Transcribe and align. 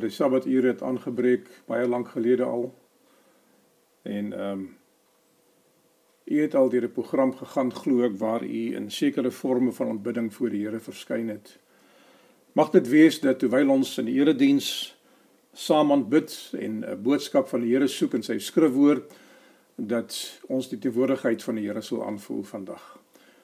So 0.00 0.06
die 0.06 0.16
Sabbature 0.16 0.70
het 0.70 0.82
aangebreek 0.82 1.48
baie 1.68 1.84
lank 1.88 2.08
gelede 2.08 2.44
al. 2.44 2.70
En 4.02 4.32
ehm 4.32 4.52
um, 4.52 4.78
u 6.24 6.40
het 6.40 6.54
al 6.54 6.68
deur 6.68 6.84
'n 6.84 6.92
program 6.92 7.34
gegaan 7.36 7.72
glo 7.74 8.04
ek 8.04 8.16
waar 8.16 8.44
u 8.44 8.74
in 8.76 8.90
sekere 8.90 9.30
forme 9.30 9.72
van 9.72 9.88
aanbidding 9.88 10.34
voor 10.34 10.50
die 10.50 10.64
Here 10.64 10.80
verskyn 10.80 11.28
het. 11.28 11.58
Mag 12.52 12.70
dit 12.70 12.88
wees 12.88 13.20
dat 13.20 13.38
terwyl 13.38 13.68
ons 13.70 13.98
in 13.98 14.04
die 14.04 14.14
erediens 14.14 14.96
saam 15.52 15.92
aanbid 15.92 16.52
en 16.58 16.84
'n 16.84 17.02
boodskap 17.02 17.48
van 17.48 17.60
die 17.60 17.74
Here 17.74 17.88
soek 17.88 18.14
in 18.14 18.22
sy 18.22 18.38
skrifwoord 18.38 19.12
dat 19.76 20.40
ons 20.48 20.68
die 20.68 20.78
teenwoordigheid 20.78 21.42
van 21.42 21.54
die 21.54 21.66
Here 21.66 21.82
sal 21.82 22.06
aanvoel 22.06 22.42
vandag. 22.42 22.98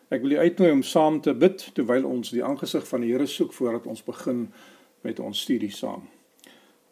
Ek 0.09 0.23
wil 0.23 0.31
u 0.31 0.39
uitnooi 0.39 0.73
om 0.73 0.83
saam 0.83 1.21
te 1.21 1.35
bid 1.35 1.75
terwyl 1.75 2.05
ons 2.05 2.31
die 2.31 2.45
aangesig 2.45 2.89
van 2.89 3.01
die 3.01 3.13
Here 3.13 3.27
soek 3.27 3.53
voordat 3.53 3.87
ons 3.87 4.05
begin 4.05 4.53
met 5.01 5.21
ons 5.21 5.41
studie 5.41 5.71
saam. 5.71 6.16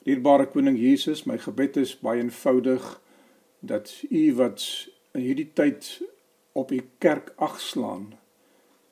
Dierbare 0.05 0.45
koning 0.53 0.77
Jesus, 0.77 1.23
my 1.25 1.39
gebed 1.41 1.79
is 1.81 1.95
baie 1.97 2.21
eenvoudig 2.21 2.83
dat 3.65 3.89
u 4.11 4.25
wat 4.37 4.65
in 5.17 5.23
hierdie 5.25 5.49
tyd 5.57 5.87
op 6.53 6.73
u 6.73 6.83
kerk 7.01 7.33
agslaan 7.37 8.11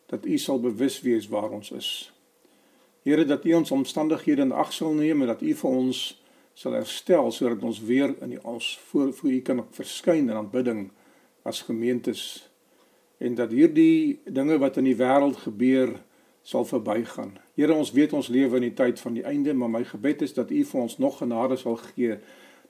dat 0.09 0.25
u 0.27 0.39
sal 0.39 0.61
bewus 0.61 1.01
wees 1.05 1.29
waar 1.29 1.51
ons 1.51 1.71
is. 1.71 1.91
Here 3.05 3.25
dat 3.25 3.45
u 3.45 3.53
ons 3.53 3.71
omstandighede 3.71 4.43
in 4.43 4.53
ag 4.53 4.73
sal 4.73 4.95
neem 4.97 5.21
en 5.21 5.33
dat 5.35 5.43
u 5.43 5.53
vir 5.55 5.71
ons 5.71 6.01
sal 6.55 6.73
herstel 6.77 7.29
sodat 7.33 7.65
ons 7.65 7.81
weer 7.85 8.15
in 8.25 8.33
die 8.33 8.41
als 8.41 8.79
voor 8.89 9.13
voor 9.13 9.31
u 9.31 9.41
kan 9.41 9.65
verskyn 9.71 10.29
in 10.29 10.37
aanbidding 10.37 10.91
as 11.43 11.61
gemeentes 11.69 12.49
en 13.19 13.35
dat 13.35 13.53
hierdie 13.53 14.21
dinge 14.25 14.59
wat 14.59 14.77
in 14.81 14.89
die 14.89 14.97
wêreld 14.97 15.45
gebeur 15.45 15.93
sal 16.43 16.65
verbygaan. 16.65 17.37
Here, 17.55 17.75
ons 17.75 17.93
weet 17.93 18.13
ons 18.13 18.29
lewe 18.29 18.59
in 18.59 18.67
die 18.67 18.75
tyd 18.75 19.01
van 19.01 19.15
die 19.15 19.25
einde, 19.25 19.55
maar 19.55 19.71
my 19.71 19.85
gebed 19.85 20.23
is 20.23 20.35
dat 20.35 20.51
U 20.51 20.65
vir 20.65 20.81
ons 20.81 20.99
nog 20.99 21.19
genade 21.23 21.57
sal 21.57 21.79
gee 21.95 22.19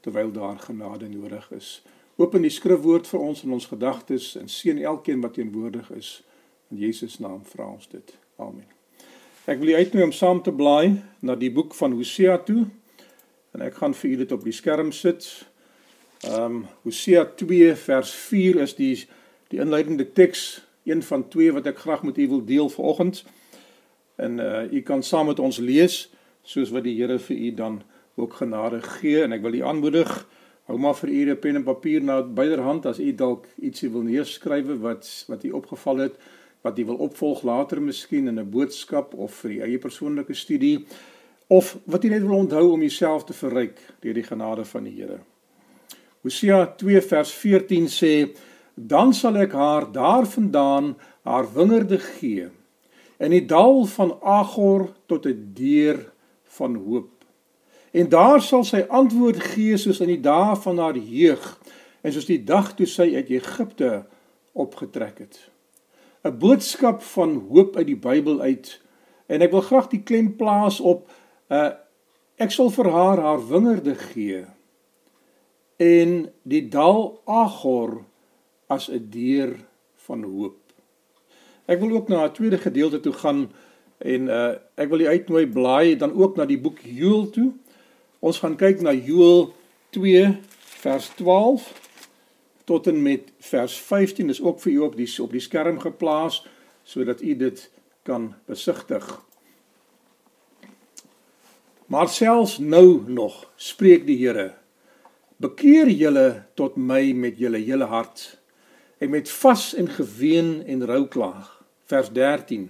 terwyl 0.02 0.32
daar 0.32 0.58
genade 0.58 1.08
nodig 1.08 1.50
is. 1.56 1.82
Open 2.16 2.42
die 2.42 2.52
skrifwoord 2.52 3.06
vir 3.08 3.20
ons 3.20 3.42
in 3.46 3.54
ons 3.54 3.66
gedagtes 3.70 4.34
en 4.36 4.50
seën 4.50 4.82
elkeen 4.82 5.22
wat 5.24 5.38
teenwoordig 5.38 5.88
is. 5.96 6.20
In 6.70 6.82
Jesus 6.82 7.18
naam 7.18 7.40
vra 7.48 7.70
ons 7.72 7.88
dit. 7.88 8.14
Amen. 8.36 8.66
Ek 9.48 9.58
wil 9.58 9.72
u 9.72 9.74
uitnooi 9.74 10.04
om 10.04 10.12
saam 10.12 10.42
te 10.42 10.52
blaai 10.54 11.00
na 11.20 11.34
die 11.38 11.50
boek 11.50 11.74
van 11.74 11.96
Hosea 11.96 12.36
toe. 12.46 12.66
En 13.52 13.64
ek 13.64 13.80
gaan 13.80 13.94
vir 13.94 14.10
u 14.10 14.16
dit 14.22 14.32
op 14.32 14.44
die 14.44 14.54
skerm 14.54 14.92
sit. 14.92 15.28
Ehm 16.22 16.44
um, 16.44 16.60
Hosea 16.84 17.24
2 17.40 17.74
vers 17.86 18.12
4 18.28 18.60
is 18.66 18.76
die 18.78 18.94
die 19.52 19.60
inleidende 19.60 20.06
teks, 20.12 20.62
een 20.88 21.02
van 21.04 21.26
twee 21.28 21.52
wat 21.52 21.66
ek 21.68 21.82
graag 21.84 22.02
met 22.02 22.16
u 22.18 22.28
wil 22.28 22.44
deel 22.44 22.68
vanoggend. 22.72 23.24
En 24.22 24.38
uh 24.38 24.72
u 24.72 24.82
kan 24.86 25.02
saam 25.02 25.26
met 25.26 25.38
ons 25.38 25.58
lees 25.58 26.06
soos 26.42 26.70
wat 26.74 26.86
die 26.86 26.96
Here 26.98 27.18
vir 27.18 27.36
u 27.36 27.50
dan 27.54 27.82
ook 28.14 28.38
genade 28.42 28.82
gee 28.82 29.22
en 29.22 29.32
ek 29.32 29.42
wil 29.42 29.54
u 29.54 29.62
aanmoedig 29.64 30.10
hou 30.70 30.78
maar 30.78 30.94
vir 30.94 31.10
u 31.10 31.34
pen 31.36 31.58
en 31.58 31.64
papier 31.66 32.02
na 32.02 32.22
byderhand 32.22 32.86
as 32.86 33.00
u 33.00 33.10
dalk 33.14 33.46
ietsie 33.58 33.90
wil 33.90 34.04
neerskryf 34.06 34.68
wat 34.80 35.08
wat 35.28 35.44
u 35.44 35.50
opgeval 35.58 36.04
het 36.06 36.18
wat 36.62 36.78
u 36.78 36.84
wil 36.84 37.00
opvolg 37.08 37.42
later 37.42 37.82
miskien 37.82 38.28
in 38.28 38.38
'n 38.38 38.50
boodskap 38.50 39.14
of 39.14 39.34
vir 39.42 39.50
u 39.50 39.58
eie 39.60 39.78
persoonlike 39.78 40.34
studie 40.34 40.86
of 41.46 41.76
wat 41.84 42.04
u 42.04 42.08
net 42.08 42.22
wil 42.22 42.36
onthou 42.36 42.72
om 42.72 42.80
jouself 42.80 43.24
te 43.24 43.32
verryk 43.32 43.78
deur 44.00 44.14
die 44.14 44.22
genade 44.22 44.64
van 44.64 44.84
die 44.84 44.94
Here. 45.00 45.18
Hosea 46.22 46.66
2 46.66 47.00
vers 47.00 47.32
14 47.32 47.86
sê 47.86 48.30
dan 48.74 49.12
sal 49.12 49.36
ek 49.36 49.52
haar 49.52 49.92
daarvandaan 49.92 50.96
haar 51.22 51.46
wingerde 51.54 51.98
gee 51.98 52.48
in 53.22 53.30
die 53.30 53.44
dal 53.46 53.84
van 53.86 54.16
Agor 54.20 54.88
tot 55.06 55.26
'n 55.26 55.52
deur 55.54 56.12
van 56.58 56.74
hoop. 56.74 57.24
En 57.92 58.08
daar 58.08 58.40
sal 58.40 58.64
sy 58.64 58.84
antwoord 58.88 59.40
gee 59.40 59.76
soos 59.76 60.00
in 60.00 60.08
die 60.08 60.20
dae 60.20 60.56
van 60.56 60.78
haar 60.78 60.96
jeug 60.96 61.60
en 62.00 62.12
soos 62.12 62.26
die 62.26 62.44
dag 62.44 62.74
toe 62.74 62.86
sy 62.86 63.14
uit 63.14 63.28
Egipte 63.30 64.06
opgetrek 64.52 65.18
het. 65.18 65.50
'n 66.24 66.38
Boodskap 66.38 67.02
van 67.02 67.46
hoop 67.50 67.76
uit 67.76 67.86
die 67.86 67.96
Bybel 67.96 68.40
uit 68.40 68.80
en 69.26 69.42
ek 69.42 69.50
wil 69.50 69.60
graag 69.60 69.88
die 69.88 70.02
klem 70.02 70.36
plaas 70.36 70.80
op 70.80 71.10
'n 71.50 71.54
uh, 71.54 71.70
ek 72.36 72.50
sal 72.50 72.70
vir 72.70 72.90
haar 72.90 73.20
haar 73.20 73.48
wingerde 73.48 73.94
gee 73.94 74.44
en 75.76 76.32
die 76.42 76.68
dal 76.68 77.20
Agor 77.26 78.04
as 78.66 78.88
'n 78.88 79.10
deur 79.10 79.52
van 80.06 80.22
hoop. 80.22 80.61
Ek 81.64 81.80
wil 81.80 81.92
ook 81.96 82.08
na 82.08 82.24
'n 82.24 82.32
tweede 82.32 82.58
gedeelte 82.58 83.00
toe 83.00 83.12
gaan 83.12 83.52
en 83.98 84.22
uh 84.26 84.54
ek 84.74 84.88
wil 84.88 85.00
u 85.00 85.06
uitnooi 85.06 85.46
blaai 85.46 85.96
dan 85.96 86.12
ook 86.12 86.36
na 86.36 86.44
die 86.44 86.60
boek 86.60 86.78
Joël 86.82 87.30
toe. 87.30 87.52
Ons 88.18 88.38
gaan 88.38 88.56
kyk 88.56 88.80
na 88.80 88.92
Joël 88.92 89.54
2 89.90 90.38
vers 90.82 91.08
12 91.08 91.90
tot 92.64 92.86
en 92.86 93.02
met 93.02 93.32
vers 93.38 93.80
15 93.80 94.28
is 94.28 94.42
ook 94.42 94.60
vir 94.60 94.72
u 94.72 94.78
op 94.78 94.96
die 94.96 95.22
op 95.22 95.30
die 95.30 95.40
skerm 95.40 95.78
geplaas 95.78 96.46
sodat 96.82 97.22
u 97.22 97.36
dit 97.36 97.70
kan 98.02 98.34
besigtig. 98.46 99.22
Maar 101.86 102.08
selfs 102.08 102.58
nou 102.58 103.02
nog 103.06 103.52
spreek 103.56 104.06
die 104.06 104.26
Here: 104.26 104.54
Bekeer 105.36 105.88
julle 105.90 106.44
tot 106.54 106.76
my 106.76 107.12
met 107.12 107.38
julle 107.38 107.58
hele 107.58 107.84
hart 107.84 108.41
en 109.02 109.10
met 109.10 109.30
vas 109.42 109.74
en 109.74 109.88
geween 109.90 110.62
en 110.66 110.84
rouklaag 110.86 111.48
vers 111.90 112.10
13 112.14 112.68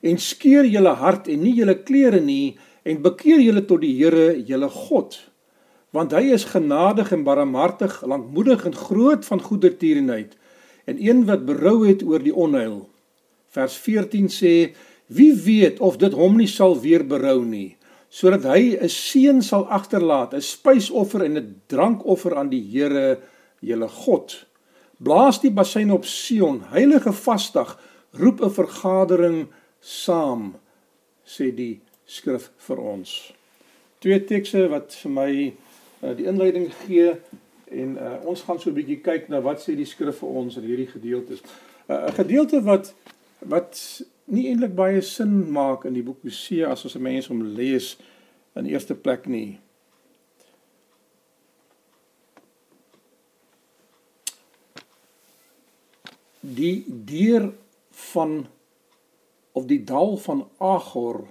en 0.00 0.18
skeur 0.18 0.64
julle 0.64 0.94
hart 1.00 1.28
en 1.28 1.42
nie 1.44 1.52
julle 1.58 1.76
klere 1.88 2.20
nie 2.24 2.56
en 2.88 3.02
bekeer 3.04 3.42
julle 3.44 3.64
tot 3.68 3.82
die 3.84 3.92
Here 3.96 4.32
julle 4.48 4.68
God. 4.72 5.16
Want 5.94 6.12
hy 6.16 6.26
is 6.36 6.46
genadig 6.52 7.12
en 7.14 7.24
barmhartig 7.24 8.00
lankmoedig 8.04 8.64
en 8.68 8.76
groot 8.76 9.24
van 9.28 9.44
goedertierenheid 9.44 10.34
en 10.90 11.00
een 11.00 11.22
wat 11.28 11.46
berou 11.48 11.78
het 11.86 12.02
oor 12.04 12.24
die 12.24 12.34
onheil. 12.34 12.82
Vers 13.52 13.76
14 13.80 14.28
sê 14.32 14.54
wie 15.06 15.32
weet 15.36 15.80
of 15.84 16.00
dit 16.00 16.16
hom 16.16 16.36
nie 16.40 16.50
sal 16.50 16.76
weer 16.80 17.04
berou 17.04 17.42
nie 17.44 17.76
sodat 18.14 18.44
hy 18.46 18.78
'n 18.78 18.88
seun 18.88 19.42
sal 19.42 19.64
agterlaat 19.68 20.34
'n 20.34 20.40
spysoffer 20.40 21.24
en 21.24 21.36
'n 21.36 21.60
drankoffer 21.66 22.36
aan 22.36 22.48
die 22.48 22.64
Here 22.72 23.20
julle 23.60 23.88
God 23.88 24.46
Blaas 24.98 25.40
die 25.40 25.50
bassein 25.50 25.90
op 25.92 26.04
Sion, 26.04 26.62
heilige 26.70 27.12
vasdag, 27.12 27.78
roep 28.12 28.40
'n 28.40 28.50
vergadering 28.50 29.48
saam, 29.80 30.54
sê 31.24 31.54
die 31.54 31.80
skrif 32.04 32.50
vir 32.56 32.78
ons. 32.78 33.32
Twee 33.98 34.24
tekste 34.24 34.68
wat 34.68 34.94
vir 35.02 35.10
my 35.10 35.30
uh, 36.02 36.14
die 36.16 36.26
inleiding 36.26 36.70
gee 36.86 37.16
en 37.70 37.96
uh, 37.98 38.16
ons 38.28 38.42
gaan 38.42 38.60
so 38.60 38.70
'n 38.70 38.74
bietjie 38.74 39.00
kyk 39.00 39.28
na 39.28 39.40
wat 39.40 39.60
sê 39.60 39.74
die 39.76 39.88
skrif 39.88 40.18
vir 40.18 40.28
ons 40.28 40.56
in 40.56 40.64
hierdie 40.64 40.90
gedeeltes. 40.92 41.40
Uh, 41.88 41.94
'n 41.94 42.08
uh, 42.08 42.14
Gedeelte 42.14 42.62
wat 42.62 42.94
wat 43.38 44.02
nie 44.24 44.48
eintlik 44.48 44.74
baie 44.74 45.00
sin 45.00 45.50
maak 45.52 45.84
in 45.84 45.92
die 45.92 46.02
boek 46.02 46.22
Hosea 46.22 46.70
as 46.70 46.84
ons 46.84 46.96
'n 46.96 47.02
mens 47.02 47.26
hom 47.26 47.42
lees 47.42 47.96
in 48.54 48.66
eerste 48.66 48.94
plek 48.94 49.26
nie. 49.26 49.58
Die 56.44 56.84
deur 56.88 57.52
van 57.90 58.46
of 59.52 59.66
die 59.70 59.80
dal 59.86 60.16
van 60.16 60.44
Agor 60.58 61.24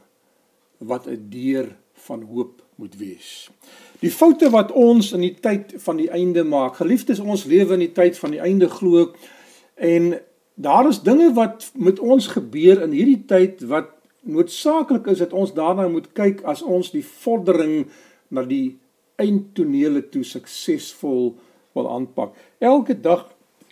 wat 0.77 1.07
'n 1.07 1.27
deur 1.29 1.75
van 1.93 2.21
hoop 2.21 2.63
moet 2.75 2.95
wees. 2.97 3.49
Die 3.99 4.11
foute 4.11 4.49
wat 4.49 4.71
ons 4.71 5.11
in 5.11 5.21
die 5.21 5.35
tyd 5.39 5.73
van 5.77 5.97
die 5.97 6.09
einde 6.09 6.43
maak. 6.43 6.75
Geliefdes, 6.75 7.19
ons 7.19 7.43
lewe 7.43 7.73
in 7.73 7.79
die 7.79 7.91
tyd 7.91 8.17
van 8.17 8.31
die 8.31 8.39
einde 8.39 8.69
glo 8.69 9.13
en 9.75 10.19
daar 10.53 10.87
is 10.87 11.01
dinge 11.01 11.33
wat 11.33 11.71
met 11.73 11.99
ons 11.99 12.27
gebeur 12.27 12.81
in 12.81 12.91
hierdie 12.91 13.25
tyd 13.25 13.61
wat 13.61 13.89
noodsaaklik 14.21 15.07
is 15.07 15.17
dat 15.17 15.33
ons 15.33 15.53
daarna 15.53 15.87
moet 15.87 16.11
kyk 16.13 16.43
as 16.43 16.61
ons 16.61 16.91
die 16.91 17.05
vordering 17.05 17.87
na 18.27 18.43
die 18.43 18.79
eindtonele 19.15 20.09
toe 20.09 20.23
suksesvol 20.23 21.35
wil 21.73 21.89
aanpak. 21.89 22.35
Elke 22.59 22.95
dag 23.01 23.27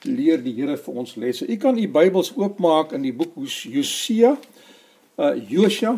leer 0.06 0.42
die 0.44 0.54
Here 0.58 0.78
vir 0.78 0.98
ons 1.04 1.16
lesse. 1.16 1.48
U 1.48 1.58
kan 1.62 1.78
u 1.78 1.88
Bybels 1.88 2.34
oopmaak 2.38 2.96
in 2.98 3.06
die 3.06 3.14
boek 3.14 3.36
Hosea, 3.36 4.36
uh 5.22 5.32
Josua 5.50 5.98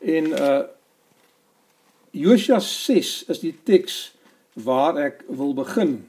en 0.00 0.32
uh 0.34 0.62
Josua 2.10 2.58
6 2.58 3.10
is 3.30 3.42
die 3.42 3.54
teks 3.64 4.10
waar 4.58 4.98
ek 4.98 5.22
wil 5.28 5.54
begin. 5.54 6.00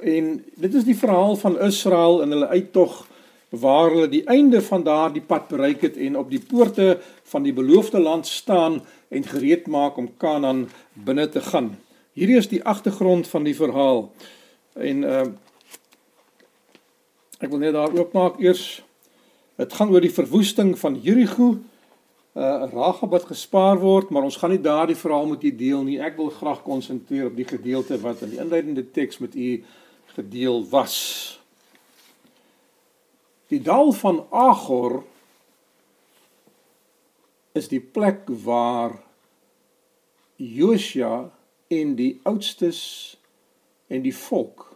En 0.00 0.34
dit 0.56 0.74
is 0.74 0.84
die 0.84 0.96
verhaal 0.96 1.38
van 1.40 1.56
Israel 1.64 2.20
en 2.22 2.36
hulle 2.36 2.50
uittog 2.52 3.06
waar 3.50 3.90
hulle 3.90 4.08
die 4.08 4.24
einde 4.30 4.60
van 4.62 4.84
daardie 4.86 5.24
pad 5.26 5.48
bereik 5.48 5.80
het 5.82 5.96
en 5.96 6.16
op 6.20 6.30
die 6.30 6.40
poorte 6.40 7.00
van 7.32 7.42
die 7.42 7.52
beloofde 7.52 7.98
land 7.98 8.26
staan 8.26 8.82
en 9.08 9.26
gereed 9.26 9.66
maak 9.66 9.96
om 9.96 10.12
Kanaan 10.16 10.68
binne 10.94 11.28
te 11.28 11.40
gaan. 11.40 11.74
Hierdie 12.12 12.38
is 12.38 12.48
die 12.48 12.62
agtergrond 12.64 13.28
van 13.28 13.44
die 13.48 13.56
verhaal. 13.56 14.10
En 14.74 15.02
uh 15.02 15.22
Ek 17.40 17.48
wil 17.48 17.62
net 17.62 17.72
daar 17.72 17.92
oopmaak 17.96 18.36
eers. 18.40 18.82
Dit 19.56 19.72
gaan 19.72 19.88
oor 19.92 20.04
die 20.04 20.12
verwoesting 20.12 20.74
van 20.78 20.98
Jerigo 21.00 21.54
uh 22.38 22.66
Ragab 22.70 23.10
wat 23.10 23.24
gespaar 23.26 23.80
word, 23.80 24.12
maar 24.14 24.22
ons 24.22 24.36
gaan 24.38 24.52
nie 24.54 24.62
daardie 24.62 24.96
verhaal 24.96 25.26
met 25.32 25.42
u 25.42 25.50
deel 25.56 25.82
nie. 25.82 25.96
Ek 25.98 26.14
wil 26.20 26.28
graag 26.30 26.60
konsentreer 26.62 27.26
op 27.26 27.36
die 27.36 27.48
gedeelte 27.48 27.98
wat 28.04 28.22
in 28.22 28.36
die 28.36 28.38
inleidende 28.38 28.84
teks 28.86 29.18
met 29.18 29.34
u 29.34 29.64
gedeel 30.14 30.62
was. 30.70 30.96
Die 33.50 33.58
dal 33.58 33.90
van 33.98 34.22
Agor 34.30 35.00
is 37.58 37.66
die 37.72 37.82
plek 37.82 38.28
waar 38.44 39.00
Josia 40.36 41.32
en 41.68 41.96
die 41.98 42.20
oudstes 42.22 42.82
en 43.90 44.04
die 44.06 44.14
volk 44.14 44.69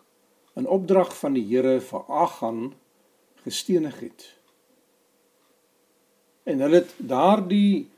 in 0.54 0.68
opdrag 0.70 1.12
van 1.18 1.34
die 1.34 1.44
Here 1.48 1.80
vir 1.82 2.04
Agan 2.08 2.72
gestenig 3.44 3.98
het. 4.00 4.26
En 6.44 6.60
hulle 6.60 6.82
het 6.82 6.94
daardie 6.98 7.90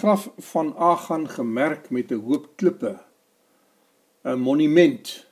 graf 0.00 0.28
van 0.50 0.72
Agan 0.76 1.28
gemerk 1.28 1.90
met 1.90 2.10
'n 2.10 2.24
hoop 2.24 2.56
klippe. 2.56 2.98
'n 4.24 4.38
Monument. 4.38 5.26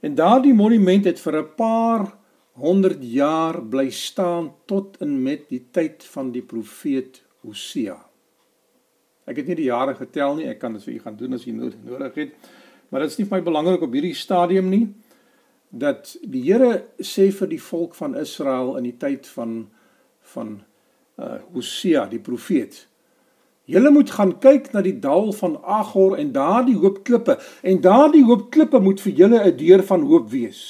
En 0.00 0.14
daardie 0.14 0.54
monument 0.54 1.04
het 1.04 1.20
vir 1.20 1.36
'n 1.38 1.54
paar 1.54 2.16
100 2.52 2.98
jaar 3.00 3.62
bly 3.62 3.90
staan 3.90 4.54
tot 4.64 4.96
en 4.96 5.22
met 5.22 5.48
die 5.48 5.66
tyd 5.70 6.04
van 6.04 6.32
die 6.32 6.42
profeet 6.42 7.22
Hosea. 7.40 8.06
Ek 9.24 9.36
het 9.36 9.46
nie 9.46 9.56
die 9.56 9.70
jare 9.70 9.94
getel 9.94 10.34
nie, 10.34 10.46
ek 10.46 10.58
kan 10.58 10.72
dit 10.72 10.82
vir 10.82 10.94
u 10.94 10.98
gaan 10.98 11.16
doen 11.16 11.32
as 11.32 11.46
u 11.46 11.52
nodig 11.52 12.14
het. 12.14 12.34
Maar 12.88 13.00
dit 13.00 13.10
is 13.10 13.16
nie 13.16 13.26
vir 13.26 13.38
my 13.38 13.42
belangrik 13.42 13.82
op 13.82 13.92
hierdie 13.92 14.14
stadium 14.14 14.68
nie 14.68 14.94
dat 15.72 16.16
die 16.20 16.44
Here 16.44 16.84
sê 17.00 17.30
vir 17.32 17.48
die 17.48 17.60
volk 17.60 17.94
van 17.96 18.14
Israel 18.20 18.76
in 18.76 18.84
die 18.90 18.98
tyd 19.00 19.26
van 19.32 19.70
van 20.34 20.60
uh 21.20 21.38
Hosea 21.52 22.06
die 22.08 22.20
profeet. 22.20 22.86
Julle 23.64 23.90
moet 23.90 24.10
gaan 24.10 24.34
kyk 24.40 24.72
na 24.72 24.82
die 24.84 24.98
dal 25.00 25.32
van 25.32 25.56
Agor 25.64 26.16
en 26.20 26.32
daardie 26.32 26.76
hoop 26.76 27.02
klippe 27.08 27.38
en 27.62 27.80
daardie 27.80 28.24
hoop 28.28 28.50
klippe 28.52 28.80
moet 28.80 29.00
vir 29.00 29.12
julle 29.12 29.40
'n 29.44 29.56
deur 29.56 29.82
van 29.82 30.02
hoop 30.02 30.30
wees. 30.30 30.60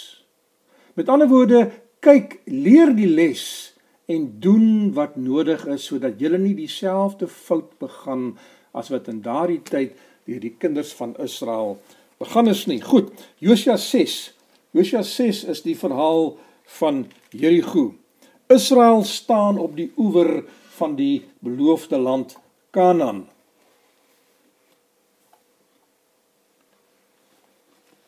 Met 0.94 1.08
ander 1.08 1.28
woorde, 1.28 1.70
kyk, 2.00 2.40
leer 2.46 2.94
die 2.94 3.08
les 3.08 3.74
en 4.06 4.36
doen 4.38 4.92
wat 4.94 5.16
nodig 5.16 5.66
is 5.66 5.84
sodat 5.84 6.20
julle 6.20 6.38
nie 6.38 6.54
dieselfde 6.54 7.26
fout 7.28 7.78
begaan 7.78 8.36
as 8.72 8.90
wat 8.90 9.08
in 9.08 9.22
daardie 9.22 9.62
tyd 9.62 9.96
deur 10.26 10.40
die 10.40 10.54
kinders 10.58 10.92
van 10.92 11.16
Israel 11.18 11.78
begaan 12.18 12.48
is 12.48 12.66
nie. 12.66 12.80
Goed, 12.80 13.10
Josua 13.38 13.76
6. 13.76 14.34
Josua 14.72 15.02
6 15.04 15.44
is 15.52 15.60
die 15.62 15.76
verhaal 15.76 16.36
van 16.78 17.04
Jerigo. 17.30 17.92
Israel 18.48 19.04
staan 19.04 19.58
op 19.58 19.76
die 19.76 19.90
oewer 19.96 20.44
van 20.76 20.96
die 20.96 21.24
beloofde 21.44 21.98
land 21.98 22.38
Kanaan. 22.70 23.26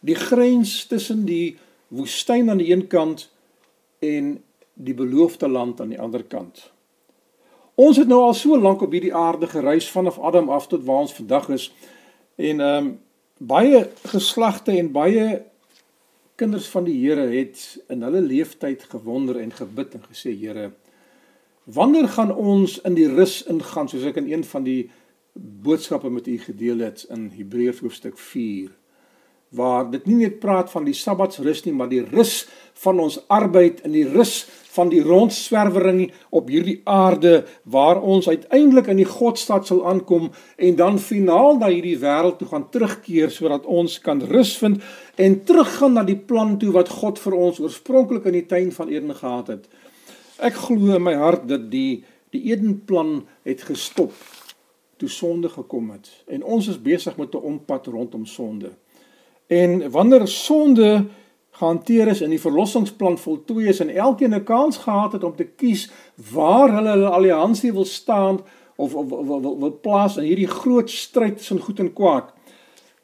Die 0.00 0.16
grens 0.16 0.86
tussen 0.86 1.24
die 1.24 1.56
woestyn 1.88 2.50
aan 2.50 2.60
die 2.60 2.72
een 2.72 2.86
kant 2.86 3.28
en 4.00 4.42
die 4.74 4.94
beloofde 4.94 5.48
land 5.48 5.80
aan 5.80 5.92
die 5.92 6.00
ander 6.00 6.24
kant. 6.24 6.72
Ons 7.74 7.96
het 8.00 8.08
nou 8.08 8.22
al 8.22 8.34
so 8.34 8.56
lank 8.58 8.82
op 8.82 8.92
hierdie 8.92 9.14
aarde 9.14 9.46
gereis 9.52 9.88
vanaf 9.90 10.18
Adam 10.18 10.48
af 10.48 10.68
tot 10.68 10.84
waar 10.84 11.04
ons 11.04 11.16
vandag 11.16 11.48
is 11.48 11.72
en 12.36 12.60
ehm 12.60 12.86
um, 12.86 12.92
baie 13.38 13.80
geslagte 14.06 14.70
en 14.78 14.92
baie 14.94 15.42
kinders 16.36 16.66
van 16.68 16.84
die 16.84 16.96
Here 16.98 17.26
het 17.30 17.84
in 17.88 18.02
hulle 18.02 18.20
leeftyd 18.20 18.86
gewonder 18.90 19.38
en 19.40 19.52
gebid 19.54 19.94
en 19.94 20.06
gesê 20.10 20.34
Here 20.34 20.72
wanneer 21.64 22.08
gaan 22.08 22.34
ons 22.34 22.76
in 22.84 22.94
die 22.94 23.08
rus 23.08 23.42
ingaan 23.48 23.88
soos 23.88 24.04
ek 24.10 24.18
in 24.20 24.32
een 24.32 24.44
van 24.44 24.66
die 24.66 24.90
boodskappe 25.34 26.10
met 26.12 26.26
u 26.28 26.38
gedeel 26.38 26.84
het 26.84 27.06
in 27.14 27.30
Hebreërs 27.34 27.80
hoofstuk 27.80 28.18
4 28.18 28.72
waar 29.54 29.90
dit 29.90 30.06
nie 30.06 30.20
net 30.24 30.40
praat 30.42 30.70
van 30.70 30.84
die 30.84 30.96
sabbatsrus 30.96 31.64
nie 31.64 31.74
maar 31.74 31.88
die 31.88 32.04
rus 32.04 32.44
van 32.84 33.00
ons 33.00 33.20
arbeid 33.32 33.80
in 33.86 33.94
die 33.94 34.06
rus 34.08 34.44
van 34.74 34.90
die 34.90 35.02
rondswerwering 35.02 36.08
op 36.34 36.48
hierdie 36.50 36.80
aarde 36.90 37.44
waar 37.62 38.00
ons 38.02 38.28
uiteindelik 38.28 38.88
in 38.90 38.98
die 38.98 39.08
Godstad 39.08 39.68
sal 39.70 39.84
aankom 39.86 40.30
en 40.56 40.78
dan 40.80 40.98
finaal 40.98 41.60
na 41.60 41.70
hierdie 41.70 41.98
wêreld 42.02 42.40
toe 42.40 42.48
gaan 42.50 42.66
terugkeer 42.74 43.30
sodat 43.30 43.68
ons 43.70 44.00
kan 44.02 44.22
rus 44.32 44.56
vind 44.58 44.82
en 45.14 45.38
teruggaan 45.46 45.94
na 45.98 46.04
die 46.06 46.18
plan 46.18 46.56
toe 46.58 46.72
wat 46.74 46.90
God 46.90 47.22
vir 47.22 47.38
ons 47.38 47.62
oorspronklik 47.62 48.26
in 48.30 48.40
die 48.40 48.46
tuin 48.50 48.72
van 48.74 48.90
Eden 48.90 49.14
gehad 49.14 49.52
het. 49.54 49.68
Ek 50.42 50.58
glo 50.66 50.96
in 50.96 51.06
my 51.06 51.14
hart 51.20 51.46
dat 51.48 51.70
die 51.70 52.02
die 52.34 52.48
Edenplan 52.50 53.20
het 53.46 53.62
gestop 53.62 54.14
toe 54.98 55.08
sonde 55.08 55.48
gekom 55.52 55.92
het 55.94 56.10
en 56.26 56.42
ons 56.42 56.66
is 56.72 56.82
besig 56.82 57.14
met 57.16 57.34
'n 57.34 57.46
ompad 57.52 57.86
rondom 57.86 58.26
sonde. 58.26 58.74
En 59.54 59.90
wanneer 59.90 60.28
sonde 60.28 61.06
gehanteer 61.50 62.08
is 62.08 62.20
in 62.20 62.32
die 62.34 62.40
verlossingsplan 62.40 63.18
voltooi 63.18 63.68
is 63.70 63.80
en 63.80 63.92
elkeen 63.94 64.34
'n 64.34 64.44
kans 64.44 64.76
gehad 64.76 65.12
het 65.12 65.24
om 65.24 65.36
te 65.36 65.44
kies 65.44 65.90
waar 66.32 66.74
hulle 66.74 66.88
hulle 66.88 67.08
alliansie 67.08 67.72
wil 67.72 67.84
staan 67.84 68.40
of 68.76 68.94
of 68.94 69.08
wil 69.08 69.58
wil, 69.60 69.78
plaas 69.80 70.16
in 70.16 70.24
hierdie 70.24 70.50
groot 70.50 70.90
stryd 70.90 71.36
tussen 71.36 71.60
goed 71.60 71.78
en 71.78 71.92
kwaad. 71.92 72.32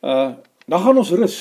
Uh 0.02 0.30
dan 0.66 0.80
gaan 0.80 0.98
ons 0.98 1.10
rus 1.10 1.36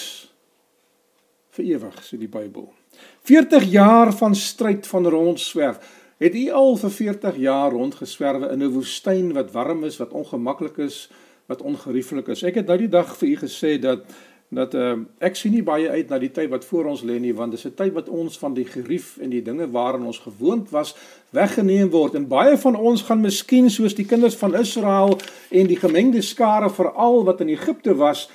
vir 1.49 1.65
ewig, 1.65 1.95
sê 2.01 2.17
die 2.17 2.27
Bybel. 2.27 2.73
40 3.21 3.63
jaar 3.63 4.13
van 4.13 4.35
stryd 4.35 4.87
van 4.87 5.07
rondswerf. 5.07 5.77
Het 6.17 6.35
u 6.35 6.49
al 6.51 6.75
vir 6.75 6.91
40 6.91 7.35
jaar 7.37 7.71
rondgeswerwe 7.71 8.49
in 8.49 8.63
'n 8.63 8.71
woestyn 8.73 9.33
wat 9.33 9.51
warm 9.51 9.83
is, 9.83 9.97
wat 9.97 10.11
ongemaklik 10.11 10.77
is, 10.77 11.09
wat 11.45 11.61
ongerieflik 11.61 12.27
is? 12.27 12.43
Ek 12.43 12.55
het 12.55 12.67
nou 12.67 12.77
die 12.77 12.89
dag 12.89 13.17
vir 13.17 13.29
u 13.29 13.35
gesê 13.35 13.79
dat 13.79 13.99
dat 14.49 14.73
uh, 14.73 14.95
ek 15.21 15.35
sien 15.37 15.53
nie 15.53 15.63
baie 15.63 15.89
uit 15.89 16.09
na 16.09 16.17
die 16.17 16.31
tyd 16.33 16.49
wat 16.49 16.65
voor 16.65 16.89
ons 16.89 17.03
lê 17.05 17.19
nie 17.21 17.33
want 17.37 17.53
dis 17.53 17.65
'n 17.65 17.75
tyd 17.77 17.93
wat 17.93 18.09
ons 18.09 18.37
van 18.41 18.53
die 18.53 18.65
gerief 18.65 19.17
en 19.21 19.29
die 19.29 19.43
dinge 19.45 19.69
waaraan 19.69 20.05
ons 20.05 20.17
gewoond 20.25 20.69
was 20.69 20.95
weggeneem 21.29 21.89
word 21.89 22.15
en 22.15 22.27
baie 22.27 22.57
van 22.57 22.75
ons 22.75 23.01
gaan 23.01 23.21
miskien 23.21 23.69
soos 23.69 23.93
die 23.93 24.05
kinders 24.05 24.35
van 24.35 24.55
Israel 24.55 25.19
en 25.51 25.67
die 25.67 25.77
gemengde 25.77 26.21
skare 26.21 26.69
veral 26.69 27.23
wat 27.23 27.41
in 27.41 27.49
Egipte 27.49 27.95
was 27.95 28.29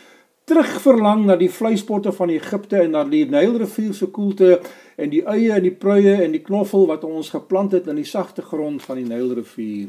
terugverlang 0.45 1.25
na 1.27 1.37
die 1.37 1.51
vleispotte 1.51 2.13
van 2.13 2.31
Egipte 2.31 2.83
en 2.85 2.91
na 2.91 3.05
die 3.05 3.25
Nylrivier 3.25 3.95
se 3.95 4.07
koelte 4.07 4.61
en 4.97 5.11
die 5.11 5.25
eie 5.25 5.57
en 5.57 5.63
die 5.63 5.75
pruie 5.75 6.15
en 6.21 6.33
die 6.37 6.45
knoffel 6.45 6.87
wat 6.87 7.05
ons 7.05 7.33
geplant 7.33 7.73
het 7.73 7.89
in 7.89 7.97
die 7.97 8.09
sagte 8.09 8.43
grond 8.43 8.83
van 8.83 9.01
die 9.01 9.09
Nylrivier. 9.09 9.89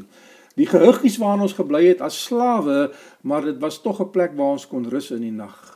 Die 0.56 0.66
gehuggies 0.66 1.18
waarin 1.20 1.44
ons 1.44 1.58
gebly 1.58 1.84
het 1.90 2.00
as 2.00 2.16
slawe, 2.24 2.90
maar 3.20 3.44
dit 3.44 3.60
was 3.60 3.82
tog 3.84 4.00
'n 4.00 4.10
plek 4.10 4.32
waar 4.36 4.56
ons 4.56 4.66
kon 4.66 4.88
rus 4.88 5.10
in 5.10 5.20
die 5.20 5.36
nag. 5.44 5.75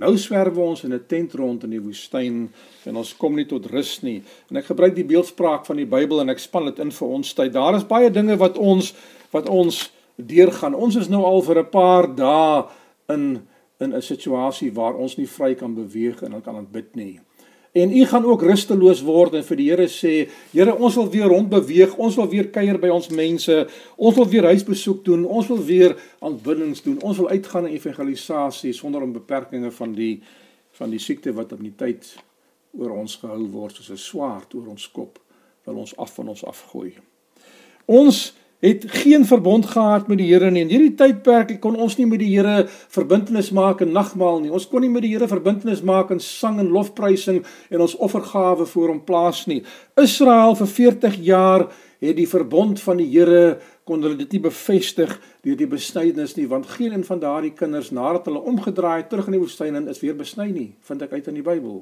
Nou 0.00 0.14
swerwe 0.16 0.62
ons 0.64 0.84
in 0.84 0.94
'n 0.94 1.04
tent 1.06 1.34
rond 1.34 1.64
in 1.64 1.70
die 1.70 1.82
woestyn 1.82 2.48
en 2.84 2.96
ons 2.96 3.16
kom 3.16 3.34
nie 3.34 3.44
tot 3.44 3.66
rus 3.66 4.02
nie. 4.02 4.22
En 4.50 4.56
ek 4.56 4.64
gebruik 4.72 4.94
die 4.94 5.04
beeldspraak 5.04 5.66
van 5.66 5.76
die 5.76 5.86
Bybel 5.86 6.20
en 6.20 6.30
ek 6.30 6.38
span 6.38 6.64
dit 6.64 6.78
in 6.78 6.90
vir 6.90 7.08
ons 7.08 7.34
tyd. 7.34 7.52
Daar 7.52 7.76
is 7.76 7.84
baie 7.84 8.10
dinge 8.10 8.36
wat 8.36 8.58
ons 8.58 8.94
wat 9.30 9.48
ons 9.48 9.92
deurgaan. 10.16 10.74
Ons 10.74 10.96
is 10.96 11.08
nou 11.08 11.24
al 11.24 11.42
vir 11.42 11.58
'n 11.58 11.70
paar 11.70 12.14
dae 12.14 12.64
in 13.08 13.46
in 13.80 13.94
'n 13.94 14.02
situasie 14.02 14.72
waar 14.72 14.94
ons 14.94 15.16
nie 15.16 15.26
vry 15.26 15.54
kan 15.54 15.74
beweeg 15.74 16.22
en 16.22 16.42
kan 16.42 16.56
aanbid 16.56 16.96
nie. 16.96 17.20
En 17.72 17.92
u 17.96 18.04
gaan 18.06 18.24
ook 18.24 18.42
rusteloos 18.42 19.02
word 19.06 19.36
en 19.38 19.44
vir 19.46 19.56
die 19.60 19.68
Here 19.70 19.86
sê, 19.86 20.14
Here, 20.50 20.74
ons 20.74 20.96
wil 20.98 21.10
weer 21.10 21.28
rondbeweeg, 21.30 21.94
ons 22.02 22.16
wil 22.18 22.26
weer 22.32 22.48
kuier 22.50 22.80
by 22.82 22.90
ons 22.90 23.08
mense, 23.14 23.56
ons 23.96 24.16
wil 24.16 24.26
weer 24.32 24.48
huisbesoek 24.50 25.04
doen, 25.06 25.22
ons 25.24 25.46
wil 25.52 25.62
weer 25.68 25.94
aanbiddings 26.18 26.82
doen, 26.82 26.98
ons 27.06 27.20
wil 27.22 27.30
uitgaan 27.30 27.68
in 27.68 27.76
evangelisasie 27.78 28.74
sonder 28.74 29.06
om 29.06 29.14
beperkings 29.14 29.74
van 29.78 29.94
die 29.94 30.14
van 30.80 30.90
die 30.90 31.00
siekte 31.02 31.32
wat 31.36 31.52
op 31.52 31.60
die 31.60 31.74
tyd 31.76 32.06
oor 32.78 32.94
ons 32.94 33.16
gehou 33.20 33.42
word 33.52 33.74
soos 33.76 33.90
'n 33.90 33.98
swaard 33.98 34.54
oor 34.54 34.68
ons 34.70 34.86
kop 34.90 35.18
wil 35.66 35.82
ons 35.82 35.96
af 35.96 36.14
van 36.14 36.28
ons 36.28 36.44
afgooi. 36.44 36.94
Ons 37.86 38.32
het 38.60 38.84
geen 39.02 39.24
verbond 39.24 39.66
gehad 39.66 40.08
met 40.08 40.18
die 40.18 40.28
Here 40.28 40.50
nie. 40.50 40.62
In 40.66 40.72
hierdie 40.72 40.94
tydperk 40.94 41.54
kon 41.60 41.78
ons 41.80 41.96
nie 41.96 42.06
met 42.06 42.20
die 42.20 42.28
Here 42.34 42.66
verbintenis 42.92 43.50
maak 43.56 43.80
in 43.80 43.94
nagmaal 43.96 44.42
nie. 44.44 44.52
Ons 44.52 44.68
kon 44.68 44.84
nie 44.84 44.92
met 44.92 45.04
die 45.06 45.14
Here 45.14 45.28
verbintenis 45.28 45.80
maak 45.86 46.12
in 46.12 46.20
sang 46.20 46.58
en 46.60 46.68
lofprysing 46.72 47.40
en 47.70 47.84
ons 47.86 47.96
offergawe 47.96 48.66
voor 48.68 48.92
hom 48.92 49.04
plaas 49.04 49.46
nie. 49.48 49.62
Israel 50.00 50.56
vir 50.60 50.72
40 50.76 51.16
jaar 51.24 51.70
het 52.00 52.16
die 52.16 52.28
verbond 52.28 52.80
van 52.80 53.00
die 53.00 53.08
Here 53.12 53.60
kon 53.88 54.04
hulle 54.04 54.18
dit 54.20 54.36
nie 54.36 54.42
bevestig 54.44 55.16
deur 55.44 55.56
die 55.56 55.68
besnydenis 55.68 56.36
nie, 56.36 56.46
want 56.48 56.68
geen 56.76 56.92
een 56.92 57.04
van 57.04 57.20
daardie 57.20 57.54
kinders 57.56 57.90
nadat 57.96 58.28
hulle 58.28 58.44
omgedraai 58.52 59.08
terug 59.08 59.28
in 59.28 59.38
die 59.38 59.42
woestyn 59.42 59.88
is 59.88 60.04
weer 60.04 60.16
besny 60.16 60.50
nie, 60.52 60.68
vind 60.86 61.02
ek 61.02 61.16
uit 61.16 61.32
in 61.32 61.40
die 61.40 61.46
Bybel. 61.46 61.80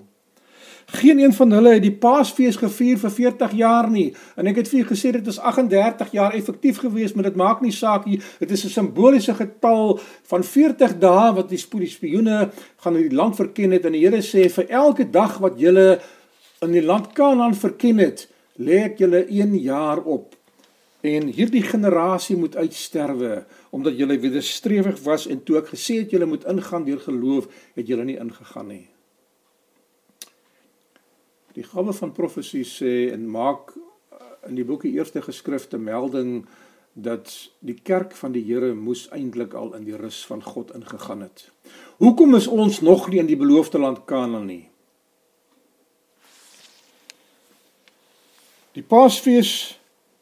Geen 0.90 1.18
een 1.18 1.32
van 1.32 1.50
hulle 1.52 1.74
het 1.74 1.82
die 1.84 1.92
Paasfees 1.92 2.56
gevier 2.56 2.96
vir 2.96 3.10
40 3.12 3.52
jaar 3.52 3.90
nie. 3.92 4.06
En 4.40 4.48
ek 4.48 4.62
het 4.62 4.70
vir 4.70 4.78
julle 4.78 4.88
gesê 4.88 5.10
dit 5.12 5.26
is 5.28 5.36
38 5.36 6.14
jaar 6.16 6.32
effektief 6.32 6.78
gewees, 6.80 7.12
maar 7.12 7.28
dit 7.28 7.36
maak 7.36 7.60
nie 7.60 7.74
saak 7.76 8.06
nie. 8.08 8.16
Dit 8.40 8.50
is 8.56 8.64
'n 8.64 8.72
simboliese 8.72 9.34
getal 9.34 10.00
van 10.30 10.44
40 10.44 10.96
dae 10.98 11.34
wat 11.34 11.48
die 11.50 11.58
spioene 11.58 12.50
gaan 12.80 12.96
in 12.96 13.08
die 13.08 13.16
land 13.16 13.36
verken 13.36 13.70
het 13.70 13.84
en 13.84 13.92
die 13.92 14.00
Here 14.00 14.22
sê 14.22 14.48
vir 14.48 14.66
elke 14.68 15.10
dag 15.10 15.38
wat 15.38 15.60
julle 15.60 16.00
in 16.62 16.72
die 16.72 16.82
land 16.82 17.12
Kanaan 17.12 17.54
verken 17.54 17.98
het, 17.98 18.28
lê 18.58 18.84
ek 18.84 18.98
julle 18.98 19.26
1 19.28 19.58
jaar 19.60 20.02
op. 20.02 20.34
En 21.02 21.26
hierdie 21.26 21.62
generasie 21.62 22.36
moet 22.36 22.56
uitsterwe 22.56 23.44
omdat 23.70 23.98
julle 23.98 24.18
wederstrewig 24.18 25.02
was 25.04 25.26
en 25.26 25.42
toe 25.44 25.58
ek 25.58 25.66
gesê 25.66 25.98
het 25.98 26.10
julle 26.10 26.26
moet 26.26 26.44
ingaan 26.44 26.84
deur 26.84 27.00
geloof, 27.00 27.46
het 27.74 27.86
julle 27.86 28.04
nie 28.04 28.18
ingegaan 28.18 28.66
nie. 28.66 28.88
Die 31.58 31.66
gawe 31.66 31.90
van 31.90 32.12
profesie 32.14 32.62
sê 32.62 33.08
en 33.10 33.24
maak 33.34 33.72
in 34.46 34.54
die 34.54 34.66
boek 34.66 34.84
die 34.86 34.94
eerste 34.94 35.24
geskrifte 35.24 35.78
melding 35.82 36.44
dat 36.94 37.32
die 37.66 37.74
kerk 37.74 38.14
van 38.18 38.34
die 38.34 38.44
Here 38.46 38.70
moes 38.78 39.08
eintlik 39.14 39.56
al 39.58 39.72
in 39.74 39.82
die 39.86 39.98
rus 39.98 40.20
van 40.26 40.42
God 40.42 40.70
ingegaan 40.74 41.24
het. 41.26 41.48
Hoekom 41.98 42.38
is 42.38 42.46
ons 42.46 42.78
nog 42.80 43.08
nie 43.10 43.18
in 43.18 43.30
die 43.30 43.38
beloofde 43.38 43.82
land 43.82 44.04
Kanaan 44.06 44.46
nie? 44.46 44.68
Die 48.78 48.86
Paasfees 48.86 49.78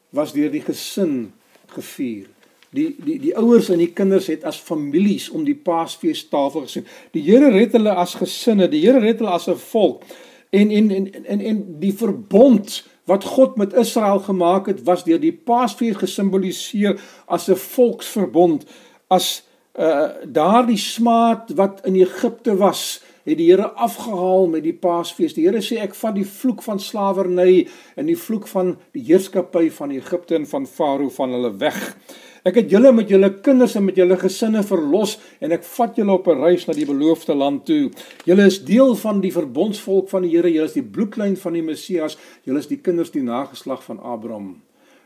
was 0.09 0.33
deur 0.33 0.49
die 0.49 0.65
gesin 0.65 1.33
gevier. 1.73 2.29
Die 2.73 2.95
die 2.97 3.19
die 3.21 3.35
ouers 3.37 3.69
en 3.69 3.81
die 3.81 3.93
kinders 3.93 4.29
het 4.33 4.45
as 4.45 4.57
families 4.57 5.29
om 5.29 5.45
die 5.45 5.57
Paasfeestafel 5.57 6.65
gesit. 6.65 6.89
Die 7.13 7.25
Here 7.29 7.53
red 7.53 7.77
hulle 7.77 7.93
as 7.93 8.17
gesinne, 8.17 8.65
die 8.73 8.81
Here 8.81 9.03
red 9.05 9.21
hulle 9.21 9.37
as 9.37 9.45
'n 9.49 9.61
volk. 9.69 10.01
En 10.49 10.71
en 10.71 10.91
en 11.25 11.39
en 11.39 11.79
die 11.79 11.93
verbond 11.93 12.85
wat 13.07 13.23
God 13.23 13.55
met 13.55 13.73
Israel 13.73 14.19
gemaak 14.19 14.65
het 14.65 14.83
was 14.83 15.03
deur 15.03 15.19
die 15.19 15.33
Paasfees 15.33 15.95
gesimboliseer 15.95 16.99
as 17.25 17.47
'n 17.47 17.55
volksverbond 17.55 18.65
as 19.07 19.43
uh 19.79 20.09
daardie 20.25 20.77
smaad 20.77 21.51
wat 21.55 21.85
in 21.85 21.95
Egipte 21.95 22.55
was 22.55 23.01
het 23.27 23.37
die 23.37 23.51
Here 23.51 23.67
afgehaal 23.75 24.47
met 24.47 24.63
die 24.63 24.73
Paasfees. 24.73 25.33
Die 25.35 25.45
Here 25.45 25.61
sê 25.61 25.81
ek 25.83 25.95
vat 25.99 26.15
die 26.15 26.25
vloek 26.25 26.63
van 26.63 26.79
slawerny 26.79 27.67
en 27.95 28.05
die 28.05 28.17
vloek 28.17 28.47
van 28.47 28.77
die 28.95 29.03
heerskappy 29.03 29.67
van 29.71 29.91
Egipte 29.91 30.35
en 30.35 30.47
van 30.47 30.67
Farao 30.67 31.09
van 31.09 31.35
hulle 31.35 31.51
weg. 31.59 31.97
Ek 32.47 32.61
het 32.61 32.69
julle 32.71 32.93
met 32.95 33.09
julle 33.11 33.27
kinders 33.43 33.73
en 33.75 33.83
met 33.89 33.97
julle 33.99 34.15
gesinne 34.21 34.61
verlos 34.63 35.17
en 35.43 35.51
ek 35.51 35.65
vat 35.67 35.97
julle 35.99 36.13
op 36.13 36.27
'n 36.31 36.39
reis 36.39 36.65
na 36.67 36.73
die 36.73 36.85
beloofde 36.85 37.35
land 37.35 37.65
toe. 37.65 37.91
Julle 38.25 38.45
is 38.45 38.63
deel 38.63 38.95
van 38.95 39.19
die 39.21 39.31
verbondsvolk 39.31 40.07
van 40.09 40.21
die 40.21 40.31
Here. 40.31 40.47
Julle 40.47 40.65
is 40.65 40.73
die 40.73 40.83
bloedlyn 40.83 41.35
van 41.35 41.53
die 41.53 41.61
Messias. 41.61 42.17
Julle 42.45 42.59
is 42.59 42.67
die 42.67 42.77
kinders 42.77 43.11
die 43.11 43.23
nageslag 43.23 43.83
van 43.83 43.99
Abraham. 43.99 44.61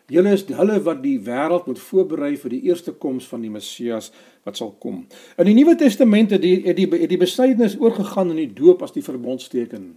Julle 0.07 0.33
is 0.33 0.45
hulle 0.45 0.83
wat 0.83 1.01
die 1.03 1.19
wêreld 1.19 1.65
moet 1.65 1.79
voorberei 1.79 2.37
vir 2.37 2.49
die 2.49 2.61
eerste 2.61 2.91
koms 2.91 3.27
van 3.27 3.41
die 3.41 3.49
Messias 3.49 4.11
wat 4.43 4.57
sal 4.57 4.75
kom. 4.79 5.07
In 5.37 5.45
die 5.45 5.53
Nuwe 5.53 5.75
Testament 5.75 6.31
het 6.31 6.41
die 6.41 6.61
het 6.65 6.75
die, 6.75 7.07
die 7.07 7.17
besnydenis 7.17 7.77
oorgegaan 7.79 8.29
in 8.29 8.35
die 8.35 8.53
doop 8.53 8.83
as 8.83 8.91
die 8.91 9.03
verbondsteken 9.03 9.95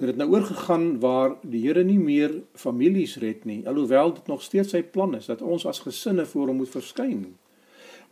het 0.00 0.06
dit 0.06 0.16
nou 0.16 0.30
oorgegaan 0.32 1.00
waar 1.00 1.36
die 1.42 1.66
Here 1.66 1.84
nie 1.84 1.98
meer 1.98 2.34
families 2.54 3.16
red 3.22 3.44
nie, 3.44 3.62
alhoewel 3.68 4.14
dit 4.14 4.26
nog 4.26 4.42
steeds 4.42 4.72
sy 4.72 4.82
plan 4.82 5.14
is 5.18 5.28
dat 5.30 5.42
ons 5.42 5.66
as 5.66 5.82
gesinne 5.84 6.24
voor 6.26 6.50
hom 6.50 6.62
moet 6.62 6.72
verskyn. 6.72 7.26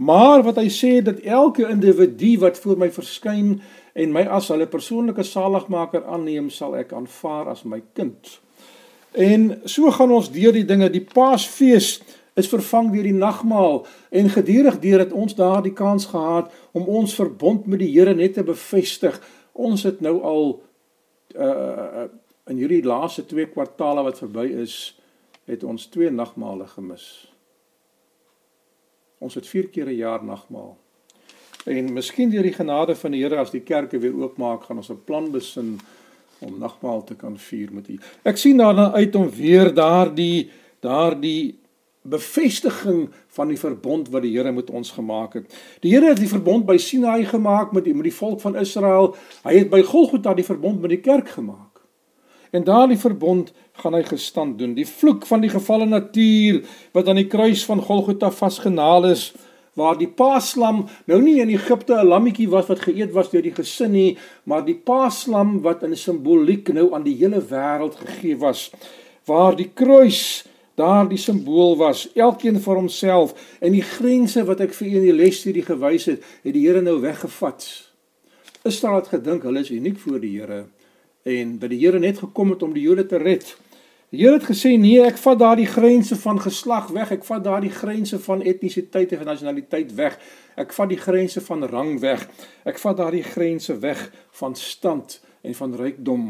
Maar 0.01 0.43
wat 0.47 0.57
hy 0.57 0.69
sê 0.73 0.93
dat 1.05 1.21
elke 1.29 1.67
individu 1.69 2.39
wat 2.41 2.59
voor 2.59 2.79
my 2.81 2.89
verskyn 2.93 3.59
en 3.93 4.13
my 4.13 4.23
as 4.33 4.49
hulle 4.49 4.69
persoonlike 4.71 5.25
saligmaker 5.29 6.07
aanneem, 6.09 6.49
sal 6.51 6.77
ek 6.79 6.95
aanvaar 6.97 7.51
as 7.53 7.67
my 7.69 7.83
kind. 7.93 8.39
En 9.13 9.59
so 9.69 9.91
gaan 9.91 10.15
ons 10.15 10.31
deur 10.33 10.55
die 10.57 10.65
dinge, 10.65 10.89
die 10.89 11.05
Paasfees 11.05 11.99
is 12.39 12.49
vervang 12.49 12.89
deur 12.95 13.05
die 13.05 13.17
nagmaal 13.17 13.83
en 14.15 14.33
gedurig 14.33 14.79
deur 14.81 15.05
het 15.05 15.13
ons 15.13 15.37
daardie 15.37 15.75
kans 15.77 16.07
gehad 16.15 16.49
om 16.73 16.89
ons 16.89 17.15
verbond 17.19 17.67
met 17.67 17.83
die 17.83 17.91
Here 17.93 18.15
net 18.15 18.39
te 18.39 18.47
bevestig. 18.47 19.19
Ons 19.53 19.85
het 19.85 20.01
nou 20.01 20.21
al 20.23 20.47
uh 21.35 22.09
in 22.51 22.57
hierdie 22.57 22.83
laaste 22.83 23.23
twee 23.27 23.47
kwartale 23.47 24.03
wat 24.03 24.19
verby 24.19 24.49
is, 24.59 24.97
het 25.47 25.63
ons 25.63 25.85
twee 25.87 26.11
nagmale 26.11 26.67
gemis. 26.67 27.05
Ons 29.23 29.37
het 29.39 29.47
4 29.47 29.69
keer 29.69 29.87
'n 29.87 29.97
jaar 29.97 30.25
nagmaal. 30.25 30.77
En 31.65 31.93
miskien 31.93 32.31
deur 32.31 32.43
die 32.43 32.57
genade 32.57 32.97
van 32.97 33.11
die 33.11 33.23
Here 33.23 33.39
as 33.39 33.51
die 33.51 33.61
kerke 33.61 33.99
weer 33.99 34.17
oopmaak, 34.17 34.65
gaan 34.65 34.77
ons 34.77 34.91
'n 34.91 35.05
plan 35.05 35.31
besin 35.31 35.79
om 36.39 36.59
nagmaal 36.59 37.05
te 37.05 37.15
kan 37.15 37.39
vier 37.39 37.73
met 37.73 37.89
U. 37.89 37.99
Ek 38.23 38.37
sien 38.37 38.57
daarna 38.57 38.93
uit 38.93 39.15
om 39.15 39.31
weer 39.31 39.75
daardie 39.75 40.51
daardie 40.81 41.60
bevestiging 42.02 43.11
van 43.37 43.49
die 43.49 43.59
verbond 43.59 44.09
wat 44.09 44.23
die 44.23 44.33
Here 44.37 44.52
met 44.52 44.71
ons 44.71 44.90
gemaak 44.97 45.35
het. 45.35 45.57
Die 45.85 45.92
Here 45.92 46.09
het 46.14 46.21
die 46.21 46.30
verbond 46.30 46.66
by 46.66 46.78
Sinaï 46.80 47.26
gemaak 47.28 47.73
met 47.76 47.85
die, 47.85 47.95
met 47.95 48.09
die 48.09 48.14
volk 48.14 48.40
van 48.40 48.57
Israel. 48.57 49.14
Hy 49.45 49.59
het 49.59 49.71
by 49.71 49.83
Golgotha 49.85 50.35
die 50.35 50.47
verbond 50.47 50.80
met 50.80 50.95
die 50.95 51.02
kerk 51.04 51.28
gemaak. 51.37 51.83
En 52.50 52.64
daardie 52.64 52.99
verbond 52.99 53.52
gaan 53.83 53.95
hy 53.95 54.02
gestand 54.09 54.59
doen. 54.59 54.75
Die 54.75 54.88
vloek 54.88 55.26
van 55.28 55.45
die 55.45 55.52
gefalle 55.52 55.87
natuur 55.87 56.64
wat 56.97 57.09
aan 57.09 57.21
die 57.21 57.28
kruis 57.30 57.62
van 57.69 57.83
Golgotha 57.85 58.30
vasgenaal 58.35 59.11
is, 59.12 59.30
waar 59.78 59.99
die 59.99 60.09
paaslam 60.09 60.83
nou 61.07 61.21
nie 61.23 61.38
in 61.40 61.52
Egipte 61.54 61.95
'n 61.95 62.07
lammetjie 62.07 62.49
was 62.49 62.66
wat 62.66 62.80
geëet 62.80 63.12
was 63.12 63.30
deur 63.30 63.42
die 63.42 63.54
gesin 63.54 63.92
nie, 63.92 64.19
maar 64.45 64.64
die 64.64 64.75
paaslam 64.75 65.61
wat 65.62 65.83
in 65.83 65.97
simboliek 65.97 66.73
nou 66.73 66.95
aan 66.95 67.04
die 67.04 67.16
hele 67.16 67.40
wêreld 67.40 67.95
gegee 67.95 68.37
was, 68.37 68.71
waar 69.26 69.57
die 69.57 69.71
kruis 69.75 70.45
daardie 70.81 71.21
simbool 71.21 71.77
was, 71.81 72.07
elkeen 72.17 72.59
vir 72.65 72.81
homself 72.81 73.37
en 73.61 73.77
die 73.77 73.85
grense 73.85 74.45
wat 74.49 74.65
ek 74.65 74.75
vir 74.79 74.89
u 74.89 74.93
in 75.01 75.09
die 75.11 75.17
lesstudie 75.17 75.65
gewys 75.67 76.09
het, 76.11 76.25
het 76.45 76.55
die 76.57 76.67
Here 76.67 76.83
nou 76.83 76.99
weggevat. 77.03 77.67
Israel 78.69 79.01
het 79.01 79.11
gedink 79.15 79.45
hulle 79.49 79.65
is 79.65 79.73
uniek 79.73 79.99
voor 80.01 80.21
die 80.23 80.37
Here 80.39 80.65
en 81.29 81.59
dat 81.61 81.73
die 81.73 81.81
Here 81.83 82.01
net 82.01 82.23
gekom 82.23 82.55
het 82.55 82.63
om 82.65 82.73
die 82.77 82.87
Jode 82.87 83.05
te 83.07 83.21
red. 83.21 83.45
Die 84.11 84.25
Here 84.25 84.39
het 84.39 84.49
gesê 84.49 84.73
nee, 84.81 84.99
ek 85.05 85.21
vat 85.21 85.39
daardie 85.39 85.69
grense 85.69 86.17
van 86.19 86.41
geslag 86.43 86.89
weg, 86.97 87.13
ek 87.15 87.27
vat 87.29 87.45
daardie 87.45 87.73
grense 87.75 88.19
van 88.25 88.41
etnisiteit 88.43 89.13
en 89.15 89.29
nasionaliteit 89.29 89.93
weg. 89.99 90.17
Ek 90.59 90.73
vat 90.77 90.91
die 90.91 90.99
grense 91.01 91.45
van 91.45 91.69
rang 91.71 92.01
weg. 92.03 92.25
Ek 92.69 92.81
vat 92.83 92.99
daardie 92.99 93.25
grense 93.25 93.77
weg 93.85 94.09
van 94.41 94.57
stand 94.59 95.21
en 95.47 95.55
van 95.55 95.77
rykdom. 95.79 96.27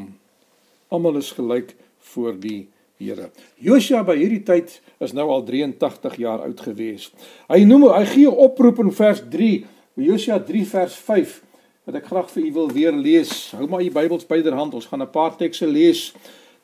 Almal 0.90 1.22
is 1.22 1.32
gelyk 1.38 1.74
voor 2.12 2.36
die 2.36 2.58
Here. 2.58 2.79
Josia 3.00 4.02
by 4.04 4.16
hierdie 4.18 4.42
tyd 4.44 4.74
is 5.00 5.14
nou 5.16 5.30
al 5.32 5.44
83 5.48 6.18
jaar 6.20 6.42
oud 6.44 6.60
gewees. 6.60 7.08
Hy 7.48 7.64
noem 7.64 7.88
hy 7.88 8.04
gee 8.04 8.28
'n 8.28 8.36
oproep 8.36 8.78
in 8.84 8.92
vers 8.92 9.22
3, 9.30 9.64
Josia 9.96 10.38
3 10.38 10.66
vers 10.66 10.94
5 10.94 11.40
wat 11.86 11.94
ek 11.96 12.06
graag 12.06 12.28
vir 12.30 12.44
u 12.44 12.52
wil 12.52 12.68
weer 12.70 12.92
lees. 12.92 13.52
Hou 13.56 13.66
maar 13.66 13.82
u 13.82 13.90
Bybels 13.90 14.26
byderhand. 14.26 14.74
Ons 14.74 14.86
gaan 14.86 15.02
'n 15.02 15.10
paar 15.10 15.36
tekste 15.36 15.66
lees. 15.66 16.12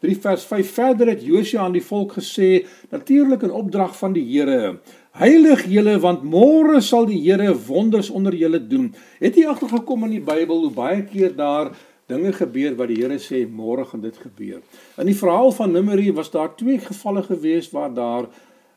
3 0.01 0.17
vers 0.21 0.45
5 0.45 0.71
verder 0.71 1.09
het 1.09 1.25
Josia 1.25 1.61
aan 1.61 1.73
die 1.73 1.83
volk 1.83 2.13
gesê, 2.13 2.67
natuurlik 2.91 3.43
in 3.43 3.51
opdrag 3.51 3.97
van 3.97 4.13
die 4.13 4.25
Here. 4.25 4.79
Heilig 5.17 5.65
julle 5.65 5.99
want 5.99 6.23
môre 6.23 6.83
sal 6.83 7.07
die 7.07 7.21
Here 7.25 7.55
wonders 7.67 8.11
onder 8.11 8.35
julle 8.35 8.61
doen. 8.61 8.95
Het 9.19 9.37
jy 9.37 9.47
agtergekom 9.47 10.05
in 10.05 10.11
die 10.11 10.21
Bybel 10.21 10.67
hoe 10.67 10.71
baie 10.71 11.03
keer 11.03 11.33
daar 11.37 11.73
dinge 12.07 12.33
gebeur 12.33 12.77
wat 12.79 12.91
die 12.91 13.01
Here 13.01 13.19
sê 13.23 13.43
môre 13.51 13.85
gaan 13.87 14.05
dit 14.05 14.17
gebeur. 14.23 14.61
In 14.99 15.09
die 15.11 15.17
verhaal 15.19 15.51
van 15.57 15.73
Numeri 15.75 16.13
was 16.15 16.31
daar 16.31 16.55
twee 16.57 16.79
gevalle 16.83 17.23
gewees 17.27 17.71
waar 17.75 17.95
daar 17.95 18.29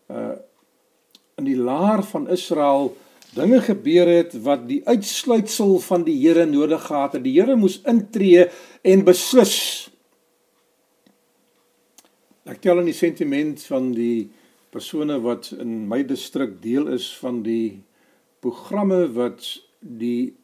uh 0.09 0.35
in 1.39 1.45
die 1.47 1.55
laar 1.55 2.01
van 2.03 2.25
Israel 2.27 2.89
dinge 3.31 3.61
gebeur 3.63 4.09
het 4.11 4.33
wat 4.43 4.65
die 4.67 4.81
uitsluitsel 4.83 5.77
van 5.79 6.03
die 6.03 6.17
Here 6.19 6.45
nodig 6.45 6.83
gehad 6.85 7.13
het. 7.15 7.23
Die 7.23 7.37
Here 7.37 7.55
moes 7.55 7.77
intree 7.87 8.49
en 8.81 9.05
beslis. 9.07 9.55
Ek 12.49 12.59
tel 12.59 12.81
in 12.81 12.89
die 12.89 12.97
sentiment 12.97 13.63
van 13.69 13.91
die 13.95 14.29
persone 14.73 15.19
wat 15.23 15.51
in 15.55 15.85
my 15.87 16.01
distrik 16.03 16.57
deel 16.63 16.89
is 16.93 17.07
van 17.21 17.39
die 17.45 17.79
programme 18.43 19.05
wat 19.13 19.45
die 19.79 20.35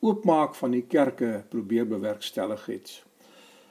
oopmaak 0.00 0.54
van 0.54 0.70
die 0.70 0.84
kerke 0.88 1.44
probeer 1.48 1.86
bewerkstellig 1.86 2.66
het. 2.66 3.02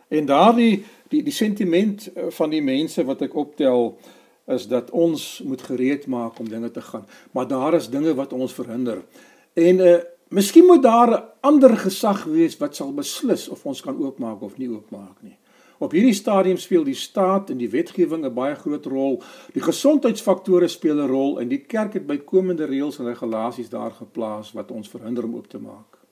En 0.07 0.25
daardie 0.25 0.83
die 1.09 1.23
die 1.23 1.33
sentiment 1.33 2.13
eh, 2.13 2.29
van 2.29 2.49
die 2.49 2.61
mense 2.61 3.05
wat 3.05 3.21
ek 3.21 3.35
optel 3.35 3.97
is 4.45 4.67
dat 4.69 4.91
ons 4.93 5.41
moet 5.45 5.61
gereed 5.61 6.05
maak 6.07 6.39
om 6.39 6.49
dinge 6.49 6.71
te 6.71 6.81
gaan, 6.81 7.07
maar 7.31 7.47
daar 7.47 7.73
is 7.73 7.89
dinge 7.89 8.13
wat 8.13 8.33
ons 8.33 8.53
verhinder. 8.53 9.01
En 9.53 9.79
uh 9.79 9.95
miskien 10.29 10.65
moet 10.65 10.83
daar 10.83 11.09
'n 11.11 11.23
ander 11.39 11.77
gesag 11.77 12.23
wees 12.23 12.57
wat 12.57 12.75
sal 12.75 12.93
beslis 12.93 13.47
of 13.47 13.65
ons 13.65 13.81
kan 13.81 13.97
oopmaak 13.97 14.41
of 14.41 14.57
nie 14.57 14.69
oopmaak 14.69 15.21
nie. 15.21 15.37
Op 15.77 15.91
hierdie 15.91 16.13
stadium 16.13 16.57
speel 16.57 16.83
die 16.83 16.95
staat 16.95 17.49
en 17.49 17.57
die 17.57 17.69
wetgewing 17.69 18.25
'n 18.25 18.33
baie 18.33 18.55
groot 18.55 18.85
rol. 18.85 19.23
Die 19.53 19.61
gesondheidsfaktore 19.61 20.67
speel 20.67 20.95
'n 20.95 21.07
rol 21.07 21.39
en 21.39 21.47
die 21.47 21.65
kerk 21.65 21.93
het 21.93 22.07
bykomende 22.07 22.65
reëls 22.65 22.99
en 22.99 23.05
regulasies 23.05 23.69
daar 23.69 23.91
geplaas 23.91 24.51
wat 24.51 24.71
ons 24.71 24.89
verhinder 24.89 25.23
om 25.23 25.35
oop 25.35 25.47
te 25.47 25.59
maak. 25.59 26.04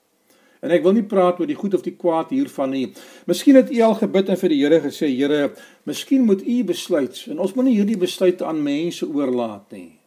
En 0.64 0.72
ek 0.72 0.84
wil 0.86 0.96
nie 0.96 1.04
praat 1.04 1.40
oor 1.42 1.48
die 1.48 1.58
goed 1.58 1.74
of 1.76 1.82
die 1.84 1.92
kwaad 1.92 2.30
hiervan 2.32 2.72
nie. 2.72 2.86
Miskien 3.28 3.58
het 3.58 3.72
u 3.72 3.82
al 3.84 3.98
gebid 3.98 4.30
en 4.32 4.40
vir 4.40 4.54
die 4.54 4.60
Here 4.62 4.80
gesê, 4.80 5.10
Here, 5.12 5.50
miskien 5.84 6.24
moet 6.24 6.40
u 6.40 6.56
besluit 6.64 7.20
en 7.28 7.42
ons 7.44 7.52
moet 7.52 7.68
nie 7.68 7.76
hierdie 7.76 8.00
besluit 8.00 8.40
aan 8.42 8.62
mense 8.64 9.04
oorlaat 9.04 9.76
nie. 9.76 9.98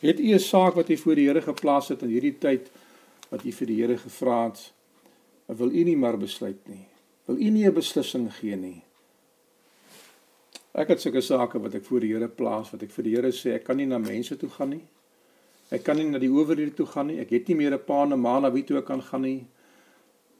Het 0.00 0.20
u 0.20 0.32
'n 0.32 0.40
saak 0.40 0.74
wat 0.74 0.88
u 0.88 0.96
voor 0.96 1.14
die 1.14 1.26
Here 1.28 1.42
geplaas 1.42 1.88
het 1.88 2.02
in 2.02 2.08
hierdie 2.08 2.38
tyd 2.38 2.70
wat 3.30 3.44
u 3.44 3.52
vir 3.52 3.66
die 3.66 3.80
Here 3.82 3.98
gevra 3.98 4.44
het, 4.44 4.72
wil 5.46 5.70
u 5.70 5.84
nie 5.84 5.96
maar 5.96 6.16
besluit 6.16 6.68
nie. 6.68 6.86
Wil 7.26 7.36
u 7.36 7.50
nie 7.50 7.66
'n 7.66 7.74
beslissing 7.74 8.32
gee 8.32 8.56
nie. 8.56 8.82
Ek 10.72 10.88
het 10.88 11.00
sulke 11.00 11.20
sake 11.20 11.58
wat 11.60 11.74
ek 11.74 11.84
voor 11.84 12.00
die 12.00 12.12
Here 12.12 12.28
plaas, 12.28 12.70
wat 12.70 12.82
ek 12.82 12.90
vir 12.90 13.04
die 13.04 13.14
Here 13.14 13.32
sê, 13.32 13.54
ek 13.54 13.64
kan 13.64 13.76
nie 13.76 13.86
na 13.86 13.98
mense 13.98 14.36
toe 14.36 14.48
gaan 14.48 14.68
nie. 14.68 14.86
Ek 15.70 15.84
kan 15.84 15.96
nie 15.96 16.08
na 16.08 16.18
die 16.18 16.30
owerhede 16.32 16.72
toe 16.74 16.86
gaan 16.86 17.10
nie. 17.10 17.18
Ek 17.20 17.30
het 17.30 17.48
nie 17.48 17.56
meer 17.56 17.74
'n 17.74 17.84
pa 17.84 18.02
en 18.02 18.12
'n 18.12 18.20
ma 18.20 18.38
na 18.40 18.50
wie 18.50 18.64
toe 18.64 18.78
ek 18.78 18.86
kan 18.86 19.02
gaan 19.02 19.22
nie. 19.22 19.46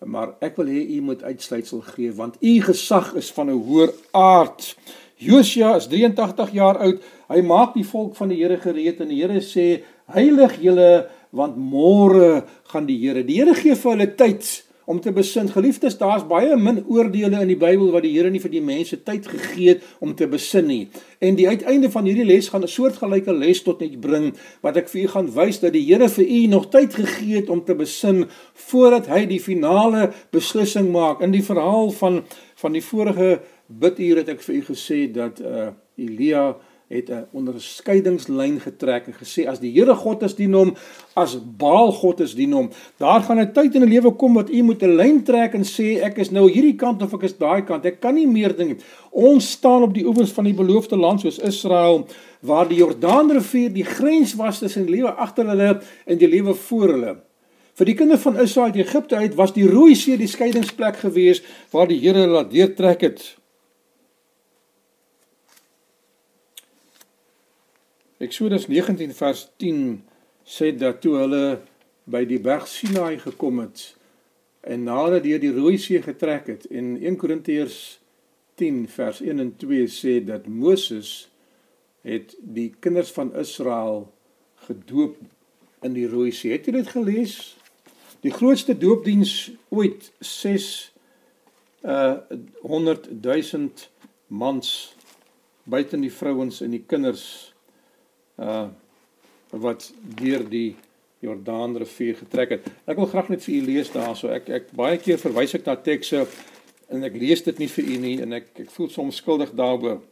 Maar 0.05 0.35
ek 0.41 0.57
wil 0.57 0.67
hê 0.67 0.97
u 0.97 1.01
moet 1.01 1.23
uitsluitsel 1.23 1.81
gee 1.81 2.13
want 2.13 2.37
u 2.41 2.61
gesag 2.63 3.15
is 3.15 3.31
van 3.31 3.51
'n 3.51 3.63
hoër 3.67 3.93
aard. 4.13 4.77
Josia 5.17 5.77
is 5.77 5.87
83 5.87 6.53
jaar 6.53 6.79
oud. 6.79 7.03
Hy 7.29 7.41
maak 7.43 7.75
die 7.75 7.85
volk 7.85 8.17
van 8.17 8.29
die 8.29 8.43
Here 8.43 8.57
gereed 8.57 9.01
en 9.01 9.09
die 9.09 9.23
Here 9.23 9.41
sê: 9.41 9.83
"Heilig 10.07 10.61
julle 10.63 11.09
want 11.31 11.57
môre 11.57 12.45
gaan 12.73 12.87
die 12.87 12.99
Here. 12.99 13.25
Die 13.25 13.37
Here 13.37 13.55
gee 13.55 13.75
vir 13.75 13.91
hulle 13.91 14.15
tyd 14.15 14.68
om 14.89 15.01
te 15.01 15.13
besin. 15.13 15.51
Geliefdes, 15.53 15.99
daar's 16.01 16.25
baie 16.29 16.57
min 16.57 16.81
oordeele 16.89 17.43
in 17.43 17.51
die 17.51 17.59
Bybel 17.61 17.91
wat 17.93 18.07
die 18.07 18.15
Here 18.15 18.31
nie 18.33 18.41
vir 18.41 18.55
die 18.55 18.63
mense 18.65 18.97
tyd 19.05 19.27
gegee 19.29 19.75
het 19.75 19.83
om 20.01 20.15
te 20.17 20.29
besin 20.31 20.65
nie. 20.71 20.89
En 21.21 21.37
die 21.37 21.45
uiteinde 21.49 21.91
van 21.93 22.09
hierdie 22.09 22.25
les 22.25 22.49
gaan 22.49 22.65
'n 22.65 22.73
soortgelyke 22.73 23.33
les 23.33 23.61
tot 23.63 23.81
net 23.81 24.01
bring 24.01 24.33
wat 24.63 24.77
ek 24.77 24.89
vir 24.89 25.03
u 25.03 25.07
gaan 25.09 25.29
wys 25.35 25.61
dat 25.61 25.73
die 25.73 25.85
Here 25.85 26.09
vir 26.09 26.25
u 26.25 26.47
nog 26.47 26.71
tyd 26.71 26.95
gegee 26.95 27.37
het 27.37 27.51
om 27.51 27.65
te 27.65 27.75
besin 27.75 28.25
voordat 28.55 29.07
hy 29.07 29.27
die 29.27 29.41
finale 29.41 30.13
beslissing 30.33 30.91
maak. 30.93 31.21
In 31.21 31.31
die 31.31 31.45
verhaal 31.45 31.91
van 31.91 32.25
van 32.55 32.73
die 32.73 32.83
vorige 32.83 33.41
biduur 33.67 34.17
het 34.17 34.29
ek 34.29 34.41
vir 34.41 34.55
u 34.55 34.63
gesê 34.73 35.13
dat 35.13 35.41
uh 35.41 35.69
Elia 35.99 36.57
het 36.89 37.11
'n 37.11 37.27
onderskeidingslyn 37.33 38.61
getrek 38.61 39.07
en 39.07 39.15
gesê 39.15 39.47
as 39.47 39.61
die 39.61 39.73
Here 39.73 39.95
God 39.95 40.23
is 40.23 40.35
dien 40.35 40.53
hom, 40.53 40.75
as 41.15 41.37
Baal 41.57 41.93
God 41.93 42.21
is 42.21 42.35
dien 42.35 42.53
hom. 42.53 42.71
Daar 42.97 43.21
gaan 43.21 43.41
'n 43.41 43.53
tyd 43.53 43.75
in 43.75 43.83
'n 43.83 43.89
lewe 43.89 44.11
kom 44.17 44.35
wat 44.35 44.51
u 44.51 44.63
moet 44.63 44.83
'n 44.83 44.97
lyn 44.97 45.23
trek 45.23 45.55
en 45.55 45.65
sê 45.65 46.03
ek 46.03 46.19
is 46.19 46.31
nou 46.31 46.51
hierdie 46.51 46.77
kant 46.77 47.03
of 47.03 47.13
ek 47.15 47.23
is 47.23 47.37
daai 47.37 47.63
kant. 47.63 47.85
Ek 47.85 48.01
kan 48.01 48.15
nie 48.15 48.27
meer 48.27 48.57
ding 48.57 48.69
nie. 48.69 48.79
Ons 49.11 49.51
staan 49.51 49.83
op 49.83 49.95
die 49.95 50.07
oewers 50.07 50.33
van 50.33 50.45
die 50.45 50.55
beloofde 50.55 50.97
land 50.97 51.21
soos 51.21 51.39
Israel 51.39 52.07
waar 52.41 52.69
die 52.69 52.79
Jordaanrivier 52.79 53.73
die 53.73 53.85
grens 53.85 54.35
was 54.35 54.59
tussen 54.59 54.87
die 54.87 54.95
lewe 54.95 55.13
agter 55.13 55.47
hulle 55.47 55.81
en 56.07 56.19
die 56.19 56.29
lewe 56.29 56.55
voor 56.55 56.89
hulle. 56.89 57.17
Vir 57.75 57.87
die 57.87 57.95
kinders 57.95 58.21
van 58.21 58.39
Israel 58.41 58.67
uit 58.67 58.77
Egipte 58.77 59.17
uit 59.17 59.35
was 59.35 59.53
die 59.53 59.69
Rooi 59.69 59.95
See 59.95 60.17
die 60.17 60.27
skeidingsplek 60.27 60.97
gewees 60.97 61.43
waar 61.71 61.87
die 61.87 61.99
Here 61.99 62.19
hulle 62.19 62.33
laat 62.33 62.51
deurtrek 62.51 63.01
het. 63.01 63.38
Eksodus 68.19 68.67
19 68.67 69.15
vers 69.15 69.45
10 69.63 70.03
sê 70.43 70.73
dat 70.75 70.97
toe 71.05 71.15
hulle 71.21 71.61
by 72.11 72.25
die 72.27 72.41
berg 72.43 72.65
Sinaai 72.67 73.21
gekom 73.23 73.61
het 73.63 73.83
en 74.67 74.89
nadat 74.89 75.23
hulle 75.23 75.39
die 75.39 75.53
Rooi 75.55 75.77
See 75.79 76.01
getrek 76.03 76.49
het 76.51 76.65
en 76.67 76.97
1 76.99 77.19
Korintiërs 77.21 77.77
10 78.59 78.89
vers 78.91 79.21
1 79.23 79.39
en 79.39 79.53
2 79.63 79.87
sê 79.95 80.17
dat 80.27 80.49
Moses 80.51 81.29
het 82.03 82.35
die 82.43 82.73
kinders 82.83 83.13
van 83.15 83.31
Israel 83.39 84.09
gedoop 84.67 85.21
in 85.87 85.95
die 85.95 86.09
Rooi 86.11 86.33
See. 86.35 86.51
Het 86.51 86.67
jy 86.67 86.75
dit 86.81 86.91
gelees? 86.91 87.37
Die 88.27 88.35
grootste 88.35 88.75
doopdiens 88.75 89.53
ooit 89.71 90.11
6 90.19 90.67
uh 91.87 92.19
100 92.67 93.07
000 93.23 93.71
mans 94.27 94.73
buiten 95.63 96.03
die 96.03 96.13
vrouens 96.13 96.59
en 96.67 96.75
die 96.75 96.83
kinders 96.83 97.55
uh 98.39 98.69
wat 99.49 99.87
deur 100.19 100.43
die 100.45 100.77
Jordaanrivier 101.25 102.19
getrek 102.21 102.51
het. 102.53 102.67
Ek 102.85 102.99
wil 103.01 103.09
graag 103.09 103.31
net 103.33 103.41
vir 103.43 103.55
u 103.55 103.61
lees 103.65 103.89
daarso. 103.91 104.29
Ek 104.29 104.51
ek 104.53 104.67
baie 104.77 104.99
keer 105.01 105.17
verwys 105.19 105.55
ek 105.57 105.65
na 105.65 105.75
tekste 105.81 106.27
en 106.93 107.07
ek 107.09 107.17
lees 107.17 107.43
dit 107.47 107.59
nie 107.59 107.69
vir 107.73 107.89
u 107.95 107.97
nie 108.03 108.15
en 108.23 108.37
ek 108.39 108.51
ek 108.67 108.69
voel 108.75 108.91
soms 108.93 109.23
skuldig 109.23 109.55
daaroor. 109.57 110.03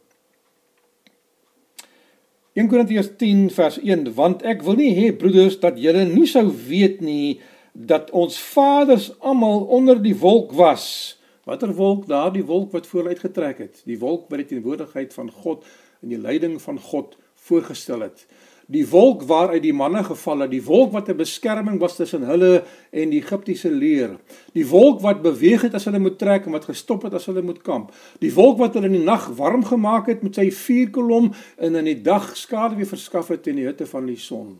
1 2.57 2.65
Korintiërs 2.71 3.11
10 3.21 3.51
vers 3.53 3.77
1 3.77 4.09
want 4.17 4.41
ek 4.41 4.65
wil 4.65 4.79
nie 4.79 4.89
hê 4.97 5.11
broeders 5.13 5.59
dat 5.61 5.77
julle 5.77 6.07
nie 6.09 6.25
sou 6.25 6.47
weet 6.49 7.03
nie 7.05 7.37
dat 7.77 8.09
ons 8.09 8.39
vaders 8.55 9.11
almal 9.21 9.67
onder 9.77 10.01
die 10.01 10.15
wolk 10.17 10.55
was. 10.57 11.17
Watter 11.45 11.71
wolk? 11.77 12.07
Daardie 12.09 12.43
wolk 12.43 12.73
wat 12.73 12.89
vooruit 12.89 13.21
getrek 13.21 13.61
het. 13.61 13.83
Die 13.85 13.99
wolk 14.01 14.25
by 14.31 14.41
die 14.41 14.49
teenwoordigheid 14.49 15.13
van 15.13 15.29
God 15.31 15.63
en 16.01 16.09
die 16.11 16.19
leiding 16.19 16.57
van 16.61 16.81
God 16.81 17.13
voorgestel 17.47 18.05
het. 18.05 18.27
Die 18.67 18.83
wolk 18.91 19.21
waaruit 19.23 19.63
die 19.63 19.73
manne 19.73 20.01
geval 20.03 20.43
het, 20.43 20.51
die 20.51 20.63
wolk 20.63 20.91
wat 20.91 21.07
'n 21.07 21.15
beskerming 21.15 21.79
was 21.79 21.95
tussen 21.95 22.27
hulle 22.27 22.63
en 22.91 23.09
die 23.09 23.21
Egiptiese 23.23 23.71
leer. 23.71 24.17
Die 24.53 24.67
wolk 24.67 24.99
wat 25.01 25.21
beweeg 25.21 25.61
het 25.61 25.73
as 25.73 25.85
hulle 25.85 25.99
moet 25.99 26.17
trek 26.19 26.45
en 26.45 26.51
wat 26.51 26.65
gestop 26.65 27.03
het 27.03 27.13
as 27.13 27.25
hulle 27.25 27.41
moet 27.41 27.61
kamp. 27.61 27.93
Die 28.19 28.33
wolk 28.33 28.57
wat 28.57 28.73
hulle 28.73 28.85
in 28.85 28.99
die 28.99 29.03
nag 29.03 29.27
warm 29.27 29.63
gemaak 29.63 30.07
het 30.07 30.23
met 30.23 30.35
sy 30.35 30.51
vuurkolom 30.51 31.33
en 31.57 31.75
in 31.75 31.85
die 31.85 32.01
dag 32.01 32.37
skaduwee 32.37 32.85
verskaf 32.85 33.27
het 33.27 33.43
teen 33.43 33.55
die 33.55 33.65
hitte 33.65 33.85
van 33.85 34.05
die 34.05 34.19
son. 34.19 34.57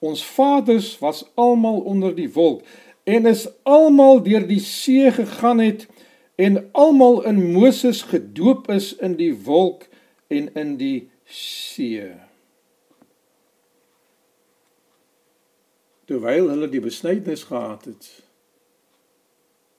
Ons 0.00 0.24
vaders 0.24 0.98
was 0.98 1.24
almal 1.34 1.80
onder 1.80 2.14
die 2.14 2.32
wolk 2.32 2.62
en 3.04 3.26
is 3.26 3.48
almal 3.62 4.22
deur 4.22 4.46
die 4.46 4.60
see 4.60 5.12
gegaan 5.12 5.58
het 5.58 5.86
en 6.34 6.68
almal 6.72 7.22
in 7.24 7.52
Moses 7.52 8.02
gedoop 8.02 8.68
is 8.70 8.94
in 8.96 9.16
die 9.16 9.32
wolk 9.44 9.86
en 10.26 10.48
in 10.54 10.76
die 10.76 11.10
see. 11.24 12.10
Terwyl 16.04 16.50
hulle 16.52 16.68
die 16.68 16.82
besnydenis 16.84 17.46
gehad 17.48 17.86
het 17.88 18.10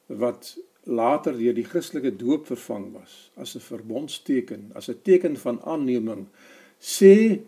wat 0.05 0.55
later 0.85 1.33
deur 1.37 1.53
die 1.57 1.65
Christelike 1.65 2.11
doop 2.15 2.45
vervang 2.45 2.91
was 2.93 3.31
as 3.35 3.55
'n 3.55 3.59
verbondsteken, 3.59 4.71
as 4.75 4.89
'n 4.89 5.01
teken 5.01 5.37
van 5.37 5.61
aanneming, 5.63 6.27
sê 6.79 7.41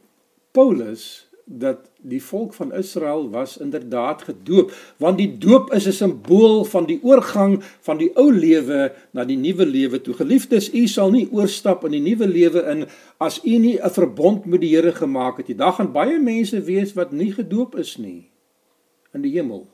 Paulus 0.51 1.26
dat 1.49 1.87
die 2.03 2.19
volk 2.23 2.53
van 2.53 2.73
Israel 2.73 3.29
was 3.29 3.57
inderdaad 3.57 4.21
gedoop 4.21 4.71
want 4.99 5.17
die 5.17 5.37
doop 5.37 5.71
is 5.73 5.87
'n 5.87 5.95
simbool 5.95 6.65
van 6.65 6.85
die 6.85 6.99
oorgang 7.03 7.63
van 7.81 7.97
die 7.97 8.11
ou 8.15 8.33
lewe 8.33 8.91
na 9.11 9.23
die 9.25 9.37
nuwe 9.37 9.65
lewe 9.65 10.01
toe. 10.01 10.13
Geliefdes 10.13 10.73
u 10.73 10.87
sal 10.87 11.11
nie 11.11 11.27
oorstap 11.31 11.85
in 11.85 11.91
die 11.91 12.03
nuwe 12.03 12.27
lewe 12.27 12.61
in 12.71 12.85
as 13.17 13.39
u 13.43 13.57
nie 13.57 13.79
'n 13.79 13.89
verbond 13.89 14.45
met 14.45 14.61
die 14.61 14.75
Here 14.75 14.91
gemaak 14.91 15.37
het 15.37 15.47
nie. 15.47 15.57
Daar 15.57 15.73
gaan 15.73 15.91
baie 15.91 16.19
mense 16.19 16.61
wees 16.61 16.93
wat 16.93 17.11
nie 17.11 17.31
gedoop 17.31 17.75
is 17.75 17.97
nie 17.97 18.29
in 19.13 19.21
die 19.21 19.31
hemel. 19.31 19.67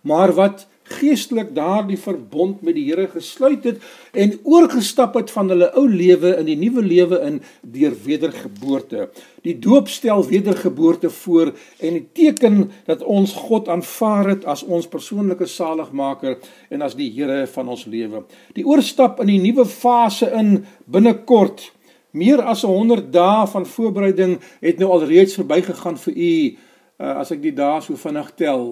Maar 0.00 0.32
wat 0.32 0.66
geestelik 0.82 1.54
daardie 1.54 1.98
verbond 1.98 2.62
met 2.62 2.74
die 2.74 2.84
Here 2.88 3.08
gesluit 3.08 3.64
het 3.64 3.82
en 4.12 4.34
oorgestap 4.42 5.14
het 5.14 5.30
van 5.30 5.48
hulle 5.52 5.70
ou 5.78 5.86
lewe 5.88 6.34
in 6.40 6.48
die 6.48 6.56
nuwe 6.58 6.82
lewe 6.82 7.20
in 7.26 7.40
deur 7.60 7.94
wedergeboorte. 8.04 9.08
Die 9.42 9.58
doop 9.58 9.88
stel 9.88 10.24
wedergeboorte 10.26 11.10
voor 11.10 11.52
en 11.78 11.98
die 11.98 12.06
teken 12.12 12.70
dat 12.86 13.02
ons 13.02 13.34
God 13.48 13.68
aanvaar 13.68 14.34
het 14.34 14.44
as 14.44 14.62
ons 14.62 14.88
persoonlike 14.90 15.46
saligmaker 15.46 16.38
en 16.70 16.82
as 16.82 16.96
die 16.98 17.10
Here 17.12 17.46
van 17.46 17.68
ons 17.68 17.84
lewe. 17.86 18.24
Die 18.56 18.66
oorstap 18.66 19.20
in 19.22 19.30
die 19.32 19.40
nuwe 19.42 19.66
fase 19.68 20.30
in 20.34 20.64
binnekort 20.86 21.70
meer 22.12 22.42
as 22.44 22.62
100 22.68 23.08
dae 23.12 23.46
van 23.48 23.66
voorbereiding 23.66 24.36
het 24.60 24.80
nou 24.80 24.90
al 24.92 25.06
reeds 25.08 25.38
verbygegaan 25.38 25.96
vir 26.04 26.12
u 26.16 26.32
uh, 26.52 27.14
as 27.22 27.32
ek 27.34 27.40
die 27.42 27.54
dae 27.56 27.80
so 27.84 27.96
vinnig 27.96 28.30
tel. 28.36 28.66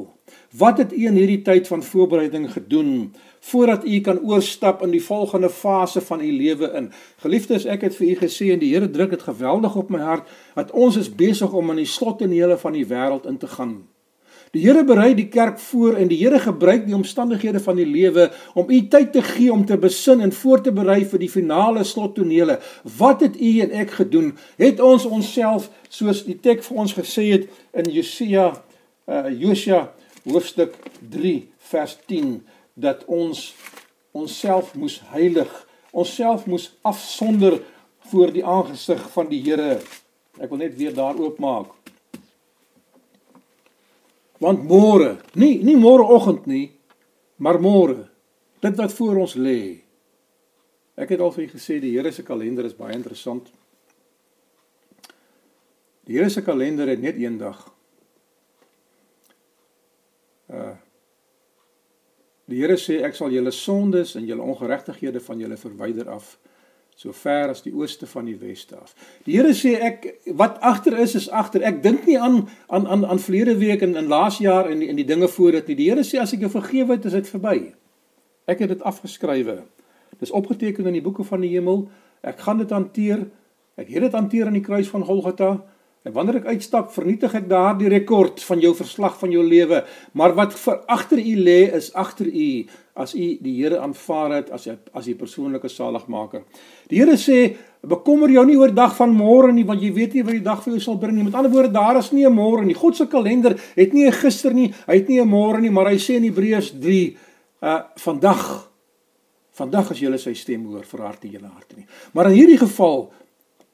Wat 0.58 0.78
het 0.78 0.92
u 0.92 1.06
in 1.06 1.14
hierdie 1.14 1.42
tyd 1.42 1.68
van 1.68 1.82
voorbereiding 1.82 2.52
gedoen 2.52 3.14
voordat 3.40 3.86
u 3.86 4.00
kan 4.00 4.20
oorstap 4.20 4.82
in 4.82 4.90
die 4.90 5.02
volgende 5.02 5.50
fase 5.50 6.00
van 6.00 6.20
u 6.20 6.32
lewe 6.32 6.72
in? 6.76 6.90
Geliefdes, 7.22 7.64
ek 7.64 7.86
het 7.88 7.96
vir 7.96 8.08
u 8.08 8.18
gesê 8.24 8.50
en 8.52 8.58
die 8.58 8.74
Here 8.74 8.90
druk 8.90 9.10
dit 9.10 9.22
geweldig 9.22 9.76
op 9.76 9.90
my 9.90 10.02
hart 10.02 10.28
dat 10.54 10.70
ons 10.70 10.96
is 10.96 11.14
besig 11.14 11.52
om 11.52 11.70
in 11.70 11.84
die 11.84 11.88
slottenele 11.88 12.58
van 12.58 12.76
die 12.76 12.86
wêreld 12.86 13.26
in 13.26 13.38
te 13.38 13.46
gaan. 13.46 13.80
Die 14.50 14.64
Here 14.64 14.82
berei 14.82 15.12
die 15.14 15.28
kerk 15.30 15.60
voor 15.62 15.94
en 15.94 16.08
die 16.10 16.18
Here 16.18 16.40
gebruik 16.42 16.82
die 16.88 16.94
omstandighede 16.94 17.60
van 17.62 17.76
die 17.78 17.86
lewe 17.86 18.30
om 18.58 18.66
u 18.66 18.80
tyd 18.90 19.12
te 19.14 19.22
gee 19.22 19.52
om 19.52 19.62
te 19.66 19.78
besin 19.78 20.20
en 20.20 20.32
voor 20.34 20.62
te 20.64 20.72
berei 20.74 21.04
vir 21.06 21.22
die 21.22 21.30
finale 21.30 21.84
slottonele. 21.86 22.58
Wat 22.98 23.22
het 23.22 23.38
u 23.38 23.52
en 23.62 23.76
ek 23.84 23.94
gedoen? 24.00 24.32
Het 24.58 24.82
ons 24.82 25.06
onsself 25.06 25.70
soos 25.88 26.24
die 26.26 26.34
teks 26.42 26.66
vir 26.66 26.82
ons 26.82 26.96
gesê 26.98 27.28
het 27.30 27.46
in 27.78 27.92
Josia 27.94 28.50
uh 29.06 29.30
Josia 29.30 29.86
hoofstuk 30.24 30.76
3 31.10 31.48
vers 31.70 31.96
10 32.06 32.40
dat 32.74 33.04
ons 33.04 33.54
onsself 34.10 34.74
moes 34.74 35.00
heilig, 35.12 35.50
onsself 35.90 36.46
moes 36.46 36.70
afsonder 36.82 37.60
voor 38.10 38.32
die 38.32 38.44
aangesig 38.44 39.02
van 39.14 39.28
die 39.30 39.42
Here. 39.44 39.78
Ek 40.40 40.50
wil 40.50 40.62
net 40.62 40.76
weer 40.78 40.94
daar 40.94 41.18
oopmaak. 41.18 41.72
Want 44.40 44.64
môre, 44.64 45.18
nie 45.36 45.58
nie 45.60 45.76
môreoggend 45.76 46.46
nie, 46.48 46.70
maar 47.36 47.60
môre, 47.60 48.06
dit 48.64 48.76
wat 48.80 48.94
voor 48.96 49.20
ons 49.26 49.36
lê. 49.36 49.84
Ek 51.00 51.12
het 51.12 51.20
al 51.20 51.32
vir 51.34 51.44
julle 51.44 51.56
gesê 51.58 51.76
die 51.80 51.92
Here 51.96 52.12
se 52.12 52.24
kalender 52.24 52.66
is 52.68 52.76
baie 52.76 52.96
interessant. 52.96 53.50
Die 56.08 56.16
Here 56.16 56.30
se 56.32 56.42
kalender 56.44 56.88
het 56.88 57.04
net 57.04 57.20
een 57.20 57.38
dag. 57.38 57.60
Uh 60.50 60.76
Die 62.50 62.58
Here 62.58 62.74
sê 62.82 62.98
ek 63.06 63.14
sal 63.14 63.30
julle 63.30 63.52
sondes 63.54 64.16
en 64.18 64.24
julle 64.26 64.42
ongeregtighede 64.42 65.20
van 65.22 65.38
julle 65.38 65.58
verwyder 65.60 66.08
af 66.10 66.32
so 67.00 67.14
ver 67.16 67.48
as 67.48 67.62
die 67.64 67.72
ooste 67.72 68.04
van 68.10 68.26
die 68.28 68.34
weste 68.36 68.76
af. 68.76 68.90
Die 69.24 69.38
Here 69.38 69.54
sê 69.56 69.76
ek 69.80 70.08
wat 70.36 70.58
agter 70.60 70.98
is 71.00 71.14
is 71.16 71.30
agter. 71.30 71.62
Ek 71.64 71.78
dink 71.84 72.04
nie 72.04 72.18
aan 72.20 72.42
aan 72.68 72.88
aan 72.90 73.06
aan 73.06 73.22
verlede 73.22 73.54
week 73.56 73.84
en 73.86 73.94
in 73.96 74.10
laas 74.10 74.40
jaar 74.42 74.68
en 74.68 74.82
en 74.82 74.98
die 74.98 75.06
dinge 75.08 75.28
voor 75.28 75.56
dit 75.56 75.70
nie. 75.70 75.78
Die 75.78 75.88
Here 75.88 76.04
sê 76.04 76.20
as 76.20 76.34
ek 76.36 76.44
jou 76.44 76.50
vergewe 76.52 76.98
het, 76.98 77.06
is 77.08 77.16
dit 77.16 77.30
verby. 77.30 77.56
Ek 78.50 78.60
het 78.60 78.74
dit 78.74 78.82
afgeskrywe. 78.82 79.60
Dis 80.20 80.34
opgeteken 80.34 80.90
in 80.90 80.98
die 80.98 81.04
boeke 81.06 81.24
van 81.24 81.40
die 81.40 81.54
hemel. 81.54 81.86
Ek 82.20 82.42
gaan 82.44 82.60
dit 82.60 82.74
hanteer. 82.74 83.24
Ek 83.80 83.88
het 83.88 84.10
dit 84.10 84.18
hanteer 84.18 84.50
aan 84.50 84.58
die 84.58 84.66
kruis 84.66 84.90
van 84.90 85.06
Golgotha. 85.06 85.54
En 86.00 86.14
wanneer 86.16 86.38
ek 86.38 86.46
uitstap, 86.54 86.94
vernietig 86.94 87.34
ek 87.36 87.48
daardie 87.50 87.90
rekord 87.92 88.40
van 88.48 88.60
jou 88.62 88.70
verslag 88.72 89.18
van 89.20 89.34
jou 89.34 89.42
lewe. 89.44 89.82
Maar 90.16 90.32
wat 90.38 90.54
vir 90.56 90.78
agter 90.88 91.20
u 91.20 91.34
lê 91.36 91.58
is 91.76 91.90
agter 91.92 92.30
u 92.30 92.46
as 93.00 93.12
u 93.12 93.26
die 93.40 93.52
Here 93.58 93.82
aanvaar 93.84 94.38
het 94.38 94.48
as 94.52 94.64
as 94.96 95.08
u 95.08 95.14
persoonlike 95.14 95.68
saligmaker. 95.68 96.46
Die 96.88 97.02
Here 97.02 97.18
sê, 97.20 97.42
bekommer 97.84 98.32
jou 98.32 98.46
nie 98.48 98.56
oor 98.56 98.72
dag 98.72 98.96
van 98.96 99.12
môre 99.12 99.52
nie, 99.52 99.66
want 99.68 99.84
jy 99.84 99.92
weet 99.92 100.16
nie 100.16 100.24
wat 100.24 100.38
die 100.38 100.44
dag 100.48 100.64
vir 100.64 100.78
jou 100.78 100.82
sal 100.86 100.98
bring 101.00 101.18
nie. 101.18 101.28
Met 101.28 101.36
ander 101.36 101.52
woorde, 101.52 101.72
daar 101.76 102.00
is 102.00 102.12
nie 102.12 102.24
'n 102.24 102.32
môre 102.32 102.64
nie. 102.64 102.74
God 102.74 102.96
se 102.96 103.06
kalender 103.06 103.60
het 103.76 103.92
nie 103.92 104.06
'n 104.06 104.12
gister 104.12 104.54
nie, 104.54 104.72
hy 104.86 104.94
het 104.94 105.08
nie 105.08 105.20
'n 105.20 105.28
môre 105.28 105.60
nie, 105.60 105.70
maar 105.70 105.90
hy 105.90 105.96
sê 105.96 106.16
in 106.16 106.24
Hebreërs 106.24 106.80
3, 106.80 107.16
uh 107.62 107.82
vandag 107.96 108.70
vandag 109.52 109.90
as 109.90 110.00
jy 110.00 110.16
sy 110.16 110.32
stem 110.34 110.64
hoor, 110.64 110.84
verhard 110.84 111.22
nie 111.24 111.32
julle 111.32 111.50
harte 111.52 111.76
nie. 111.76 111.86
Maar 112.12 112.30
in 112.30 112.38
hierdie 112.38 112.58
geval 112.58 113.10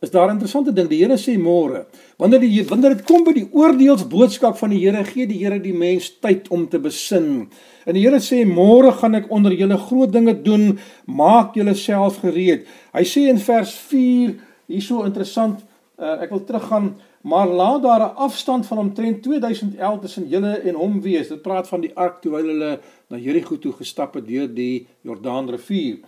is 0.01 0.11
daar 0.11 0.29
'n 0.29 0.33
interessante 0.33 0.73
ding. 0.73 0.89
Die 0.89 1.05
Here 1.05 1.17
sê 1.17 1.39
môre, 1.39 1.87
wanneer 2.17 2.41
die 2.41 2.65
wanneer 2.65 2.95
dit 2.97 3.05
kom 3.05 3.25
by 3.25 3.33
die 3.33 3.49
oordeelsboodskap 3.53 4.57
van 4.57 4.71
die 4.71 4.79
Here, 4.79 5.05
gee 5.05 5.27
die 5.27 5.45
Here 5.45 5.61
die 5.61 5.75
mens 5.75 6.19
tyd 6.21 6.49
om 6.49 6.69
te 6.69 6.79
besin. 6.79 7.49
En 7.87 7.95
die 7.95 8.03
Here 8.03 8.21
sê 8.21 8.45
môre 8.47 8.93
gaan 8.93 9.15
ek 9.15 9.31
onder 9.31 9.53
julle 9.53 9.79
groot 9.79 10.13
dinge 10.13 10.43
doen, 10.43 10.79
maak 11.07 11.55
julleself 11.55 12.19
gereed. 12.21 12.67
Hy 12.93 13.05
sê 13.05 13.29
in 13.29 13.39
vers 13.39 13.75
4, 13.75 14.35
hierso 14.67 15.05
interessant, 15.05 15.65
uh, 15.99 16.23
ek 16.23 16.31
wil 16.31 16.45
teruggaan, 16.45 16.97
maar 17.23 17.47
laat 17.47 17.83
daar 17.83 18.01
'n 18.01 18.17
afstand 18.17 18.67
van 18.67 18.79
omtrent 18.79 19.23
2000 19.23 19.77
el 19.77 19.99
tussen 19.99 20.29
julle 20.29 20.61
en 20.61 20.75
hom 20.75 21.01
wees. 21.01 21.29
Dit 21.29 21.43
praat 21.43 21.69
van 21.69 21.81
die 21.81 21.93
ark 21.95 22.21
terwyl 22.21 22.47
hulle 22.47 22.81
na 23.09 23.17
Jerigo 23.17 23.59
toe 23.59 23.73
gestap 23.73 24.15
het 24.15 24.27
deur 24.27 24.55
die 24.55 24.87
Jordaanrivier. 25.03 25.99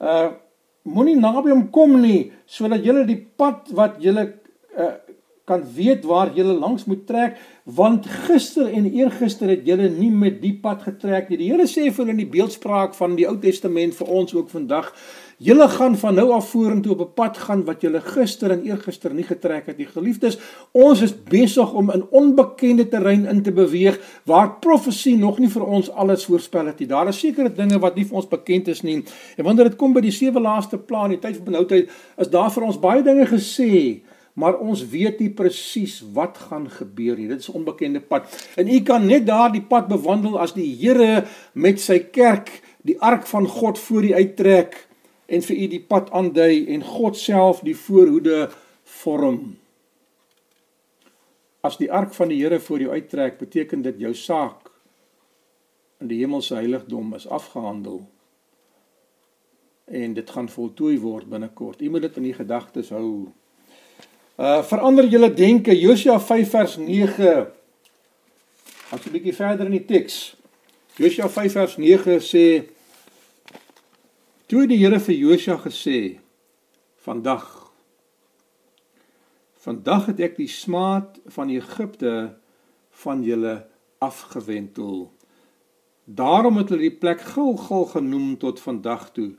Uh 0.00 0.30
moenie 0.82 1.18
naby 1.18 1.52
hom 1.52 1.66
kom 1.74 1.98
nie 2.02 2.32
sodat 2.46 2.84
julle 2.84 3.06
die 3.08 3.20
pad 3.38 3.70
wat 3.76 3.98
julle 4.02 4.28
uh, 4.78 4.94
kan 5.44 5.64
weet 5.74 6.04
waar 6.06 6.30
julle 6.34 6.54
langs 6.58 6.84
moet 6.90 7.06
trek 7.06 7.38
want 7.64 8.06
gister 8.26 8.70
en 8.70 8.86
eergister 8.90 9.50
het 9.50 9.66
julle 9.66 9.88
nie 9.90 10.10
met 10.10 10.40
die 10.42 10.54
pad 10.62 10.82
getrek 10.82 11.28
nie. 11.30 11.38
Die 11.38 11.50
Here 11.52 11.66
sê 11.70 11.90
vir 11.94 12.10
in 12.10 12.18
die 12.18 12.30
beeldspraak 12.30 12.96
van 12.98 13.14
die 13.18 13.26
Ou 13.30 13.36
Testament 13.42 13.94
vir 13.98 14.10
ons 14.10 14.34
ook 14.34 14.50
vandag 14.50 14.90
Julle 15.42 15.66
gaan 15.68 15.96
van 15.98 16.14
nou 16.14 16.28
af 16.30 16.52
vorentoe 16.52 16.92
op 16.92 17.00
'n 17.00 17.14
pad 17.14 17.38
gaan 17.38 17.64
wat 17.64 17.80
julle 17.80 18.00
gister 18.00 18.50
en 18.50 18.62
eergister 18.62 19.14
nie 19.14 19.24
getrek 19.24 19.66
het 19.66 19.76
nie. 19.76 19.86
Geliefdes, 19.86 20.38
ons 20.70 21.00
is 21.00 21.22
besig 21.24 21.72
om 21.72 21.90
in 21.90 22.04
onbekende 22.10 22.88
terrein 22.88 23.26
in 23.26 23.42
te 23.42 23.52
beweeg 23.52 24.20
waar 24.24 24.58
profesie 24.58 25.16
nog 25.16 25.38
nie 25.38 25.48
vir 25.48 25.64
ons 25.64 25.90
alles 25.90 26.24
voorspel 26.24 26.66
het 26.66 26.78
nie. 26.78 26.88
Daar 26.88 27.08
is 27.08 27.18
sekere 27.18 27.52
dinge 27.52 27.78
wat 27.78 27.94
nie 27.94 28.04
vir 28.04 28.16
ons 28.16 28.28
bekend 28.28 28.68
is 28.68 28.82
nie. 28.82 29.04
En 29.36 29.44
wanneer 29.44 29.64
dit 29.64 29.76
kom 29.76 29.92
by 29.92 30.00
die 30.00 30.10
sewe 30.10 30.40
laaste 30.40 30.78
plan, 30.78 31.10
die 31.10 31.18
tyd 31.18 31.36
van 31.36 31.44
benoudheid, 31.44 31.90
is 32.18 32.28
daar 32.28 32.50
vir 32.50 32.62
ons 32.62 32.78
baie 32.80 33.02
dinge 33.02 33.26
gesê, 33.26 34.00
maar 34.34 34.58
ons 34.58 34.88
weet 34.88 35.20
nie 35.20 35.30
presies 35.30 36.04
wat 36.12 36.38
gaan 36.38 36.70
gebeur 36.70 37.16
nie. 37.16 37.28
Dit 37.28 37.40
is 37.40 37.48
'n 37.48 37.56
onbekende 37.56 38.00
pad. 38.00 38.22
En 38.56 38.68
u 38.68 38.80
kan 38.80 39.06
net 39.06 39.26
daardie 39.26 39.62
pad 39.62 39.88
bewandel 39.88 40.38
as 40.38 40.52
die 40.52 40.76
Here 40.76 41.24
met 41.54 41.80
sy 41.80 41.98
kerk 41.98 42.62
die 42.82 43.00
ark 43.00 43.26
van 43.26 43.46
God 43.46 43.78
voor 43.78 44.04
u 44.04 44.14
uittrek 44.14 44.91
en 45.32 45.42
vir 45.42 45.56
u 45.56 45.66
die 45.72 45.80
pad 45.80 46.10
aandui 46.12 46.66
en 46.74 46.84
God 46.84 47.16
self 47.16 47.62
die 47.64 47.76
voorhoede 47.76 48.50
vorm. 49.00 49.56
As 51.64 51.78
die 51.80 51.88
ark 51.92 52.12
van 52.16 52.32
die 52.32 52.40
Here 52.42 52.58
voor 52.60 52.82
jou 52.82 52.92
uittrek, 52.92 53.38
beteken 53.38 53.84
dit 53.86 54.02
jou 54.02 54.12
saak 54.18 54.68
in 56.02 56.10
die 56.10 56.18
hemelse 56.18 56.56
heiligdom 56.58 57.14
is 57.14 57.28
afgehandel. 57.30 58.02
En 59.86 60.14
dit 60.14 60.30
gaan 60.30 60.48
voltooi 60.50 60.96
word 60.98 61.30
binnekort. 61.30 61.80
U 61.80 61.90
moet 61.90 62.08
dit 62.08 62.18
in 62.18 62.28
u 62.32 62.34
gedagtes 62.34 62.90
hou. 62.90 63.08
Uh 64.36 64.60
verander 64.66 65.06
julle 65.06 65.30
denke 65.34 65.74
Josua 65.78 66.18
5 66.20 66.50
vers 66.50 66.76
9. 66.76 67.46
As 68.90 69.06
'n 69.06 69.12
bietjie 69.12 69.36
verder 69.36 69.66
in 69.70 69.78
die 69.78 69.86
teks. 69.86 70.34
Josua 70.96 71.28
5 71.28 71.52
vers 71.52 71.76
9 71.76 72.20
sê 72.20 72.71
Toe 74.52 74.66
die 74.68 74.76
Here 74.76 74.98
vir 75.00 75.14
Josua 75.16 75.54
gesê: 75.56 76.20
"Vandag 77.00 77.72
vandag 79.64 80.10
het 80.10 80.20
ek 80.20 80.36
die 80.36 80.48
smaad 80.48 81.16
van 81.36 81.48
Egipte 81.48 82.36
van 83.04 83.22
julle 83.24 83.54
afgewentel. 83.98 85.08
Daarom 86.04 86.60
het 86.60 86.68
hulle 86.68 86.90
die 86.90 86.98
plek 86.98 87.24
Gilgal 87.32 87.88
genoem 87.94 88.36
tot 88.36 88.60
vandag 88.60 89.08
toe. 89.16 89.30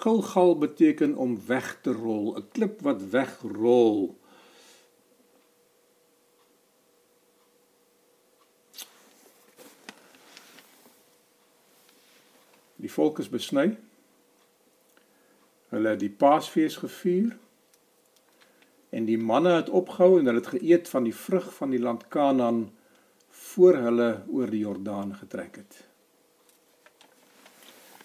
Gilgal 0.00 0.56
beteken 0.56 1.16
om 1.20 1.36
weg 1.46 1.76
te 1.82 1.92
rol, 1.92 2.32
'n 2.40 2.48
klip 2.56 2.80
wat 2.80 3.04
wegrol." 3.12 4.16
Die 12.76 12.92
volk 12.92 13.18
is 13.18 13.28
besny 13.28 13.76
Hulle 15.72 15.94
het 15.94 16.02
die 16.02 16.12
Paasfees 16.12 16.76
gevier 16.82 17.32
en 18.92 19.06
die 19.08 19.18
manne 19.18 19.54
het 19.56 19.70
opgehou 19.72 20.18
en 20.18 20.28
hulle 20.28 20.42
het 20.42 20.52
geëet 20.52 20.90
van 20.92 21.06
die 21.08 21.16
vrug 21.16 21.48
van 21.56 21.72
die 21.72 21.80
land 21.80 22.04
Kanaan 22.12 22.66
voor 23.48 23.80
hulle 23.86 24.10
oor 24.28 24.52
die 24.52 24.60
Jordaan 24.66 25.14
getrek 25.16 25.56
het. 25.62 25.80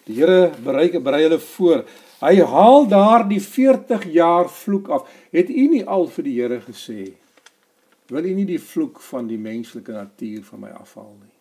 Die 0.08 0.16
Here 0.16 0.48
bereik 0.64 0.96
berei 1.04 1.26
hulle 1.26 1.40
voor. 1.44 1.84
Hy 2.24 2.34
haal 2.40 2.88
daar 2.88 3.26
die 3.28 3.42
40 3.44 4.08
jaar 4.16 4.48
vloek 4.48 4.88
af. 4.88 5.10
Het 5.30 5.52
u 5.52 5.68
nie 5.68 5.84
al 5.84 6.08
vir 6.08 6.24
die 6.24 6.36
Here 6.40 6.62
gesê 6.64 7.12
wil 8.08 8.24
u 8.24 8.30
nie 8.32 8.46
die 8.48 8.60
vloek 8.60 9.02
van 9.04 9.26
die 9.28 9.36
menslike 9.36 9.92
natuur 9.92 10.44
van 10.48 10.62
my 10.64 10.70
afhaal 10.72 11.12
nie? 11.12 11.37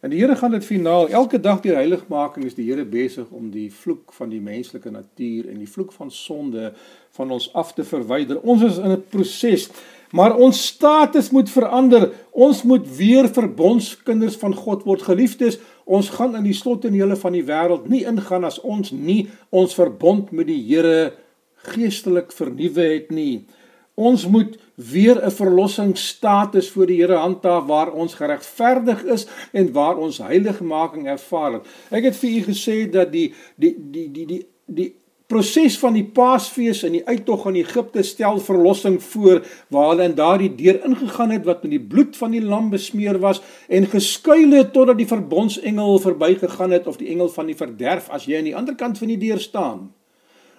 En 0.00 0.12
die 0.12 0.20
Here 0.20 0.36
gaan 0.36 0.50
dit 0.54 0.64
finaal 0.64 1.08
elke 1.08 1.40
dag 1.40 1.60
deur 1.60 1.74
heiligmaking 1.74 2.44
is 2.46 2.54
die 2.54 2.68
Here 2.68 2.84
besig 2.86 3.26
om 3.34 3.50
die 3.50 3.66
vloek 3.74 4.12
van 4.14 4.30
die 4.30 4.40
menslike 4.40 4.90
natuur 4.94 5.48
en 5.50 5.58
die 5.58 5.70
vloek 5.70 5.90
van 5.96 6.12
sonde 6.14 6.70
van 7.16 7.32
ons 7.34 7.48
af 7.58 7.72
te 7.74 7.82
verwyder. 7.84 8.38
Ons 8.46 8.62
is 8.62 8.78
in 8.78 8.92
'n 8.94 9.02
proses, 9.10 9.68
maar 10.12 10.36
ons 10.36 10.66
status 10.66 11.30
moet 11.30 11.50
verander. 11.50 12.12
Ons 12.30 12.62
moet 12.62 12.96
weer 12.96 13.28
verbondskinders 13.28 14.36
van 14.36 14.54
God 14.54 14.82
word. 14.82 15.02
Geliefdes, 15.02 15.58
ons 15.84 16.10
gaan 16.10 16.36
in 16.36 16.44
die 16.44 16.54
slot 16.54 16.84
en 16.84 16.92
hele 16.92 17.16
van 17.16 17.32
die 17.32 17.44
wêreld 17.44 17.88
nie 17.88 18.04
ingaan 18.04 18.44
as 18.44 18.60
ons 18.60 18.90
nie 18.90 19.28
ons 19.50 19.74
verbond 19.74 20.30
met 20.30 20.46
die 20.46 20.62
Here 20.62 21.12
geestelik 21.54 22.32
vernuwe 22.32 22.82
het 22.82 23.10
nie. 23.10 23.46
Ons 23.94 24.28
moet 24.28 24.58
weer 24.78 25.18
'n 25.24 25.30
verlossingsstatus 25.30 26.70
voor 26.70 26.86
die 26.86 27.00
Here 27.00 27.16
handhaaf 27.16 27.66
waar 27.66 27.92
ons 27.92 28.14
geregverdig 28.14 29.04
is 29.04 29.26
en 29.52 29.72
waar 29.72 29.96
ons 29.96 30.18
heiligmaking 30.18 31.06
ervaar 31.06 31.52
het. 31.52 31.66
Ek 31.90 32.04
het 32.04 32.16
vir 32.16 32.30
u 32.30 32.42
gesê 32.42 32.90
dat 32.90 33.12
die 33.12 33.34
die 33.56 33.74
die 33.90 34.10
die 34.12 34.26
die 34.26 34.46
die 34.66 34.94
proses 35.26 35.78
van 35.78 35.92
die 35.92 36.04
Paasfees 36.04 36.82
en 36.82 36.92
die 36.92 37.06
uittog 37.06 37.46
in 37.50 37.58
Egipte 37.60 38.02
stel 38.02 38.38
verlossing 38.40 39.02
voor 39.02 39.42
waar 39.68 39.88
hulle 39.88 40.06
in 40.08 40.14
daardie 40.14 40.54
deur 40.54 40.84
ingegaan 40.84 41.30
het 41.30 41.44
wat 41.44 41.62
met 41.62 41.70
die 41.70 41.86
bloed 41.90 42.16
van 42.16 42.30
die 42.30 42.42
lam 42.42 42.70
besmeer 42.70 43.18
was 43.18 43.42
en 43.68 43.86
geskuil 43.86 44.56
het 44.56 44.72
totdat 44.72 44.96
die 44.96 45.10
verbondsengel 45.10 45.98
verbygegaan 45.98 46.70
het 46.70 46.86
of 46.86 46.96
die 46.96 47.08
engel 47.08 47.28
van 47.28 47.46
die 47.46 47.56
verderf 47.56 48.08
as 48.08 48.24
jy 48.24 48.38
aan 48.38 48.44
die 48.44 48.56
ander 48.56 48.74
kant 48.74 48.98
van 48.98 49.08
die 49.08 49.20
deur 49.20 49.40
staan. 49.40 49.90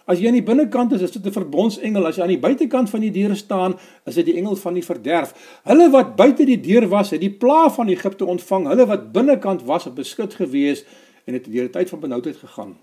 As 0.09 0.17
jy 0.17 0.31
aan 0.31 0.39
die 0.39 0.45
binnekant 0.45 0.95
is, 0.97 1.03
is 1.05 1.11
dit 1.11 1.25
'n 1.25 1.31
verbondsengel. 1.31 2.07
As 2.07 2.15
jy 2.17 2.23
aan 2.23 2.33
die 2.33 2.41
buitekant 2.41 2.89
van 2.89 3.01
die 3.01 3.11
deur 3.11 3.35
staan, 3.35 3.77
is 4.05 4.15
dit 4.15 4.25
die 4.25 4.37
engel 4.37 4.55
van 4.55 4.73
die 4.73 4.83
verderf. 4.83 5.33
Hulle 5.63 5.89
wat 5.89 6.15
buite 6.15 6.45
die 6.45 6.59
deur 6.59 6.87
was, 6.89 7.11
het 7.11 7.21
die 7.21 7.29
plaag 7.29 7.75
van 7.75 7.87
Egipte 7.87 8.25
ontvang. 8.25 8.67
Hulle 8.67 8.85
wat 8.87 9.11
binnekant 9.11 9.63
was, 9.63 9.83
het 9.85 9.93
beskut 9.93 10.33
gewees 10.33 10.83
en 11.25 11.33
het 11.33 11.45
deur 11.45 11.65
'n 11.65 11.71
tyd 11.71 11.89
van 11.89 11.99
benoudheid 11.99 12.37
gegaan. 12.37 12.77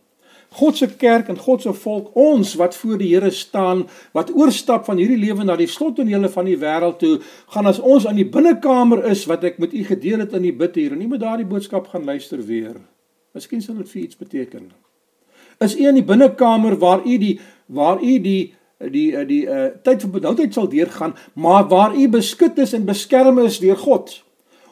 God 0.50 0.76
se 0.76 0.86
kerk 0.86 1.28
en 1.28 1.38
God 1.38 1.62
se 1.62 1.72
volk, 1.72 2.14
ons 2.14 2.54
wat 2.54 2.76
voor 2.76 2.98
die 2.98 3.14
Here 3.14 3.30
staan, 3.30 3.88
wat 4.12 4.30
oorstap 4.34 4.84
van 4.84 4.96
hierdie 4.96 5.18
lewe 5.18 5.44
na 5.44 5.56
die 5.56 5.66
slottonele 5.66 6.28
van 6.28 6.44
die 6.44 6.56
wêreld 6.56 6.98
toe, 6.98 7.20
gaan 7.48 7.66
as 7.66 7.78
ons 7.78 8.06
aan 8.06 8.16
die 8.16 8.28
binnekamer 8.28 9.04
is 9.04 9.26
wat 9.26 9.44
ek 9.44 9.58
met 9.58 9.74
u 9.74 9.84
gedeel 9.84 10.18
het 10.18 10.32
in 10.32 10.42
die 10.42 10.56
bid 10.56 10.74
hier 10.74 10.92
en 10.92 10.98
nie 10.98 11.08
met 11.08 11.20
daardie 11.20 11.46
boodskap 11.46 11.86
gaan 11.88 12.04
luister 12.04 12.46
weer. 12.46 12.76
Miskien 13.34 13.62
sal 13.62 13.74
dit 13.74 13.88
vir 13.88 14.02
iets 14.02 14.16
beteken 14.16 14.86
is 15.59 15.77
u 15.77 15.87
in 15.88 16.01
die 16.01 16.05
binnekamer 16.05 16.77
waar 16.79 17.05
u 17.07 17.19
die 17.19 17.40
waar 17.66 18.03
u 18.03 18.21
die 18.21 18.21
die 18.21 18.55
die, 18.90 19.25
die 19.25 19.42
uh, 19.49 19.66
tyd 19.83 20.03
van 20.05 20.11
benoudheid 20.11 20.53
sal 20.53 20.69
deurgaan, 20.69 21.14
maar 21.33 21.69
waar 21.69 21.97
u 21.97 22.09
beskut 22.09 22.59
is 22.59 22.75
en 22.77 22.85
beskerm 22.85 23.38
is 23.38 23.59
deur 23.59 23.77
God. 23.77 24.12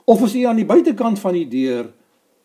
Of 0.05 0.23
is 0.23 0.35
u 0.35 0.43
aan 0.45 0.61
die 0.61 0.69
buitekant 0.69 1.19
van 1.19 1.33
die 1.33 1.49
deur 1.49 1.89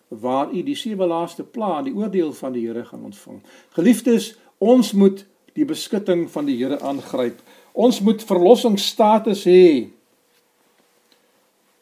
waar 0.10 0.54
u 0.54 0.64
die 0.64 0.76
sewe 0.76 1.06
laaste 1.06 1.44
pla, 1.44 1.82
die 1.86 1.94
oordeel 1.94 2.32
van 2.34 2.56
die 2.56 2.66
Here 2.68 2.86
gaan 2.86 3.04
ontvang. 3.12 3.42
Geliefdes, 3.78 4.32
ons 4.58 4.92
moet 4.98 5.26
die 5.54 5.68
beskutting 5.70 6.26
van 6.32 6.48
die 6.50 6.58
Here 6.58 6.80
aangryp. 6.80 7.44
Ons 7.74 8.00
moet 8.02 8.24
verlossingsstatus 8.26 9.44
hê. 9.46 9.90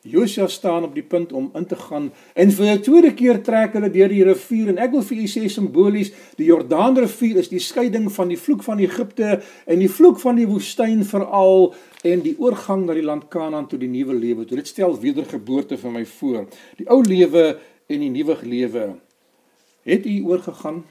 Josua 0.09 0.47
staan 0.47 0.83
op 0.83 0.93
die 0.95 1.03
punt 1.03 1.33
om 1.33 1.49
in 1.55 1.65
te 1.65 1.75
gaan 1.75 2.11
en 2.33 2.51
vir 2.51 2.65
'n 2.65 2.81
tweede 2.81 3.13
keer 3.13 3.41
trek 3.43 3.73
hulle 3.73 3.89
deur 3.89 4.09
die 4.09 4.23
rivier 4.23 4.69
en 4.69 4.77
ek 4.77 4.91
wil 4.91 5.01
vir 5.01 5.17
u 5.17 5.27
sê 5.27 5.47
simbolies 5.49 6.11
die 6.37 6.45
Jordaanrivier 6.45 7.37
is 7.37 7.49
die 7.49 7.59
skeiding 7.59 8.11
van 8.11 8.27
die 8.27 8.37
vloek 8.37 8.63
van 8.63 8.79
Egipte 8.79 9.41
en 9.65 9.79
die 9.79 9.89
vloek 9.89 10.19
van 10.19 10.35
die 10.35 10.47
woestyn 10.47 11.03
veral 11.03 11.73
en 12.03 12.21
die 12.21 12.35
oorgang 12.39 12.85
na 12.85 12.93
die 12.93 13.05
land 13.05 13.27
Kanaan 13.33 13.67
tot 13.67 13.81
die 13.81 13.89
nuwe 13.89 14.15
lewe. 14.15 14.45
Dit 14.45 14.69
stel 14.69 14.95
wedergeboorte 14.99 15.77
vir 15.77 15.91
my 15.91 16.05
voor. 16.05 16.45
Die 16.77 16.87
ou 16.89 17.01
lewe 17.03 17.57
en 17.87 18.03
die 18.03 18.11
nuwe 18.13 18.37
lewe. 18.43 18.85
Het 19.87 20.05
u 20.05 20.15
oorgegaan? 20.27 20.83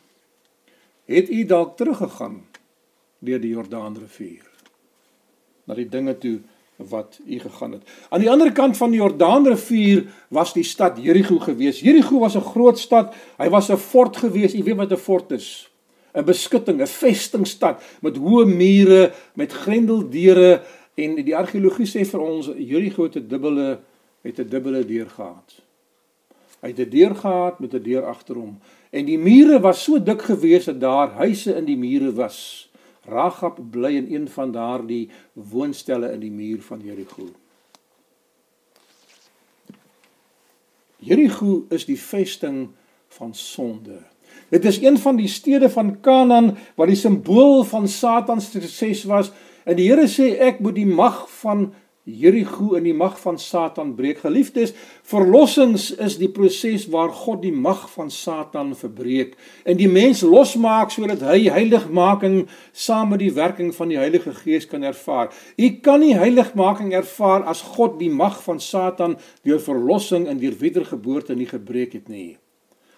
Het 1.07 1.31
u 1.31 1.45
dalk 1.45 1.77
teruggegaan 1.77 2.41
deur 3.19 3.41
die 3.41 3.55
Jordaanrivier? 3.55 4.45
Na 5.67 5.75
die 5.75 5.89
dinge 5.89 6.17
toe 6.19 6.41
wat 6.77 7.21
u 7.27 7.39
gegaan 7.39 7.73
het. 7.73 7.83
Aan 8.09 8.21
die 8.21 8.31
ander 8.31 8.53
kant 8.53 8.77
van 8.77 8.91
die 8.91 9.01
Jordaanrivier 9.01 10.05
was 10.29 10.53
die 10.53 10.65
stad 10.65 10.99
Jerigo 11.03 11.39
gewees. 11.39 11.81
Jerigo 11.81 12.19
was 12.19 12.37
'n 12.37 12.41
groot 12.41 12.79
stad. 12.79 13.15
Hy 13.37 13.49
was 13.49 13.71
'n 13.71 13.77
fort 13.77 14.17
gewees. 14.17 14.55
U 14.55 14.63
weet 14.63 14.77
wat 14.77 14.93
'n 14.93 14.97
fort 14.97 15.31
is? 15.31 15.71
'n 16.15 16.25
Beskutting, 16.25 16.81
'n 16.81 16.87
vestingstad 16.87 17.83
met 18.01 18.17
hoë 18.17 18.47
mure, 18.47 19.13
met 19.35 19.53
grendeldeure 19.53 20.63
en 20.95 21.15
die 21.15 21.37
argeologie 21.37 21.87
sê 21.87 22.05
vir 22.09 22.21
ons 22.21 22.51
Jerigo 22.57 23.03
het 23.03 23.17
'n 23.17 23.29
dubbele 23.29 23.81
het 24.23 24.39
'n 24.39 24.49
dubbele 24.49 24.85
deur 24.85 25.09
gehad. 25.09 25.63
Hy 26.61 26.69
het 26.69 26.79
'n 26.79 26.91
deur 26.91 27.15
gehad 27.15 27.61
met 27.61 27.75
'n 27.75 27.83
deur 27.83 28.05
agter 28.05 28.37
hom 28.37 28.59
en 28.91 29.05
die 29.05 29.19
mure 29.19 29.61
was 29.61 29.83
so 29.83 30.03
dik 30.03 30.23
gewees 30.23 30.65
dat 30.65 30.81
daar 30.81 31.11
huise 31.11 31.55
in 31.57 31.65
die 31.65 31.77
mure 31.77 32.13
was. 32.13 32.69
Ragab 33.07 33.61
bly 33.71 33.95
in 33.97 34.15
een 34.15 34.29
van 34.29 34.53
daardie 34.53 35.11
woonstelle 35.33 36.13
in 36.13 36.21
die 36.21 36.31
muur 36.31 36.63
van 36.63 36.81
Jerigo. 36.83 37.29
Jerigo 40.99 41.65
is 41.71 41.85
die 41.87 42.01
vesting 42.01 42.69
van 43.09 43.35
sonde. 43.35 44.01
Dit 44.49 44.65
is 44.65 44.81
een 44.83 44.99
van 44.99 45.17
die 45.17 45.29
stede 45.29 45.71
van 45.71 46.01
Kanaan 46.01 46.57
wat 46.75 46.91
die 46.91 46.99
simbool 46.99 47.65
van 47.65 47.89
Satan 47.89 48.41
se 48.41 48.61
sukses 48.61 49.05
was. 49.05 49.33
En 49.65 49.77
die 49.77 49.89
Here 49.91 50.07
sê 50.11 50.37
ek 50.39 50.61
moet 50.63 50.75
die 50.75 50.87
mag 50.87 51.25
van 51.41 51.73
Jerigo 52.07 52.77
in 52.79 52.85
die 52.87 52.95
mag 52.95 53.17
van 53.19 53.35
Satan 53.39 53.97
breek. 53.99 54.21
Geliefdes, 54.23 54.71
verlossings 55.03 55.89
is 55.91 56.15
die 56.21 56.29
proses 56.31 56.85
waar 56.93 57.11
God 57.11 57.41
die 57.43 57.53
mag 57.53 57.89
van 57.91 58.13
Satan 58.15 58.71
verbreek 58.79 59.35
en 59.67 59.75
die 59.81 59.91
mens 59.91 60.23
losmaak 60.23 60.95
sodat 60.95 61.25
hy 61.27 61.49
heiligmaking 61.51 62.45
saam 62.71 63.11
met 63.11 63.25
die 63.25 63.33
werking 63.35 63.75
van 63.75 63.91
die 63.91 63.99
Heilige 63.99 64.37
Gees 64.39 64.71
kan 64.71 64.87
ervaar. 64.87 65.35
U 65.59 65.71
kan 65.83 66.05
nie 66.05 66.15
heiligmaking 66.15 66.95
ervaar 66.95 67.43
as 67.51 67.65
God 67.75 67.99
die 67.99 68.13
mag 68.15 68.39
van 68.47 68.63
Satan 68.63 69.19
deur 69.43 69.59
verlossing 69.59 70.31
en 70.31 70.39
deur 70.39 70.55
wedergeboorte 70.63 71.35
nie 71.35 71.51
gebreek 71.51 71.99
het 71.99 72.07
nie. 72.07 72.37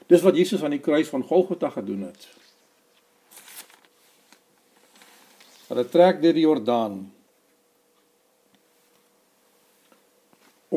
Dis 0.08 0.24
wat 0.24 0.36
Jesus 0.36 0.60
aan 0.64 0.76
die 0.76 0.84
kruis 0.84 1.08
van 1.08 1.24
Golgotha 1.24 1.72
gedoen 1.72 2.10
het. 2.10 2.28
Hulle 5.72 5.88
trek 5.88 6.20
deur 6.20 6.36
die 6.36 6.44
Jordaan 6.44 7.06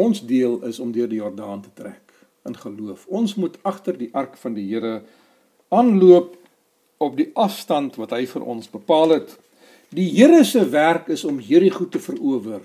Ons 0.01 0.23
deel 0.25 0.59
is 0.69 0.79
om 0.79 0.91
deur 0.95 1.09
die 1.09 1.21
Jordaan 1.21 1.61
te 1.61 1.73
trek 1.77 2.13
in 2.47 2.57
geloof. 2.57 3.05
Ons 3.07 3.35
moet 3.37 3.57
agter 3.67 3.97
die 3.97 4.09
ark 4.17 4.37
van 4.41 4.55
die 4.57 4.65
Here 4.69 5.01
aanloop 5.69 6.35
op 7.01 7.17
die 7.17 7.29
afstand 7.37 7.97
wat 8.01 8.13
hy 8.15 8.25
vir 8.29 8.45
ons 8.53 8.69
bepaal 8.71 9.17
het. 9.17 9.35
Die 9.93 10.07
Here 10.15 10.43
se 10.47 10.63
werk 10.71 11.09
is 11.13 11.25
om 11.27 11.41
Jerigo 11.43 11.85
te 11.89 12.01
verower. 12.01 12.61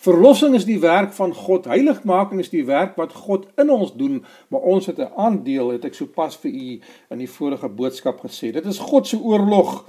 Verlossing 0.00 0.54
is 0.56 0.64
die 0.64 0.78
werk 0.80 1.12
van 1.12 1.34
God. 1.36 1.68
Heiligmaking 1.68 2.40
is 2.40 2.48
die 2.48 2.64
werk 2.64 2.94
wat 2.96 3.12
God 3.12 3.44
in 3.60 3.68
ons 3.70 3.92
doen, 3.92 4.22
maar 4.48 4.64
ons 4.64 4.86
het 4.88 4.98
'n 4.98 5.12
aandeel, 5.16 5.76
het 5.76 5.84
ek 5.84 5.94
sopas 5.94 6.36
vir 6.36 6.50
u 6.50 6.80
in 7.10 7.18
die 7.18 7.28
vorige 7.28 7.68
boodskap 7.68 8.20
gesê. 8.24 8.52
Dit 8.52 8.66
is 8.66 8.78
God 8.78 9.06
se 9.06 9.18
oorlog, 9.18 9.84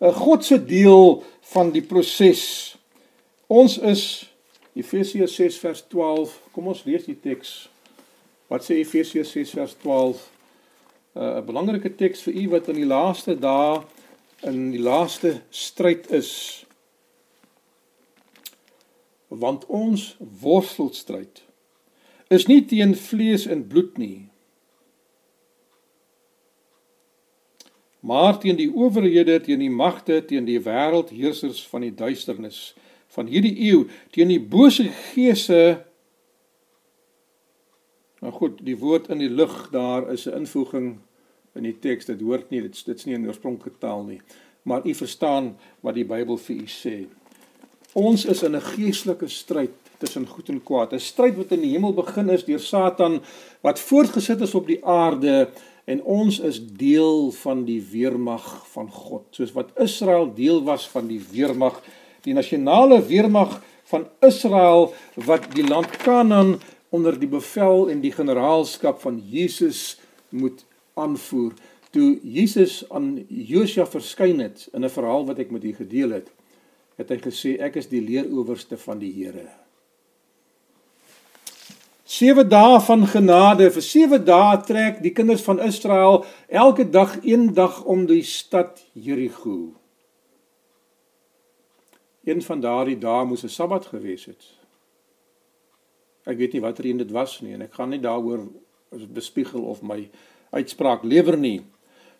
'n 0.00 0.12
God 0.12 0.44
se 0.44 0.64
deel 0.64 1.22
van 1.40 1.70
die 1.70 1.82
proses. 1.82 2.76
Ons 3.46 3.78
is 3.78 4.33
Efesiërs 4.74 5.34
6 5.34 5.58
vers 5.62 5.82
12. 5.86 6.34
Kom 6.52 6.66
ons 6.72 6.82
lees 6.84 7.06
die 7.06 7.18
teks. 7.18 7.68
Wat 8.50 8.64
sê 8.66 8.80
Efesiërs 8.82 9.30
6 9.36 9.54
vers 9.58 9.76
12? 9.82 10.22
Uh, 11.14 11.38
'n 11.38 11.46
belangrike 11.46 11.94
teks 11.94 12.24
vir 12.26 12.34
u 12.34 12.48
wat 12.56 12.68
in 12.68 12.80
die 12.82 12.90
laaste 12.90 13.38
dae 13.38 13.84
in 14.42 14.70
die 14.74 14.82
laaste 14.82 15.40
stryd 15.50 16.10
is. 16.10 16.66
Want 19.28 19.66
ons 19.66 20.16
worstelstryd 20.18 21.42
is 22.28 22.46
nie 22.46 22.64
teen 22.64 22.94
vlees 22.98 23.46
en 23.46 23.66
bloed 23.68 23.98
nie. 23.98 24.28
Maar 28.04 28.38
teen 28.38 28.56
die 28.56 28.68
owerhede, 28.68 29.38
teen 29.40 29.62
die 29.62 29.72
magte, 29.72 30.18
teen 30.24 30.44
die 30.44 30.60
wêreldheersers 30.60 31.62
van 31.70 31.86
die 31.86 31.94
duisternis 31.94 32.74
van 33.14 33.26
hierdie 33.30 33.56
eeu 33.70 33.86
teen 34.10 34.28
die 34.28 34.40
bose 34.40 34.88
geese 35.14 35.84
Nou 38.24 38.32
goed, 38.32 38.62
die 38.64 38.76
woord 38.80 39.10
in 39.12 39.20
die 39.20 39.28
lug 39.28 39.68
daar 39.68 40.06
is 40.12 40.24
'n 40.24 40.36
invoeging 40.40 40.96
in 41.54 41.62
die 41.62 41.78
teks. 41.78 42.04
Dit 42.04 42.20
hoort 42.20 42.50
nie 42.50 42.60
dit 42.60 42.84
dit's 42.86 43.04
nie 43.04 43.14
in 43.14 43.26
oorspronklike 43.26 43.78
taal 43.78 44.04
nie. 44.04 44.20
Maar 44.62 44.86
u 44.86 44.94
verstaan 44.94 45.56
wat 45.80 45.94
die 45.94 46.04
Bybel 46.04 46.36
vir 46.36 46.56
u 46.56 46.66
sê. 46.66 47.06
Ons 47.92 48.24
is 48.24 48.42
in 48.42 48.56
'n 48.56 48.60
geestelike 48.60 49.28
stryd 49.28 49.70
tussen 49.98 50.26
goed 50.26 50.48
en 50.48 50.62
kwaad. 50.62 50.92
'n 50.92 51.00
Stryd 51.00 51.36
wat 51.36 51.52
in 51.52 51.60
die 51.60 51.70
hemel 51.70 51.92
begin 51.92 52.30
is 52.30 52.44
deur 52.44 52.60
Satan 52.60 53.20
wat 53.60 53.78
voortgesit 53.78 54.40
is 54.40 54.54
op 54.54 54.66
die 54.66 54.84
aarde 54.84 55.50
en 55.84 56.02
ons 56.02 56.38
is 56.38 56.66
deel 56.66 57.30
van 57.30 57.64
die 57.64 57.82
weermag 57.82 58.66
van 58.72 58.90
God. 58.90 59.24
Soos 59.30 59.52
wat 59.52 59.70
Israel 59.78 60.34
deel 60.34 60.62
was 60.64 60.88
van 60.88 61.06
die 61.06 61.20
weermag 61.30 61.82
die 62.24 62.34
nasionale 62.34 63.02
weermag 63.06 63.60
van 63.90 64.06
Israel 64.24 64.92
wat 65.28 65.50
die 65.54 65.66
land 65.66 65.90
Kanaan 66.02 66.56
onder 66.94 67.18
die 67.18 67.28
bevel 67.28 67.88
en 67.90 68.00
die 68.00 68.12
generaalskap 68.14 69.00
van 69.02 69.18
Jesus 69.30 69.98
moet 70.28 70.64
aanvoer. 70.94 71.52
Toe 71.90 72.18
Jesus 72.22 72.82
aan 72.90 73.26
Josua 73.28 73.86
verskyn 73.86 74.40
het 74.40 74.68
in 74.72 74.84
'n 74.84 74.90
verhaal 74.90 75.26
wat 75.26 75.38
ek 75.38 75.50
met 75.50 75.64
u 75.64 75.74
gedeel 75.74 76.10
het, 76.10 76.30
het 76.96 77.08
hy 77.08 77.18
gesê 77.18 77.60
ek 77.60 77.76
is 77.76 77.88
die 77.88 78.02
leeroowerste 78.02 78.76
van 78.76 78.98
die 78.98 79.12
Here. 79.12 79.48
7 82.04 82.48
dae 82.48 82.80
van 82.80 83.06
genade, 83.06 83.70
vir 83.70 83.82
7 83.82 84.24
dae 84.24 84.58
trek 84.66 85.02
die 85.02 85.12
kinders 85.12 85.42
van 85.42 85.60
Israel 85.60 86.24
elke 86.48 86.90
dag 86.90 87.16
een 87.22 87.54
dag 87.54 87.84
om 87.84 88.06
die 88.06 88.22
stad 88.22 88.84
Jerigo. 88.92 89.83
Een 92.24 92.42
van 92.42 92.60
daardie 92.60 92.98
dae 92.98 93.24
moes 93.24 93.44
'n 93.44 93.48
Sabbat 93.48 93.86
gewees 93.86 94.24
het. 94.24 94.44
Ek 96.24 96.38
weet 96.38 96.52
nie 96.52 96.60
watter 96.60 96.86
een 96.86 96.96
dit 96.96 97.10
was 97.10 97.40
nie 97.40 97.52
en 97.52 97.62
ek 97.62 97.74
gaan 97.74 97.90
nie 97.90 98.00
daaroor 98.00 98.48
bespiegel 99.12 99.60
of 99.60 99.82
my 99.82 100.10
uitspraak 100.50 101.04
lewer 101.04 101.36
nie. 101.38 101.60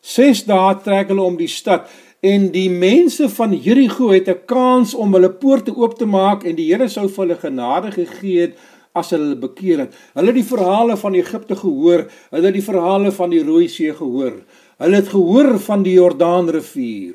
6 0.01 0.45
dae 0.45 0.75
trek 0.85 1.09
hulle 1.09 1.23
om 1.23 1.37
die 1.37 1.49
stad 1.49 1.89
en 2.21 2.51
die 2.53 2.69
mense 2.71 3.29
van 3.29 3.55
Jerigo 3.57 4.11
het 4.13 4.29
'n 4.29 4.45
kans 4.47 4.95
om 4.95 5.13
hulle 5.15 5.31
poorte 5.31 5.73
oop 5.77 5.99
te 5.99 6.07
maak 6.07 6.45
en 6.45 6.57
die 6.57 6.69
Here 6.73 6.89
sou 6.89 7.09
vir 7.09 7.25
hulle 7.25 7.41
genade 7.41 7.91
gegee 7.93 8.41
het 8.41 8.59
as 8.95 9.11
hulle 9.11 9.37
bekeer 9.37 9.79
het. 9.79 9.95
Hulle 10.15 10.27
het 10.27 10.35
die 10.35 10.51
verhale 10.57 10.97
van 10.97 11.15
Egipte 11.15 11.57
gehoor, 11.57 12.07
hulle 12.31 12.47
het 12.47 12.55
die 12.55 12.63
verhale 12.63 13.13
van 13.13 13.31
die 13.31 13.43
Rooi 13.43 13.69
See 13.69 13.95
gehoor. 13.95 14.45
Hulle 14.79 14.97
het 14.97 15.09
gehoor 15.09 15.59
van 15.59 15.83
die 15.83 15.95
Jordaanrivier. 15.95 17.15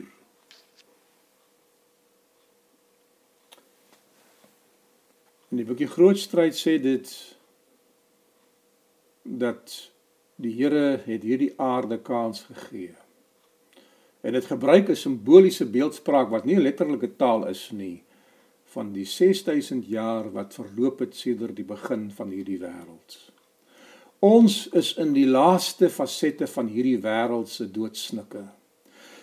In 5.49 5.57
die 5.57 5.65
boekie 5.65 5.87
Groot 5.89 6.19
Stryd 6.21 6.53
sê 6.53 6.75
dit 6.81 7.09
dat 9.23 9.73
die 10.37 10.51
Here 10.53 10.99
het 11.05 11.25
hierdie 11.25 11.53
aarde 11.57 11.97
kans 11.97 12.43
gegee. 12.45 12.93
En 14.21 14.33
dit 14.33 14.45
gebruik 14.45 14.89
'n 14.89 14.95
simboliese 14.95 15.65
beeldspraak 15.65 16.29
wat 16.29 16.45
nie 16.45 16.55
'n 16.55 16.61
letterlike 16.61 17.15
taal 17.15 17.47
is 17.47 17.71
nie 17.71 18.03
van 18.63 18.91
die 18.93 19.05
6000 19.05 19.87
jaar 19.87 20.31
wat 20.31 20.53
verloop 20.53 20.99
het 20.99 21.15
sedert 21.15 21.55
die 21.55 21.65
begin 21.65 22.11
van 22.11 22.29
hierdie 22.29 22.59
wêreld. 22.59 23.17
Ons 24.19 24.67
is 24.67 24.93
in 24.93 25.13
die 25.13 25.27
laaste 25.27 25.89
fasette 25.89 26.47
van 26.47 26.67
hierdie 26.67 26.99
wêreld 27.01 27.49
se 27.49 27.71
doodsnikke. 27.71 28.43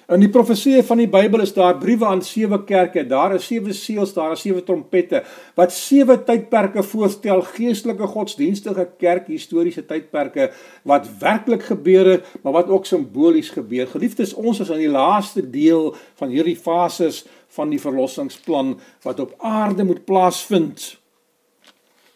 In 0.06 0.22
die 0.22 0.30
profeseë 0.30 0.84
van 0.86 1.00
die 1.02 1.08
Bybel 1.10 1.42
is 1.42 1.50
daar 1.50 1.80
briewe 1.82 2.06
aan 2.06 2.20
sewe 2.22 2.60
kerke. 2.62 3.02
Daar 3.10 3.32
is 3.34 3.48
sewe 3.48 3.72
seels, 3.74 4.12
daar 4.14 4.36
is 4.36 4.44
sewe 4.44 4.60
trompette 4.62 5.24
wat 5.58 5.74
sewe 5.74 6.14
tydperke 6.28 6.84
voorstel, 6.86 7.42
geestelike 7.56 8.06
godsdienstige 8.12 8.84
kerk 9.00 9.26
historiese 9.32 9.82
tydperke 9.82 10.52
wat 10.86 11.08
werklik 11.18 11.66
gebeur 11.72 12.12
het, 12.12 12.30
maar 12.44 12.54
wat 12.60 12.70
ook 12.70 12.86
simbolies 12.86 13.50
gebeur. 13.50 13.90
Geliefdes, 13.90 14.36
ons 14.38 14.62
is 14.62 14.70
aan 14.70 14.84
die 14.84 14.94
laaste 14.94 15.42
deel 15.42 15.90
van 16.22 16.30
hierdie 16.30 16.54
fases 16.54 17.24
van 17.58 17.74
die 17.74 17.82
verlossingsplan 17.82 18.76
wat 19.02 19.26
op 19.26 19.34
aarde 19.42 19.90
moet 19.90 20.06
plaasvind. 20.06 20.92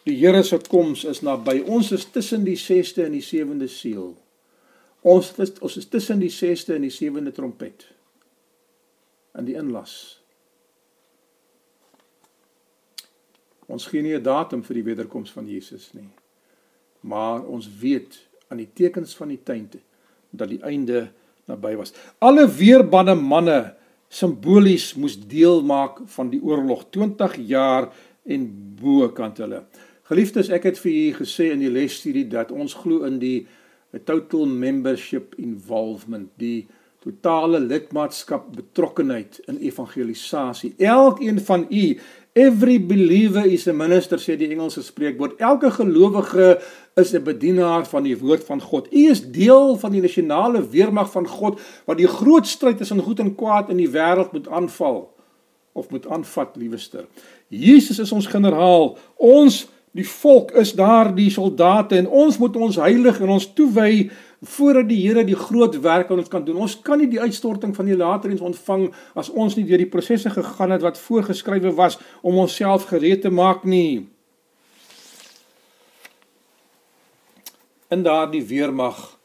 Die 0.07 0.15
Here 0.15 0.47
se 0.47 0.63
koms 0.71 1.03
is 1.03 1.25
naby. 1.27 1.59
Ons 1.67 1.91
is 1.91 2.07
tussen 2.07 2.47
die 2.47 2.55
6ste 2.55 3.09
en 3.09 3.19
die 3.19 3.25
7de 3.25 3.67
seël. 3.67 4.13
Ons 5.01 5.31
is 5.41 5.53
ons 5.59 5.77
is 5.77 5.87
tussen 5.89 6.21
die 6.21 6.29
6ste 6.29 6.75
en 6.77 6.85
die 6.85 6.93
7de 6.93 7.33
trompet 7.33 7.87
in 9.37 9.47
die 9.47 9.55
inlas. 9.57 10.21
Ons 13.71 13.87
gee 13.87 14.01
nie 14.01 14.13
'n 14.13 14.23
datum 14.23 14.63
vir 14.63 14.75
die 14.75 14.83
wederkoms 14.83 15.31
van 15.31 15.47
Jesus 15.47 15.93
nie. 15.93 16.09
Maar 17.01 17.45
ons 17.45 17.69
weet 17.79 18.19
aan 18.49 18.57
die 18.57 18.69
tekens 18.73 19.15
van 19.15 19.27
die 19.27 19.39
tyd 19.43 19.79
dat 20.29 20.49
die 20.49 20.61
einde 20.61 21.11
naby 21.47 21.75
was. 21.75 21.93
Alle 22.19 22.47
weerbanne 22.47 23.15
manne 23.15 23.75
simbolies 24.09 24.93
moes 24.93 25.15
deel 25.27 25.63
maak 25.63 26.01
van 26.05 26.29
die 26.29 26.41
oorlog 26.43 26.89
20 26.89 27.37
jaar 27.47 27.91
en 28.23 28.75
bo 28.81 29.09
kant 29.09 29.37
hulle. 29.37 29.63
Geliefdes, 30.03 30.49
ek 30.49 30.63
het 30.63 30.79
vir 30.79 30.91
u 30.91 31.13
gesê 31.23 31.51
in 31.51 31.59
die 31.59 31.71
lesstudie 31.71 32.27
dat 32.27 32.51
ons 32.51 32.73
glo 32.73 33.05
in 33.07 33.19
die 33.19 33.47
'n 33.93 34.03
total 34.03 34.45
membership 34.45 35.33
involvement, 35.37 36.29
die 36.37 36.67
totale 37.01 37.59
lidmaatskap 37.59 38.55
betrokkenheid 38.55 39.39
in 39.45 39.57
evangelisasie. 39.57 40.73
Elkeen 40.77 41.39
van 41.39 41.65
u, 41.69 41.99
every 42.33 42.77
believer 42.85 43.45
is 43.45 43.67
a 43.67 43.73
minister 43.73 44.19
sê 44.21 44.37
die 44.37 44.51
Engelse 44.53 44.83
spreekwoord. 44.83 45.39
Elke 45.41 45.71
gelowige 45.71 46.61
is 46.95 47.13
'n 47.13 47.23
bedienaar 47.23 47.85
van 47.85 48.03
die 48.03 48.17
woord 48.17 48.43
van 48.43 48.61
God. 48.61 48.93
U 48.93 49.09
is 49.09 49.31
deel 49.31 49.77
van 49.77 49.91
die 49.91 50.01
nasionale 50.01 50.69
weermag 50.69 51.11
van 51.11 51.27
God 51.27 51.59
wat 51.85 51.97
die 51.97 52.07
groot 52.07 52.47
stryd 52.47 52.77
tussen 52.77 53.01
goed 53.01 53.19
en 53.19 53.35
kwaad 53.35 53.69
in 53.69 53.77
die 53.77 53.89
wêreld 53.89 54.31
moet 54.31 54.47
aanval 54.47 55.13
of 55.73 55.89
moet 55.89 56.07
aanvat, 56.07 56.55
liewerster. 56.55 57.05
Jesus 57.47 57.99
is 57.99 58.11
ons 58.11 58.27
generaal. 58.27 58.97
Ons 59.15 59.67
Die 59.91 60.07
volk 60.07 60.51
is 60.55 60.71
daar 60.73 61.09
die 61.15 61.29
soldate 61.29 61.97
en 61.99 62.07
ons 62.07 62.37
moet 62.39 62.55
ons 62.55 62.77
heilig 62.79 63.19
en 63.19 63.33
ons 63.35 63.47
toewy 63.53 64.07
voordat 64.41 64.87
die 64.87 65.01
Here 65.03 65.25
die 65.27 65.35
groot 65.35 65.75
werk 65.83 66.11
aan 66.11 66.21
ons 66.23 66.31
kan 66.31 66.45
doen. 66.45 66.61
Ons 66.63 66.77
kan 66.81 67.01
nie 67.01 67.09
die 67.11 67.19
uitstorting 67.19 67.75
van 67.75 67.89
die 67.91 67.97
laterens 67.99 68.41
ontvang 68.41 68.87
as 69.19 69.29
ons 69.29 69.57
nie 69.59 69.65
deur 69.67 69.83
die 69.83 69.91
prosesse 69.91 70.31
gegaan 70.31 70.71
het 70.71 70.85
wat 70.85 71.01
voorgeskrywe 71.01 71.75
was 71.75 71.99
om 72.21 72.39
onsself 72.39 72.87
gereed 72.93 73.21
te 73.25 73.29
maak 73.29 73.67
nie. 73.67 74.07
In 77.91 78.07
daardie 78.07 78.45
weermag 78.47 79.19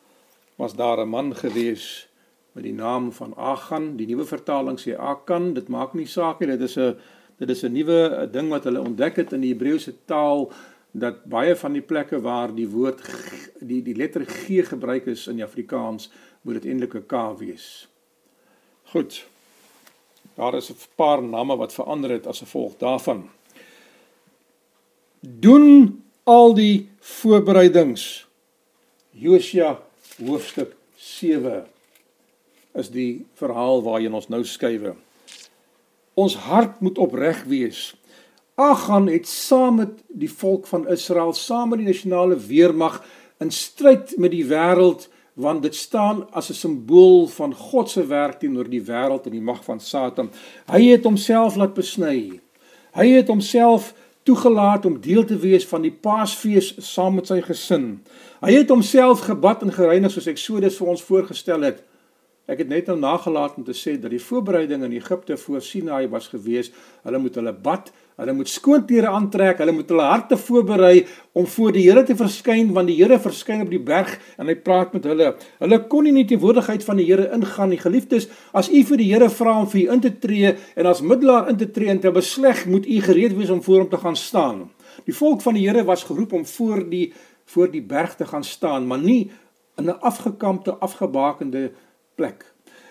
was 0.58 0.74
daar 0.74 0.98
'n 0.98 1.08
man 1.08 1.34
gewees 1.36 2.08
met 2.52 2.64
die 2.64 2.74
naam 2.74 3.12
van 3.12 3.34
Agan. 3.36 3.96
Die 3.96 4.06
nuwe 4.06 4.24
vertaling 4.24 4.78
sê 4.80 4.96
Akan. 4.98 5.54
Dit 5.54 5.68
maak 5.68 5.94
nie 5.94 6.06
saak 6.06 6.40
nie. 6.40 6.48
Dit 6.48 6.60
is 6.60 6.76
'n 6.76 6.96
Dit 7.36 7.50
is 7.50 7.62
'n 7.62 7.72
nuwe 7.72 8.00
eh, 8.08 8.32
ding 8.32 8.48
wat 8.48 8.64
hulle 8.64 8.80
ontdek 8.80 9.16
het 9.16 9.32
in 9.32 9.40
die 9.40 9.52
Hebreëse 9.52 9.94
taal 10.04 10.52
dat 10.90 11.24
baie 11.24 11.56
van 11.56 11.72
die 11.72 11.82
plekke 11.82 12.20
waar 12.20 12.54
die 12.54 12.68
woord 12.68 13.00
die 13.60 13.82
die 13.82 13.96
letter 13.96 14.24
G 14.24 14.64
gebruik 14.64 15.06
is 15.06 15.26
in 15.26 15.42
Afrikaans 15.42 16.10
moet 16.42 16.62
dit 16.62 16.64
eintlik 16.64 16.94
'n 16.94 17.06
K 17.06 17.38
wees. 17.38 17.88
Goed. 18.92 19.26
Daar 20.34 20.54
is 20.54 20.70
'n 20.70 20.76
paar 20.94 21.22
name 21.22 21.56
wat 21.56 21.74
verander 21.74 22.10
het 22.10 22.26
as 22.26 22.38
gevolg 22.38 22.76
daarvan. 22.76 23.28
Doen 25.20 26.04
al 26.24 26.54
die 26.54 26.88
voorbereidings. 27.00 28.26
Josua 29.10 29.82
hoofstuk 30.26 30.76
7 30.96 31.66
is 32.74 32.90
die 32.90 33.26
verhaal 33.34 33.82
waarheen 33.82 34.14
ons 34.14 34.28
nou 34.28 34.44
skuif. 34.44 34.94
Ons 36.16 36.36
hart 36.46 36.80
moet 36.80 36.98
opreg 36.98 37.42
wees. 37.44 37.90
Agan 38.56 39.10
het 39.12 39.28
saam 39.28 39.82
met 39.82 39.98
die 40.08 40.30
volk 40.32 40.64
van 40.66 40.86
Israel, 40.88 41.34
saam 41.36 41.74
met 41.74 41.82
die 41.82 41.90
nasionale 41.90 42.38
weermag 42.40 43.02
in 43.44 43.50
stryd 43.52 44.14
met 44.16 44.32
die 44.32 44.46
wêreld 44.48 45.10
want 45.36 45.60
dit 45.62 45.74
staan 45.76 46.22
as 46.32 46.48
'n 46.48 46.56
simbool 46.56 47.26
van 47.28 47.52
God 47.54 47.90
se 47.90 48.06
werk 48.06 48.40
teenoor 48.40 48.68
die 48.68 48.80
wêreld 48.80 49.26
en 49.26 49.32
die 49.36 49.48
mag 49.50 49.64
van 49.64 49.80
Satan. 49.80 50.30
Hy 50.72 50.82
het 50.84 51.04
homself 51.04 51.56
laat 51.56 51.74
besny. 51.74 52.40
Hy 52.92 53.08
het 53.08 53.28
homself 53.28 53.92
toegelaat 54.22 54.86
om 54.86 55.00
deel 55.00 55.24
te 55.24 55.38
wees 55.38 55.66
van 55.66 55.82
die 55.82 55.92
Paasfees 55.92 56.74
saam 56.78 57.14
met 57.14 57.26
sy 57.26 57.40
gesin. 57.40 58.00
Hy 58.40 58.52
het 58.52 58.68
homself 58.68 59.20
gebad 59.20 59.62
en 59.62 59.72
gereinig 59.72 60.10
soos 60.10 60.26
Eksodus 60.26 60.76
vir 60.76 60.88
ons 60.88 61.02
voorgestel 61.02 61.60
het. 61.60 61.84
Ek 62.46 62.60
het 62.62 62.68
net 62.70 62.86
nou 62.86 62.94
nagelaat 62.94 63.56
om 63.58 63.64
te 63.66 63.74
sê 63.74 63.96
dat 63.98 64.12
die 64.14 64.22
voorbereiding 64.22 64.84
in 64.86 64.92
Egipte 64.94 65.34
voor 65.40 65.62
Sinaai 65.66 66.06
was 66.12 66.28
gewees. 66.30 66.68
Hulle 67.02 67.18
moet 67.18 67.34
hulle 67.34 67.50
bad, 67.50 67.88
hulle 68.20 68.34
moet 68.38 68.46
skoonklere 68.46 69.10
aantrek, 69.10 69.58
hulle 69.58 69.72
moet 69.74 69.88
hulle 69.90 70.04
harte 70.06 70.36
voorberei 70.38 71.00
om 71.34 71.48
voor 71.50 71.72
die 71.74 71.82
Here 71.88 72.04
te 72.06 72.14
verskyn 72.14 72.70
want 72.76 72.86
die 72.86 72.94
Here 73.00 73.18
verskyn 73.18 73.64
op 73.64 73.72
die 73.72 73.80
berg 73.82 74.12
en 74.38 74.46
hy 74.46 74.54
praat 74.62 74.94
met 74.94 75.08
hulle. 75.10 75.32
Hulle 75.58 75.78
kon 75.90 76.06
nie 76.06 76.12
in 76.14 76.20
die 76.20 76.28
teenwoordigheid 76.30 76.86
van 76.86 77.00
die 77.02 77.08
Here 77.08 77.26
ingaan 77.34 77.72
nie. 77.74 77.80
Geliefdes, 77.82 78.28
as 78.54 78.70
u 78.70 78.82
vir 78.92 79.02
die 79.02 79.08
Here 79.10 79.26
vra 79.40 79.56
om 79.64 79.66
vir 79.72 79.80
u 79.80 79.96
in 79.96 80.04
te 80.04 80.12
tree 80.22 80.52
en 80.54 80.90
as 80.92 81.02
middelaar 81.02 81.50
in 81.50 81.58
te 81.58 81.66
tree 81.66 81.90
en 81.90 82.02
te 82.04 82.12
besleg, 82.14 82.62
moet 82.70 82.86
u 82.86 83.00
gereed 83.08 83.34
wees 83.34 83.50
om 83.50 83.64
voor 83.64 83.82
hom 83.82 83.90
te 83.90 84.00
gaan 84.04 84.16
staan. 84.16 84.68
Die 85.10 85.16
volk 85.18 85.42
van 85.42 85.58
die 85.58 85.66
Here 85.66 85.82
was 85.82 86.06
geroep 86.06 86.38
om 86.38 86.46
voor 86.46 86.86
die 86.94 87.10
voor 87.46 87.68
die 87.70 87.82
berg 87.82 88.16
te 88.18 88.26
gaan 88.26 88.42
staan, 88.42 88.86
maar 88.86 88.98
nie 88.98 89.30
in 89.78 89.90
'n 89.90 90.00
afgekampte, 90.00 90.74
afgebakende 90.74 91.70
plek. 92.16 92.44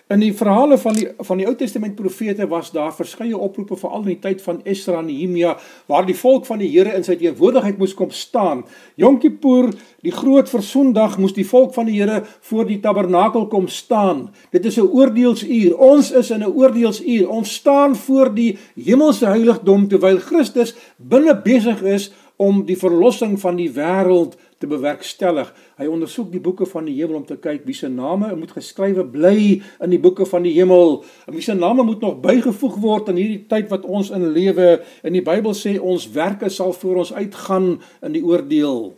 In 0.06 0.20
die 0.22 0.30
verhale 0.38 0.76
van 0.78 0.94
die 0.94 1.08
van 1.26 1.40
die 1.40 1.46
Ou 1.50 1.52
Testament 1.58 1.96
profete 1.98 2.46
was 2.46 2.68
daar 2.70 2.92
verskeie 2.94 3.34
oproepe 3.34 3.74
veral 3.74 4.04
in 4.04 4.12
die 4.12 4.20
tyd 4.22 4.42
van 4.44 4.60
Esra 4.62 5.00
en 5.00 5.08
Nehemia 5.10 5.56
waar 5.90 6.06
die 6.06 6.14
volk 6.14 6.44
van 6.46 6.60
die 6.62 6.68
Here 6.70 6.92
in 6.94 7.02
sy 7.02 7.16
teenwoordigheid 7.18 7.80
moes 7.80 7.94
kom 7.98 8.12
staan. 8.14 8.62
Yom 8.94 9.18
Kippur, 9.18 9.72
die 10.06 10.14
groot 10.14 10.46
versoendag, 10.46 11.16
moes 11.18 11.34
die 11.34 11.46
volk 11.48 11.74
van 11.74 11.90
die 11.90 11.96
Here 11.98 12.20
voor 12.46 12.68
die 12.70 12.78
tabernakel 12.84 13.48
kom 13.50 13.66
staan. 13.66 14.28
Dit 14.54 14.70
is 14.70 14.78
'n 14.78 14.86
oordeelsuur. 14.86 15.74
Ons 15.74 16.12
is 16.12 16.30
in 16.30 16.44
'n 16.44 16.54
oordeelsuur. 16.54 17.28
Ons 17.28 17.54
staan 17.54 17.96
voor 17.96 18.34
die 18.34 18.58
hemelse 18.76 19.26
heiligdom 19.26 19.88
terwyl 19.88 20.20
Christus 20.20 20.76
binne 20.96 21.34
besig 21.34 21.82
is 21.82 22.12
om 22.36 22.64
die 22.66 22.76
verlossing 22.76 23.40
van 23.40 23.56
die 23.56 23.72
wêreld 23.72 24.36
te 24.58 24.68
bewerkstellig. 24.68 25.50
Hy 25.76 25.88
ondersoek 25.90 26.30
die 26.32 26.40
boeke 26.40 26.66
van 26.68 26.86
die 26.88 26.94
hemel 26.96 27.20
om 27.20 27.26
te 27.28 27.36
kyk 27.40 27.66
wie 27.68 27.76
se 27.76 27.90
name 27.92 28.30
moet 28.38 28.54
geskrywe 28.56 29.04
bly 29.12 29.38
in 29.84 29.92
die 29.92 30.00
boeke 30.00 30.26
van 30.28 30.46
die 30.46 30.54
hemel. 30.56 31.02
En 31.28 31.36
wie 31.36 31.44
se 31.44 31.54
name 31.54 31.84
moet 31.84 32.04
nog 32.04 32.20
bygevoeg 32.24 32.78
word 32.80 33.10
in 33.12 33.20
hierdie 33.20 33.42
tyd 33.50 33.68
wat 33.72 33.84
ons 33.84 34.10
in 34.16 34.30
lewe. 34.32 34.80
In 35.04 35.16
die 35.16 35.24
Bybel 35.24 35.56
sê 35.56 35.76
ons 35.76 36.08
werke 36.16 36.48
sal 36.52 36.72
voor 36.76 37.02
ons 37.04 37.12
uitgaan 37.12 37.76
in 38.00 38.16
die 38.16 38.24
oordeel. 38.24 38.94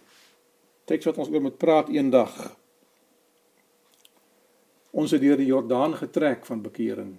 Teks 0.88 1.10
wat 1.10 1.18
ons 1.18 1.32
oor 1.32 1.44
moet 1.48 1.58
praat 1.58 1.90
eendag. 1.92 2.32
Ons 4.94 5.12
het 5.14 5.22
deur 5.22 5.38
die 5.38 5.50
Jordaan 5.50 5.94
getrek 5.98 6.46
van 6.48 6.62
bekering. 6.64 7.16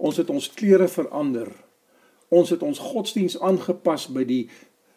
Ons 0.00 0.18
het 0.20 0.30
ons 0.32 0.50
klere 0.56 0.88
verander. 0.88 1.48
Ons 2.30 2.52
het 2.54 2.62
ons 2.62 2.78
godsdiens 2.78 3.38
aangepas 3.42 4.06
by 4.14 4.22
die 4.26 4.44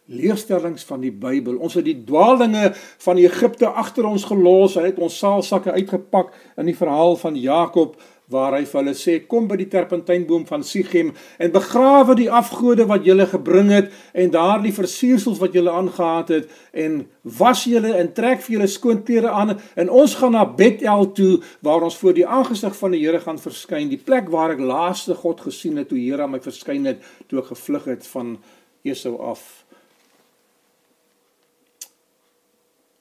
leerstellings 0.06 0.84
van 0.88 1.04
die 1.04 1.12
Bybel. 1.12 1.60
Ons 1.64 1.78
het 1.80 1.86
die 1.88 2.00
dwaalinge 2.06 2.74
van 3.06 3.22
Egipte 3.22 3.70
agter 3.70 4.08
ons 4.10 4.26
gelos. 4.28 4.76
Hy 4.76 4.90
het 4.92 5.00
ons 5.00 5.20
saalsakke 5.20 5.76
uitgepak 5.76 6.34
in 6.58 6.72
die 6.72 6.78
verhaal 6.78 7.16
van 7.22 7.40
Jakob 7.40 7.96
waar 8.32 8.56
hy 8.56 8.64
vir 8.66 8.80
hulle 8.80 8.94
sê 8.98 9.16
kom 9.30 9.48
by 9.50 9.58
die 9.60 9.68
terpentynboom 9.72 10.46
van 10.48 10.64
Sichem 10.66 11.12
en 11.44 11.52
begrawe 11.54 12.16
die 12.18 12.30
afgode 12.32 12.86
wat 12.90 13.06
julle 13.08 13.26
gebring 13.30 13.72
het 13.74 13.92
en 14.16 14.32
daardie 14.34 14.74
versiersels 14.76 15.42
wat 15.44 15.56
julle 15.58 15.74
aangetree 15.74 16.44
het 16.44 16.54
en 16.86 17.02
was 17.40 17.66
julle 17.70 17.94
en 18.00 18.12
trek 18.16 18.42
vir 18.46 18.58
julle 18.58 18.70
skoon 18.72 19.04
klere 19.06 19.32
aan 19.32 19.58
en 19.60 19.92
ons 19.92 20.16
gaan 20.20 20.36
na 20.38 20.46
Bethel 20.48 21.10
toe 21.18 21.34
waar 21.66 21.84
ons 21.84 22.00
voor 22.00 22.16
die 22.16 22.28
aangesig 22.28 22.76
van 22.80 22.96
die 22.96 23.04
Here 23.04 23.20
gaan 23.20 23.42
verskyn 23.42 23.92
die 23.92 24.00
plek 24.00 24.32
waar 24.32 24.56
ek 24.56 24.64
laaste 24.64 25.18
God 25.20 25.44
gesien 25.44 25.82
het 25.82 25.92
toe 25.92 26.00
Here 26.00 26.24
aan 26.24 26.34
my 26.38 26.42
verskyn 26.44 26.88
het 26.90 27.04
toe 27.28 27.44
ek 27.44 27.52
gevlug 27.52 27.92
het 27.92 28.08
van 28.16 28.38
Esau 28.88 29.18
af 29.24 29.63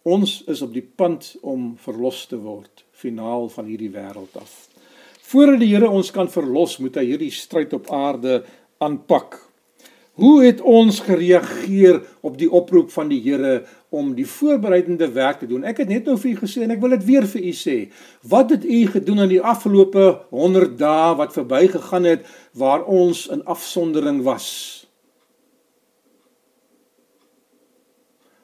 Ons 0.02 0.40
is 0.50 0.62
op 0.62 0.72
die 0.74 0.82
punt 0.82 1.36
om 1.46 1.76
verlos 1.78 2.24
te 2.26 2.38
word, 2.42 2.82
finaal 2.90 3.46
van 3.54 3.68
hierdie 3.70 3.92
wêreld 3.94 4.34
af. 4.34 4.50
Voordat 5.30 5.62
die 5.62 5.70
Here 5.70 5.86
ons 5.86 6.10
kan 6.10 6.26
verlos, 6.28 6.80
moet 6.82 6.98
hy 6.98 7.04
hierdie 7.12 7.30
stryd 7.30 7.72
op 7.78 7.86
aarde 7.94 8.40
aanpak. 8.82 9.38
Hoe 10.18 10.42
het 10.42 10.58
ons 10.60 10.98
gereageer 11.06 12.02
op 12.20 12.34
die 12.36 12.50
oproep 12.50 12.90
van 12.92 13.08
die 13.14 13.20
Here 13.22 13.62
om 13.94 14.10
die 14.18 14.26
voorbereidende 14.26 15.06
werk 15.14 15.40
te 15.40 15.48
doen? 15.48 15.62
Ek 15.64 15.84
het 15.84 15.88
net 15.88 16.10
nou 16.10 16.18
vir 16.18 16.34
u 16.34 16.36
gesê 16.42 16.66
en 16.66 16.74
ek 16.74 16.82
wil 16.82 16.98
dit 16.98 17.06
weer 17.06 17.30
vir 17.30 17.46
u 17.48 17.54
sê. 17.56 17.78
Wat 18.26 18.50
het 18.52 18.66
u 18.66 18.82
gedoen 18.92 19.24
in 19.24 19.36
die 19.38 19.40
afgelope 19.54 20.10
100 20.34 20.76
dae 20.82 21.14
wat 21.22 21.38
verbygegaan 21.38 22.10
het 22.10 22.26
waar 22.58 22.84
ons 22.84 23.28
in 23.30 23.46
afsondering 23.46 24.20
was? 24.26 24.81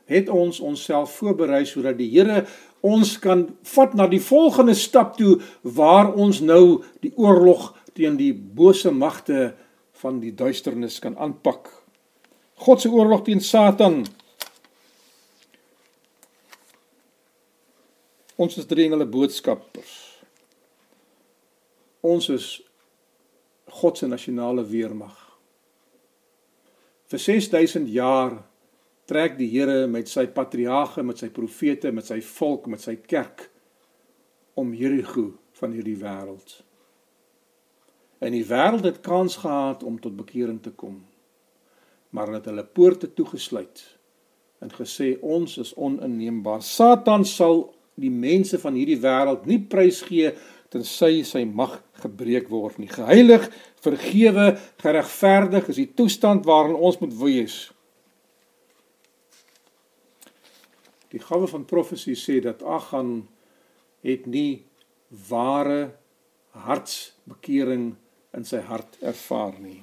Het 0.09 0.29
ons 0.33 0.61
onsself 0.65 1.19
voorberei 1.21 1.65
sodat 1.69 1.99
die 1.99 2.09
Here 2.13 2.45
ons 2.81 3.17
kan 3.21 3.49
vat 3.75 3.95
na 3.99 4.07
die 4.09 4.23
volgende 4.23 4.75
stap 4.79 5.17
toe 5.19 5.39
waar 5.63 6.13
ons 6.15 6.41
nou 6.41 6.83
die 7.05 7.13
oorlog 7.17 7.75
teen 7.93 8.17
die 8.17 8.33
bose 8.33 8.91
magte 8.95 9.53
van 9.99 10.21
die 10.23 10.33
duisternis 10.35 11.01
kan 11.03 11.17
aanpak. 11.19 11.69
God 12.63 12.81
se 12.81 12.91
oorlog 12.91 13.25
teen 13.27 13.43
Satan. 13.43 14.05
Ons 18.39 18.59
is 18.61 18.69
drie 18.71 18.87
engele 18.87 19.07
boodskappers. 19.11 19.95
Ons 22.07 22.29
is 22.31 22.47
God 23.81 23.99
se 23.99 24.07
nasionale 24.07 24.63
weermag. 24.67 25.17
Vir 27.11 27.21
6000 27.25 27.91
jaar 27.91 28.39
trek 29.09 29.39
die 29.41 29.49
Here 29.51 29.87
met 29.89 30.11
sy 30.13 30.27
patriarge, 30.29 31.03
met 31.03 31.21
sy 31.21 31.33
profete, 31.33 31.93
met 31.93 32.07
sy 32.11 32.21
volk, 32.37 32.69
met 32.69 32.85
sy 32.85 32.99
kerk 33.01 33.49
om 34.59 34.75
Jerigo 34.77 35.31
van 35.59 35.73
hierdie 35.73 35.99
wêreld 35.99 36.59
En 38.19 38.35
die 38.35 38.45
wêreld 38.47 38.85
het 38.85 39.01
kans 39.01 39.37
gehad 39.37 39.83
om 39.83 40.01
tot 40.01 40.17
bekering 40.17 40.63
te 40.63 40.71
kom. 40.71 41.05
Maar 42.11 42.27
hulle 42.27 42.41
het 42.41 42.51
hulle 42.51 42.65
poorte 42.65 43.13
toegesluit 43.15 43.85
en 44.59 44.73
gesê 44.75 45.13
ons 45.23 45.53
is 45.63 45.75
oninneembaar. 45.79 46.63
Satan 46.67 47.23
sal 47.25 47.69
die 47.95 48.11
mense 48.11 48.59
van 48.59 48.75
hierdie 48.75 48.99
wêreld 48.99 49.45
nie 49.47 49.61
prysgee 49.71 50.33
tensy 50.73 51.23
sy 51.23 51.45
mag 51.47 51.77
gebreek 52.03 52.51
word 52.51 52.81
nie. 52.83 52.91
Geheilig, 52.91 53.47
vergewe, 53.85 54.51
geregverdig 54.83 55.71
is 55.71 55.79
die 55.79 55.93
toestand 55.95 56.49
waarin 56.49 56.75
ons 56.75 56.99
moet 56.99 57.15
wees. 57.23 57.61
Die 61.13 61.21
gawe 61.23 61.49
van 61.49 61.65
profesie 61.65 62.17
sê 62.19 62.41
dat 62.45 62.63
Agan 62.63 63.29
het 64.05 64.27
nie 64.27 64.65
ware 65.29 65.95
hartsbekering 66.53 67.95
in 68.37 68.45
sy 68.45 68.61
hart 68.69 68.99
ervaar 69.01 69.57
nie. 69.63 69.81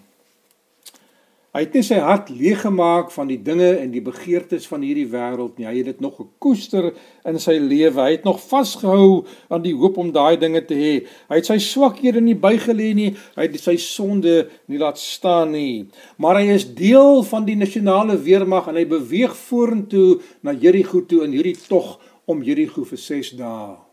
Hy 1.55 1.61
het 1.63 1.75
nie 1.77 1.85
sy 1.87 2.01
hart 2.03 2.27
leeggemaak 2.35 3.13
van 3.13 3.29
die 3.31 3.37
dinge 3.39 3.69
en 3.79 3.93
die 3.93 4.01
begeertes 4.03 4.65
van 4.67 4.81
hierdie 4.83 5.05
wêreld 5.07 5.55
nie. 5.55 5.63
Hy 5.69 5.75
het 5.77 5.87
dit 5.87 6.01
nog 6.03 6.17
gekoester 6.19 6.89
in 7.23 7.39
sy 7.39 7.55
lewe. 7.63 7.95
Hy 7.95 8.17
het 8.17 8.27
nog 8.27 8.41
vasgehou 8.43 9.21
aan 9.47 9.63
die 9.63 9.71
hoop 9.71 9.95
om 10.03 10.09
daai 10.11 10.35
dinge 10.41 10.65
te 10.67 10.75
hê. 10.75 10.91
Hy 11.31 11.39
het 11.39 11.47
sy 11.47 11.55
swakhede 11.63 12.19
nie 12.19 12.35
bygelê 12.35 12.89
nie. 12.99 13.07
Hy 13.39 13.47
het 13.47 13.55
sy 13.63 13.77
sonde 13.79 14.35
nie 14.67 14.83
laat 14.83 14.99
staan 14.99 15.55
nie. 15.55 15.87
Maar 16.19 16.41
hy 16.41 16.59
is 16.59 16.67
deel 16.75 17.23
van 17.31 17.47
die 17.47 17.55
nasionale 17.55 18.19
weermag 18.27 18.67
en 18.67 18.75
hy 18.75 18.83
beweeg 18.91 19.39
vorentoe 19.47 20.19
na 20.43 20.51
Jerigo 20.51 21.05
toe 21.07 21.23
in 21.23 21.39
hierdie 21.39 21.55
tog 21.69 22.01
om 22.27 22.43
Jerigo 22.43 22.83
vir 22.83 22.99
6 22.99 23.37
dae. 23.39 23.84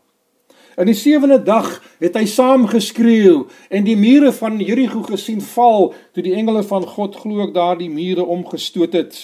In 0.77 0.89
die 0.89 0.97
sewende 0.97 1.37
dag 1.43 1.81
het 2.01 2.15
hy 2.17 2.25
saam 2.25 2.65
geskreeu 2.67 3.45
en 3.69 3.85
die 3.85 3.97
mure 3.97 4.31
van 4.33 4.57
Jerigo 4.57 5.03
gesien 5.05 5.41
val 5.53 5.91
toe 6.15 6.23
die 6.25 6.33
engele 6.33 6.63
van 6.65 6.87
God 6.95 7.19
glo 7.21 7.45
ek 7.45 7.53
daardie 7.53 7.91
mure 7.93 8.25
omgestoot 8.25 8.97
het. 8.97 9.19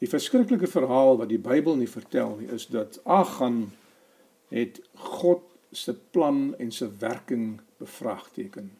Die 0.00 0.08
verskriklike 0.08 0.68
verhaal 0.68 1.18
wat 1.20 1.28
die 1.28 1.40
Bybel 1.40 1.76
nie 1.76 1.88
vertel 1.88 2.36
nie 2.40 2.48
is 2.52 2.66
dat 2.72 3.00
Agan 3.04 3.70
het 4.52 4.80
God 5.16 5.44
se 5.72 5.94
plan 5.94 6.54
en 6.58 6.72
se 6.72 6.88
werking 6.98 7.60
bevraagteken. 7.78 8.70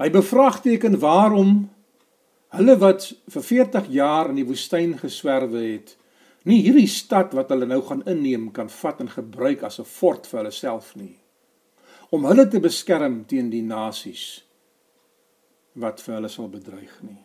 Hy 0.00 0.08
bevraagteken 0.10 0.98
waarom 0.98 1.68
Hulle 2.50 2.76
wat 2.82 3.12
vir 3.30 3.42
40 3.46 3.88
jaar 3.94 4.30
in 4.32 4.40
die 4.40 4.46
woestyn 4.46 4.96
geswerwe 4.98 5.62
het, 5.62 5.94
nie 6.48 6.62
hierdie 6.64 6.88
stad 6.90 7.34
wat 7.36 7.52
hulle 7.52 7.68
nou 7.68 7.80
gaan 7.86 8.02
inneem 8.10 8.48
kan 8.56 8.70
vat 8.72 9.00
en 9.04 9.10
gebruik 9.12 9.62
as 9.62 9.78
'n 9.78 9.84
fort 9.84 10.26
vir 10.26 10.40
hulle 10.40 10.52
self 10.52 10.96
nie. 10.96 11.16
Om 12.10 12.24
hulle 12.24 12.48
te 12.48 12.60
beskerm 12.60 13.24
teen 13.24 13.50
die 13.50 13.62
nasies 13.62 14.42
wat 15.74 16.00
vir 16.00 16.14
hulle 16.14 16.28
sal 16.28 16.48
bedreig 16.48 17.02
nie. 17.02 17.20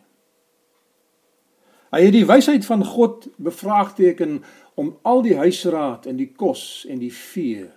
Hy 1.90 2.00
het 2.04 2.12
die 2.12 2.26
wysheid 2.26 2.64
van 2.66 2.84
God 2.84 3.28
bevraagteken 3.38 4.44
om 4.74 4.98
al 5.02 5.22
die 5.22 5.36
huisraad 5.36 6.06
en 6.06 6.16
die 6.16 6.32
kos 6.36 6.86
en 6.88 6.98
die 6.98 7.12
vee 7.12 7.70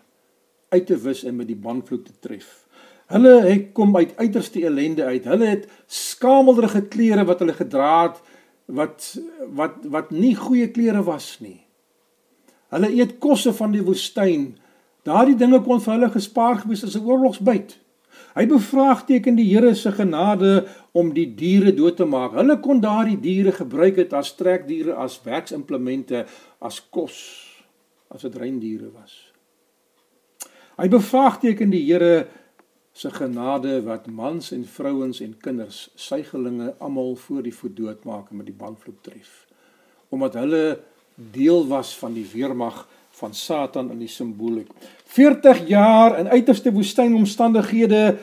uit 0.69 0.85
te 0.85 0.97
wis 0.97 1.23
en 1.23 1.35
met 1.35 1.47
die 1.47 1.55
banvloek 1.57 2.05
te 2.05 2.13
tref. 2.19 2.67
Hulle 3.10 3.36
het 3.47 3.72
kom 3.74 3.95
uit 3.97 4.14
uiterste 4.18 4.62
ellende 4.66 5.03
uit. 5.03 5.26
Hulle 5.26 5.47
het 5.49 5.66
skamelderige 5.88 6.84
klere 6.93 7.26
wat 7.26 7.39
hulle 7.41 7.57
gedra 7.57 7.93
het 8.03 8.22
wat 8.70 9.05
wat 9.57 9.82
wat 9.89 10.12
nie 10.14 10.36
goeie 10.38 10.70
klere 10.70 11.01
was 11.03 11.39
nie. 11.41 11.57
Hulle 12.70 12.91
eet 12.93 13.18
kosse 13.18 13.53
van 13.57 13.74
die 13.74 13.82
woestyn. 13.82 14.51
Daardie 15.07 15.38
dinge 15.39 15.62
kon 15.66 15.82
vir 15.82 15.95
hulle 15.95 16.12
gespaar 16.14 16.62
gewees 16.62 16.86
as 16.86 16.97
'n 16.97 17.05
oorlogsbyt. 17.05 17.80
Hy 18.36 18.45
bevraagteken 18.45 19.36
die 19.36 19.47
Here 19.49 19.74
se 19.76 19.91
genade 19.91 20.68
om 20.91 21.14
die 21.14 21.28
diere 21.36 21.74
dood 21.74 21.97
te 21.97 22.05
maak. 22.05 22.36
Hulle 22.38 22.60
kon 22.60 22.82
daardie 22.82 23.20
diere 23.20 23.51
gebruik 23.51 23.95
het 23.95 24.14
as 24.14 24.36
trekdiere, 24.36 24.93
as 24.93 25.20
werksimplemente, 25.26 26.26
as 26.62 26.80
kos, 26.89 27.18
as 28.14 28.22
dit 28.22 28.36
reindiere 28.36 28.91
was. 28.93 29.18
Hy 30.78 30.88
bevraagteken 30.88 31.70
die 31.74 31.84
Here 31.88 32.28
se 32.99 33.09
genade 33.15 33.77
wat 33.83 34.07
mans 34.11 34.51
en 34.51 34.65
vrouens 34.67 35.21
en 35.23 35.35
kinders, 35.39 35.85
sygelinge 35.95 36.73
almal 36.83 37.13
voor 37.15 37.43
die 37.45 37.53
voet 37.55 37.75
doodmaak 37.77 38.29
en 38.29 38.41
met 38.41 38.47
die 38.49 38.55
bandvloek 38.59 38.97
tref. 39.05 39.45
Omdat 40.11 40.33
hulle 40.41 40.63
deel 41.15 41.67
was 41.67 41.93
van 41.95 42.17
die 42.17 42.25
weermag 42.33 42.81
van 43.21 43.31
Satan 43.33 43.91
in 43.93 44.01
die 44.03 44.11
simboliek. 44.11 44.67
40 45.15 45.61
jaar 45.67 46.17
in 46.19 46.27
uiterste 46.27 46.73
woestynomstandighede 46.75 48.17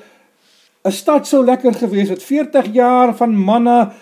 'n 0.84 0.92
stad 0.92 1.26
sou 1.26 1.44
lekker 1.44 1.74
gewees 1.74 2.08
het. 2.08 2.22
40 2.22 2.72
jaar 2.72 3.16
van 3.16 3.32
manna 3.36 3.94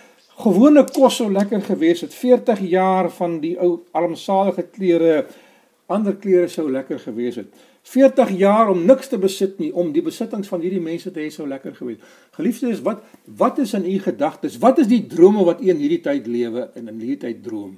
gewone 0.42 0.84
kos 0.84 1.16
sou 1.16 1.30
lekker 1.32 1.62
gewees 1.62 2.00
het. 2.00 2.14
40 2.14 2.60
jaar 2.60 3.10
van 3.10 3.38
die 3.40 3.54
ou 3.60 3.78
armsalige 3.92 4.62
klere, 4.62 5.26
ander 5.86 6.16
klere 6.16 6.48
sou 6.48 6.70
lekker 6.70 6.98
gewees 6.98 7.36
het. 7.36 7.54
40 7.84 8.30
jaar 8.40 8.70
om 8.72 8.84
niks 8.88 9.10
te 9.12 9.18
besit 9.20 9.58
nie, 9.60 9.68
om 9.76 9.90
die 9.92 10.02
besittings 10.02 10.48
van 10.48 10.62
hierdie 10.64 10.82
mense 10.82 11.10
te 11.12 11.20
hê 11.20 11.28
sou 11.32 11.44
lekker 11.48 11.74
gewees. 11.76 12.00
Geliefdes, 12.32 12.80
wat 12.84 13.02
wat 13.40 13.58
is 13.60 13.74
in 13.76 13.84
u 13.84 13.98
gedagtes? 14.00 14.56
Wat 14.62 14.80
is 14.80 14.88
die 14.88 15.02
drome 15.06 15.44
wat 15.44 15.60
u 15.60 15.68
in 15.68 15.82
hierdie 15.82 16.00
tyd 16.04 16.26
lewe 16.26 16.70
en 16.72 16.88
in 16.88 17.02
hierdie 17.02 17.20
tyd 17.26 17.42
droom? 17.44 17.74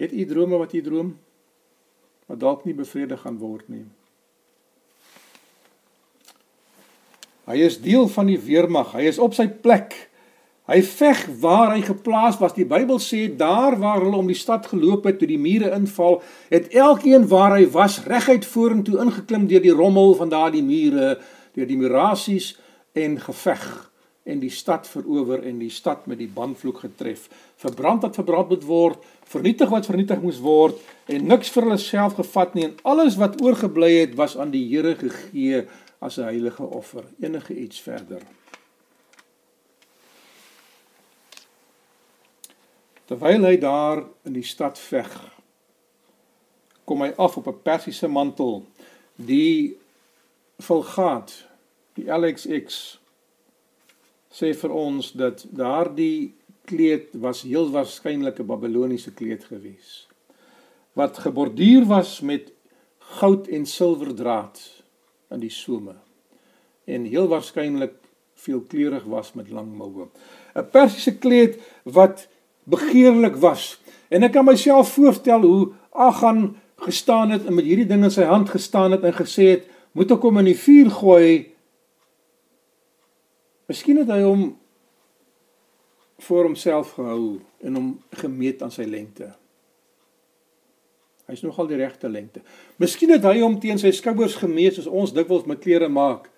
Het 0.00 0.12
u 0.12 0.24
drome 0.30 0.62
wat 0.64 0.72
u 0.72 0.80
droom 0.82 1.10
wat 2.30 2.40
dalk 2.40 2.64
nie 2.64 2.74
bevredig 2.74 3.20
gaan 3.20 3.36
word 3.42 3.68
nie? 3.68 3.84
Hy 7.44 7.58
is 7.66 7.76
deel 7.82 8.08
van 8.08 8.30
die 8.30 8.38
weermag. 8.40 8.94
Hy 8.96 9.04
is 9.10 9.20
op 9.20 9.34
sy 9.36 9.48
plek. 9.50 9.94
Hy 10.72 10.80
veg 10.80 11.26
waar 11.42 11.74
hy 11.74 11.82
geplaas 11.84 12.38
was. 12.40 12.54
Die 12.56 12.64
Bybel 12.64 12.96
sê 13.02 13.26
daar 13.36 13.74
waar 13.76 14.00
hulle 14.00 14.22
om 14.22 14.30
die 14.30 14.38
stad 14.38 14.70
geloop 14.70 15.04
het 15.04 15.18
toe 15.20 15.28
die 15.28 15.40
mure 15.40 15.68
inval, 15.76 16.22
het 16.48 16.72
elkeen 16.72 17.26
waar 17.28 17.58
hy 17.58 17.66
was 17.74 17.98
reguit 18.08 18.46
vorentoe 18.48 18.96
ingeklim 19.04 19.44
deur 19.50 19.60
die 19.60 19.74
rommel 19.76 20.16
van 20.16 20.32
daardie 20.32 20.64
mure, 20.64 21.18
deur 21.52 21.68
die 21.68 21.76
murasies 21.76 22.54
en 22.96 23.20
geveg 23.20 23.68
en 24.24 24.40
die 24.40 24.52
stad 24.54 24.88
verower 24.88 25.42
en 25.44 25.58
die 25.60 25.70
stad 25.70 26.06
met 26.08 26.22
die 26.22 26.30
bandvloek 26.30 26.84
getref. 26.86 27.28
Verbrand 27.60 28.06
wat 28.06 28.16
verbrand 28.16 28.54
moet 28.54 28.64
word, 28.64 29.06
vernietig 29.28 29.68
wat 29.68 29.88
vernietig 29.90 30.24
moes 30.24 30.40
word 30.40 30.78
en 31.12 31.26
niks 31.28 31.52
vir 31.52 31.68
hulle 31.68 31.80
self 31.82 32.16
gevat 32.16 32.54
nie 32.56 32.70
en 32.70 32.78
alles 32.94 33.18
wat 33.20 33.42
oorgebly 33.44 33.98
het 33.98 34.14
was 34.16 34.38
aan 34.40 34.54
die 34.54 34.64
Here 34.70 34.94
gegee 34.96 35.66
as 36.00 36.16
'n 36.16 36.30
heilige 36.32 36.64
offer. 36.64 37.04
Enige 37.20 37.54
iets 37.54 37.80
verder. 37.80 38.22
Terwyl 43.12 43.44
hy 43.44 43.58
daar 43.60 44.06
in 44.24 44.32
die 44.32 44.46
stad 44.46 44.78
veg, 44.80 45.10
kom 46.88 47.02
hy 47.04 47.10
af 47.20 47.34
op 47.36 47.50
'n 47.50 47.60
persiese 47.60 48.08
mantel. 48.08 48.64
Die 49.16 49.76
Vulgaat, 50.56 51.44
die 51.92 52.08
LXX 52.08 52.98
sê 54.32 54.54
vir 54.56 54.72
ons 54.72 55.12
dat 55.12 55.44
daardie 55.50 56.32
kleed 56.64 57.12
was 57.12 57.42
heel 57.42 57.68
waarskynlik 57.68 58.40
'n 58.40 58.46
Babiloniese 58.46 59.12
kleed 59.12 59.44
gewees 59.44 60.08
wat 60.92 61.18
geborduur 61.18 61.84
was 61.84 62.20
met 62.20 62.52
goud 62.98 63.46
en 63.48 63.66
silwer 63.66 64.14
draad 64.14 64.82
in 65.30 65.40
die 65.40 65.50
some 65.50 65.96
en 66.84 67.04
heel 67.04 67.28
waarskynlik 67.28 67.94
veelkleurig 68.34 69.04
was 69.04 69.32
met 69.32 69.50
lang 69.50 69.76
moue. 69.76 70.08
'n 70.54 70.70
Persiese 70.70 71.18
kleed 71.18 71.60
wat 71.84 72.28
begeerlik 72.64 73.36
was. 73.36 73.80
En 74.08 74.22
ek 74.22 74.34
kan 74.36 74.44
myself 74.44 74.92
voorstel 74.94 75.42
hoe 75.46 75.72
Agan 75.92 76.56
gestaan 76.82 77.30
het 77.30 77.46
en 77.46 77.54
met 77.54 77.64
hierdie 77.64 77.86
ding 77.86 78.04
in 78.04 78.12
sy 78.12 78.26
hand 78.26 78.50
gestaan 78.50 78.94
het 78.96 79.04
en 79.06 79.14
gesê 79.14 79.44
het, 79.56 79.66
"Moet 79.92 80.10
ek 80.10 80.22
hom 80.22 80.38
in 80.38 80.44
die 80.44 80.58
vuur 80.58 80.90
gooi?" 80.90 81.52
Miskien 83.66 83.96
het 83.96 84.08
hy 84.08 84.22
hom 84.22 84.58
voor 86.18 86.44
homself 86.44 86.92
gehou 86.92 87.40
en 87.60 87.74
hom 87.74 88.02
gemeet 88.10 88.62
aan 88.62 88.70
sy 88.70 88.82
lengte. 88.82 89.34
Hy's 91.26 91.42
nogal 91.42 91.66
die 91.66 91.76
regte 91.76 92.08
lengte. 92.08 92.42
Miskien 92.76 93.10
het 93.10 93.24
hy 93.24 93.40
hom 93.40 93.60
teen 93.60 93.78
sy 93.78 93.90
skouers 93.90 94.34
gemeet 94.34 94.74
soos 94.74 94.86
ons 94.86 95.12
dikwels 95.12 95.46
met 95.46 95.62
klere 95.62 95.88
maak. 95.88 96.28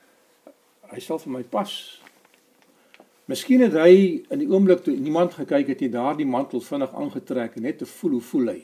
Hy 0.93 1.01
sal 1.01 1.19
vir 1.19 1.33
my 1.33 1.43
pas. 1.43 2.01
Miskien 3.31 3.63
het 3.65 3.73
hy 3.73 3.95
in 4.29 4.43
die 4.43 4.51
oomblik 4.51 4.83
toe 4.85 4.93
niemand 4.97 5.37
gekyk 5.39 5.71
het, 5.73 5.81
hy 5.81 5.89
daardie 5.93 6.29
mantel 6.29 6.61
vinnig 6.61 6.93
aangetrek 6.93 7.57
net 7.57 7.81
te 7.81 7.89
voel 7.89 8.19
hoe 8.19 8.27
voel 8.33 8.51
hy. 8.53 8.59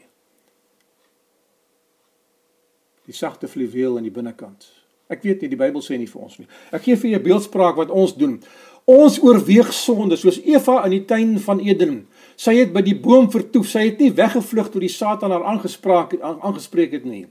Die 3.09 3.17
sagte 3.17 3.49
fluweel 3.49 3.97
aan 3.97 4.07
die 4.07 4.15
binnekant. 4.15 4.69
Ek 5.11 5.25
weet 5.27 5.41
nie 5.43 5.51
die 5.51 5.59
Bybel 5.59 5.83
sê 5.83 5.97
nie 5.99 6.07
vir 6.07 6.23
ons 6.23 6.37
nie. 6.39 6.47
Ek 6.71 6.85
gee 6.85 6.97
vir 6.97 7.11
jou 7.11 7.19
'n 7.19 7.25
beeldspraak 7.25 7.77
wat 7.77 7.91
ons 7.91 8.15
doen. 8.15 8.41
Ons 8.87 9.19
oorweeg 9.23 9.73
sonde 9.73 10.17
soos 10.17 10.39
Eva 10.45 10.85
in 10.85 10.91
die 10.91 11.05
tuin 11.05 11.39
van 11.39 11.61
Eden. 11.61 12.07
Sy 12.37 12.55
het 12.55 12.73
by 12.73 12.81
die 12.83 12.95
boom 12.95 13.31
vertoef. 13.31 13.67
Sy 13.67 13.91
het 13.91 13.99
nie 13.99 14.13
weggevlug 14.13 14.71
toe 14.71 14.81
die 14.81 14.89
Satan 14.89 15.31
haar 15.31 15.45
aangespreek 15.45 16.21
aangespreek 16.21 16.93
het 16.93 17.05
nie. 17.05 17.27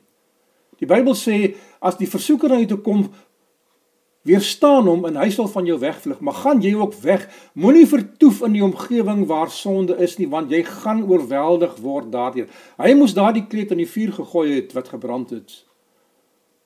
Die 0.79 0.87
Bybel 0.87 1.15
sê 1.15 1.55
as 1.81 1.97
die 1.97 2.07
versoeker 2.07 2.49
na 2.49 2.59
jou 2.61 2.67
toe 2.67 2.81
kom, 2.83 3.09
Weerstaan 4.29 4.85
hom 4.85 5.07
en 5.09 5.17
hy 5.17 5.29
sal 5.33 5.47
van 5.49 5.65
jou 5.65 5.79
wegvlug, 5.81 6.19
maar 6.21 6.37
gaan 6.43 6.61
jy 6.61 6.75
ook 6.77 6.93
weg. 7.01 7.25
Moenie 7.57 7.87
vertoef 7.89 8.43
in 8.45 8.53
die 8.53 8.63
omgewing 8.65 9.23
waar 9.29 9.49
sonde 9.49 9.97
is 9.97 10.19
nie, 10.19 10.27
want 10.29 10.53
jy 10.53 10.61
gaan 10.67 11.01
oorweldig 11.09 11.79
word 11.81 12.11
daardeur. 12.13 12.51
Hy 12.77 12.93
moes 12.99 13.17
daardie 13.17 13.47
kleed 13.49 13.73
in 13.73 13.81
die 13.81 13.89
vuur 13.89 14.13
gegooi 14.19 14.51
het 14.59 14.77
wat 14.77 14.93
gebrand 14.93 15.33
het 15.33 15.63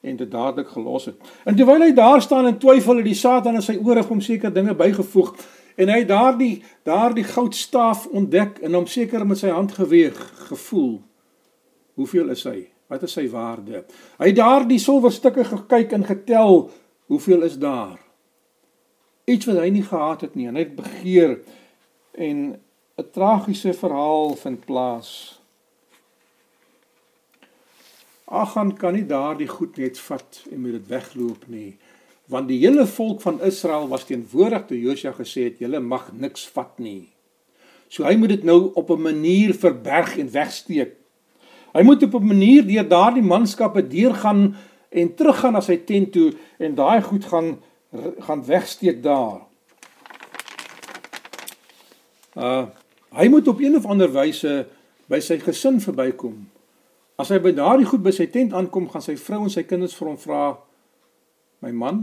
en 0.03 0.18
dit 0.20 0.32
dadelik 0.32 0.68
gelos 0.68 1.05
het. 1.07 1.16
En 1.47 1.55
terwyl 1.55 1.86
hy 1.86 1.93
daar 1.95 2.22
staan 2.22 2.49
en 2.49 2.57
twyfel, 2.59 2.99
het 2.99 3.07
die 3.07 3.16
Satan 3.16 3.55
in 3.55 3.64
sy 3.64 3.78
ore 3.80 4.03
hom 4.03 4.20
seker 4.22 4.51
dinge 4.51 4.76
bygevoeg 4.76 5.32
en 5.80 5.89
hy 5.89 6.01
daardie 6.05 6.57
daardie 6.84 7.24
goudstaaf 7.24 8.09
ontdek 8.11 8.59
en 8.68 8.76
hom 8.76 8.88
seker 8.89 9.24
met 9.26 9.39
sy 9.39 9.53
hand 9.53 9.72
geweeg, 9.78 10.20
gevoel. 10.49 10.97
Hoeveel 11.95 12.34
is 12.36 12.43
hy? 12.49 12.57
Wat 12.91 13.05
is 13.07 13.16
sy 13.16 13.24
waarde? 13.32 13.86
Hy 14.20 14.28
het 14.28 14.38
daardie 14.38 14.82
silwerstukke 14.82 15.45
gekyk 15.47 15.95
en 15.95 16.03
getel 16.05 16.66
Hoeveel 17.14 17.41
is 17.41 17.59
daar? 17.59 17.99
Iets 19.30 19.45
wat 19.45 19.59
hy 19.61 19.68
nie 19.70 19.84
gehad 19.86 20.24
het 20.26 20.34
nie, 20.34 20.47
en 20.49 20.55
hy 20.57 20.64
het 20.64 20.72
begeer 20.74 21.36
en 22.18 22.39
'n 22.97 23.09
tragiese 23.14 23.74
verhaal 23.74 24.34
vind 24.36 24.66
plaas. 24.66 25.09
Agan 28.26 28.74
kan 28.78 28.97
nie 28.97 29.05
daardie 29.05 29.47
goed 29.47 29.78
net 29.78 29.99
vat 29.99 30.41
en 30.51 30.61
met 30.61 30.72
dit 30.72 30.88
wegloop 30.88 31.45
nie, 31.47 31.78
want 32.26 32.47
die 32.47 32.59
hele 32.66 32.88
volk 32.88 33.22
van 33.22 33.41
Israel 33.41 33.88
was 33.88 34.09
teenwoordig 34.09 34.66
toe 34.66 34.82
Josua 34.82 35.14
gesê 35.14 35.43
het 35.43 35.59
julle 35.59 35.80
mag 35.80 36.09
niks 36.18 36.49
vat 36.49 36.80
nie. 36.80 37.14
So 37.89 38.09
hy 38.09 38.16
moet 38.16 38.30
dit 38.30 38.43
nou 38.43 38.72
op 38.74 38.89
'n 38.89 39.01
manier 39.01 39.53
verberg 39.53 40.18
en 40.18 40.32
wegsteek. 40.32 40.97
Hy 41.74 41.82
moet 41.84 42.03
op 42.03 42.14
'n 42.14 42.26
manier 42.26 42.66
deur 42.66 42.88
daardie 42.88 43.24
manskappe 43.24 43.88
deurgaan 43.88 44.55
en 44.93 45.13
teruggaan 45.17 45.57
na 45.57 45.61
sy 45.61 45.79
tent 45.87 46.11
toe 46.13 46.31
en 46.61 46.75
daai 46.77 47.01
goed 47.01 47.25
gaan 47.25 47.55
gaan 48.19 48.45
wegsteek 48.45 49.03
daar. 49.03 49.43
Uh 52.37 52.65
hy 53.13 53.27
moet 53.29 53.47
op 53.47 53.59
een 53.61 53.75
of 53.77 53.85
ander 53.85 54.09
wyse 54.09 54.65
by 55.05 55.19
sy 55.21 55.37
gesin 55.37 55.77
verbykom. 55.81 56.47
As 57.21 57.29
hy 57.29 57.37
by 57.37 57.51
daardie 57.53 57.85
goed 57.85 58.01
by 58.01 58.09
sy 58.09 58.25
tent 58.33 58.55
aankom, 58.57 58.87
gaan 58.89 59.03
sy 59.05 59.13
vrou 59.21 59.43
en 59.45 59.53
sy 59.53 59.61
kinders 59.69 59.93
vir 59.93 60.07
hom 60.09 60.17
vra: 60.17 60.57
"My 61.61 61.69
man, 61.69 61.99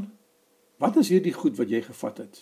wat 0.78 1.01
is 1.03 1.11
hierdie 1.11 1.34
goed 1.34 1.59
wat 1.59 1.70
jy 1.70 1.82
gevat 1.82 2.22
het?" 2.22 2.38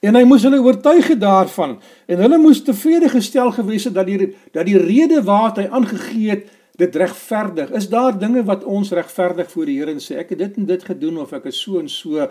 En 0.00 0.14
hy 0.14 0.22
moes 0.22 0.44
hulle 0.46 0.60
oortuig 0.62 1.10
daarvan 1.18 1.80
en 2.06 2.22
hulle 2.22 2.38
moes 2.38 2.62
tevrede 2.62 3.08
gestel 3.10 3.50
gewees 3.50 3.88
het 3.88 3.94
dat 3.94 4.06
die 4.06 4.30
dat 4.54 4.66
die 4.66 4.78
rede 4.78 5.22
waar 5.26 5.56
hy 5.58 5.66
aangegee 5.66 6.30
het 6.30 6.46
dit 6.78 6.96
regverdig? 6.96 7.72
Is 7.74 7.88
daar 7.90 8.14
dinge 8.18 8.44
wat 8.46 8.64
ons 8.64 8.92
regverdig 8.94 9.50
voor 9.50 9.66
die 9.66 9.78
Here 9.80 9.94
en 9.94 10.02
sê 10.02 10.20
ek 10.22 10.34
het 10.34 10.44
dit 10.44 10.60
en 10.60 10.68
dit 10.68 10.86
gedoen 10.90 11.18
of 11.24 11.34
ek 11.36 11.50
is 11.50 11.58
so 11.58 11.82
en 11.82 11.90
so 11.90 12.28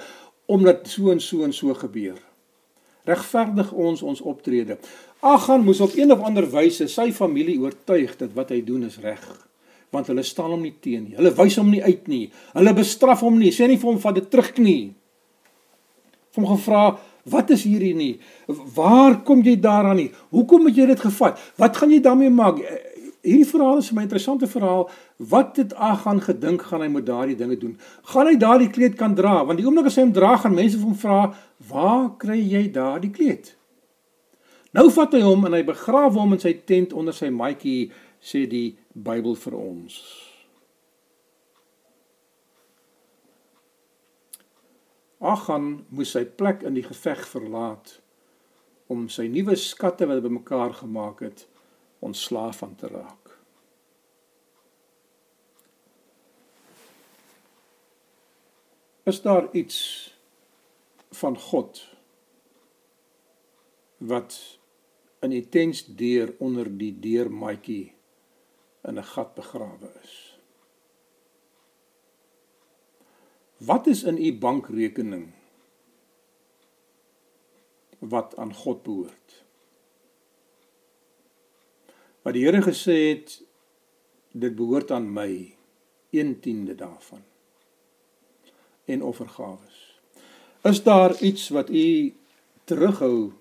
omdat 0.47 0.87
so 0.87 1.11
en 1.11 1.19
so 1.23 1.43
en 1.43 1.53
so 1.55 1.75
gebeur? 1.75 2.19
Regverdig 3.07 3.71
ons 3.71 4.03
ons 4.03 4.21
optrede. 4.21 4.79
Agan 5.23 5.65
moes 5.67 5.81
op 5.83 5.95
een 5.95 6.11
of 6.11 6.23
ander 6.23 6.47
wyse 6.51 6.87
sy 6.91 7.09
familie 7.15 7.59
oortuig 7.59 8.15
dat 8.19 8.35
wat 8.35 8.55
hy 8.55 8.61
doen 8.63 8.87
is 8.87 8.99
reg 9.03 9.27
want 9.95 10.09
hulle 10.11 10.23
staan 10.27 10.51
hom 10.51 10.63
nie 10.65 10.75
teen 10.83 11.05
nie. 11.07 11.15
Hulle 11.15 11.31
wys 11.37 11.55
hom 11.61 11.69
nie 11.71 11.83
uit 11.83 12.09
nie. 12.11 12.25
Hulle 12.51 12.73
bestraf 12.75 13.21
hom 13.23 13.37
nie. 13.39 13.53
Sê 13.55 13.69
nie 13.69 13.79
vir 13.79 13.87
hom 13.87 13.99
van 14.03 14.17
dit 14.17 14.25
terug 14.31 14.51
nie. 14.59 14.93
Hom 16.35 16.45
gevra, 16.45 16.99
"Wat 17.25 17.49
is 17.49 17.63
hierdie 17.63 17.95
nie? 17.95 18.19
Waar 18.47 19.23
kom 19.23 19.41
jy 19.41 19.55
daaraan 19.55 19.95
nie? 19.95 20.11
Hoekom 20.29 20.65
het 20.65 20.75
jy 20.75 20.85
dit 20.85 20.99
gevat? 20.99 21.39
Wat 21.57 21.77
gaan 21.77 21.89
jy 21.89 21.99
daarmee 21.99 22.29
maak? 22.29 22.59
Hierdie 23.21 23.45
verhaal 23.45 23.77
is 23.77 23.91
'n 23.91 23.99
interessante 23.99 24.47
verhaal. 24.47 24.89
Wat 25.17 25.57
het 25.57 25.73
Agan 25.73 26.21
gedink 26.21 26.61
gaan 26.61 26.81
hy 26.81 26.87
met 26.87 27.05
daardie 27.05 27.35
dinge 27.35 27.57
doen? 27.57 27.79
Gaan 28.01 28.27
hy 28.27 28.37
daardie 28.37 28.69
kleed 28.69 28.95
kan 28.95 29.15
dra? 29.15 29.45
Want 29.45 29.57
die 29.57 29.65
oomblik 29.65 29.85
as 29.85 29.95
hy 29.95 30.01
hom 30.01 30.13
dra, 30.13 30.37
gaan 30.37 30.53
mense 30.53 30.77
hom 30.77 30.95
vra, 30.95 31.35
"Waar 31.67 32.17
kry 32.17 32.39
jy 32.39 32.71
daardie 32.71 33.11
kleed?" 33.11 33.55
Nou 34.73 34.89
vat 34.89 35.13
hy 35.13 35.21
hom 35.21 35.45
en 35.45 35.53
hy 35.53 35.63
begrawe 35.63 36.13
hom 36.13 36.33
in 36.33 36.39
sy 36.39 36.53
tent 36.53 36.93
onder 36.93 37.13
sy 37.13 37.29
matjie, 37.29 37.91
sê 38.21 38.47
die 38.49 38.77
Bybel 38.93 39.35
vir 39.35 39.53
ons. 39.53 40.23
Agan 45.19 45.85
moes 45.89 46.11
sy 46.11 46.25
plek 46.25 46.63
in 46.63 46.73
die 46.73 46.85
geveg 46.85 47.23
verlaat 47.27 47.99
om 48.87 49.07
sy 49.09 49.27
nuwe 49.27 49.55
skatte 49.55 50.05
wat 50.05 50.19
hy 50.19 50.29
bymekaar 50.29 50.73
gemaak 50.73 51.19
het 51.25 51.47
ontslaaf 51.99 52.57
van 52.57 52.75
te 52.75 52.87
raak. 52.87 53.37
Is 59.03 59.21
daar 59.21 59.47
iets 59.51 59.77
van 61.09 61.37
God 61.39 61.95
wat 63.97 64.59
in 65.19 65.29
die 65.29 65.49
tensdeur 65.49 66.35
onder 66.43 66.67
die 66.77 66.91
deurmatjie 66.99 67.95
in 68.83 68.99
'n 68.99 69.03
gat 69.03 69.33
begrawe 69.33 69.91
is? 70.03 70.39
Wat 73.57 73.87
is 73.87 74.03
in 74.03 74.17
u 74.17 74.37
bankrekening 74.37 75.33
wat 77.99 78.35
aan 78.37 78.53
God 78.53 78.83
behoort? 78.83 79.46
Wat 82.27 82.35
die 82.35 82.43
Here 82.43 82.59
gesê 82.59 82.95
het 83.13 83.37
dit 84.35 84.55
behoort 84.55 84.89
aan 84.91 85.05
my 85.07 85.55
1/10de 86.11 86.75
daarvan 86.75 87.23
en 88.85 89.03
offergawes. 89.03 89.77
Is 90.63 90.83
daar 90.83 91.15
iets 91.23 91.47
wat 91.49 91.69
u 91.69 92.15
terughou 92.63 93.31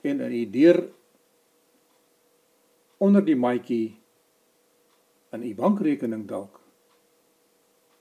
en 0.00 0.20
in 0.20 0.32
u 0.32 0.50
deur 0.50 0.90
onder 2.96 3.24
die 3.24 3.36
matjie 3.36 4.00
in 5.30 5.42
u 5.42 5.54
bankrekening 5.54 6.26
dalk 6.26 6.60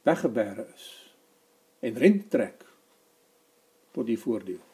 weggebêre 0.01 0.65
is 0.73 1.13
en 1.79 1.93
rente 1.93 2.27
trek 2.27 2.65
tot 3.91 4.05
die 4.05 4.19
voordeel 4.19 4.65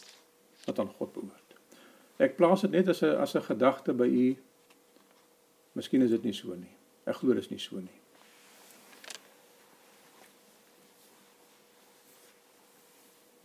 wat 0.66 0.80
aan 0.80 0.96
God 0.96 1.14
behoort. 1.14 1.56
Ek 2.18 2.36
plaas 2.36 2.62
dit 2.62 2.72
net 2.72 2.88
as 2.88 3.04
'n 3.04 3.20
as 3.20 3.36
'n 3.36 3.50
gedagte 3.52 3.94
by 3.94 4.08
u 4.08 4.47
Miskien 5.78 6.02
is 6.02 6.10
dit 6.10 6.24
nie 6.26 6.34
so 6.34 6.56
nie. 6.58 6.74
Ek 7.06 7.20
glo 7.20 7.36
dit 7.38 7.46
is 7.46 7.52
nie 7.52 7.62
so 7.62 7.78
nie. 7.78 8.00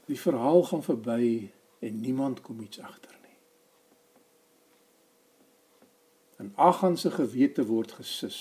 Die 0.08 0.18
verhaal 0.18 0.64
gaan 0.70 0.84
verby 0.84 1.50
en 1.84 2.00
niemand 2.00 2.40
kom 2.44 2.60
iets 2.64 2.80
agter 2.80 3.14
nie. 3.20 3.36
En 6.40 6.52
Agan 6.56 6.96
se 6.96 7.12
gewete 7.12 7.66
word 7.68 7.92
gesus 8.00 8.40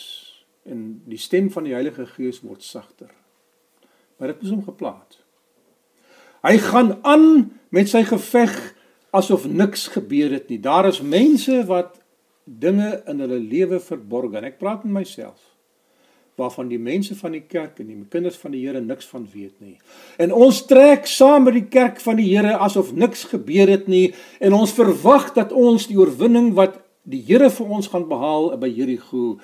en 0.64 1.02
die 1.10 1.20
stem 1.20 1.50
van 1.52 1.68
die 1.68 1.74
Heilige 1.76 2.06
Gees 2.16 2.40
word 2.46 2.64
sagter. 2.64 3.12
Maar 4.18 4.36
dit 4.36 4.48
is 4.48 4.54
hom 4.54 4.64
geplaas. 4.64 5.20
Hy 6.46 6.58
gaan 6.64 6.96
aan 7.06 7.26
met 7.74 7.90
sy 7.90 8.06
geveg 8.08 8.56
asof 9.12 9.48
niks 9.50 9.90
gebeur 9.94 10.32
het 10.32 10.48
nie. 10.50 10.62
Daar 10.62 10.88
is 10.88 11.02
mense 11.02 11.66
wat 11.70 12.01
dinge 12.46 13.04
in 13.08 13.24
hulle 13.24 13.40
lewe 13.40 13.80
verborg 13.80 14.36
en 14.38 14.48
ek 14.50 14.60
praat 14.60 14.84
met 14.86 15.02
myself 15.02 15.52
waarvan 16.40 16.70
die 16.72 16.80
mense 16.80 17.16
van 17.20 17.36
die 17.36 17.44
kerk 17.46 17.80
en 17.82 17.90
die 17.92 17.98
kinders 18.10 18.38
van 18.42 18.54
die 18.56 18.64
Here 18.64 18.80
niks 18.82 19.06
van 19.12 19.28
weet 19.34 19.60
nie. 19.62 19.76
En 20.18 20.32
ons 20.34 20.62
trek 20.66 21.06
saam 21.10 21.46
met 21.46 21.58
die 21.60 21.68
kerk 21.70 22.00
van 22.02 22.18
die 22.18 22.30
Here 22.32 22.56
asof 22.58 22.94
niks 22.98 23.28
gebeur 23.30 23.70
het 23.70 23.90
nie 23.92 24.14
en 24.40 24.56
ons 24.58 24.74
verwag 24.74 25.34
dat 25.38 25.52
ons 25.52 25.90
die 25.92 26.00
oorwinning 26.00 26.54
wat 26.58 26.80
die 27.04 27.22
Here 27.28 27.52
vir 27.54 27.76
ons 27.78 27.92
gaan 27.92 28.08
behaal 28.10 28.56
by 28.62 28.70
Jerigo 28.72 29.36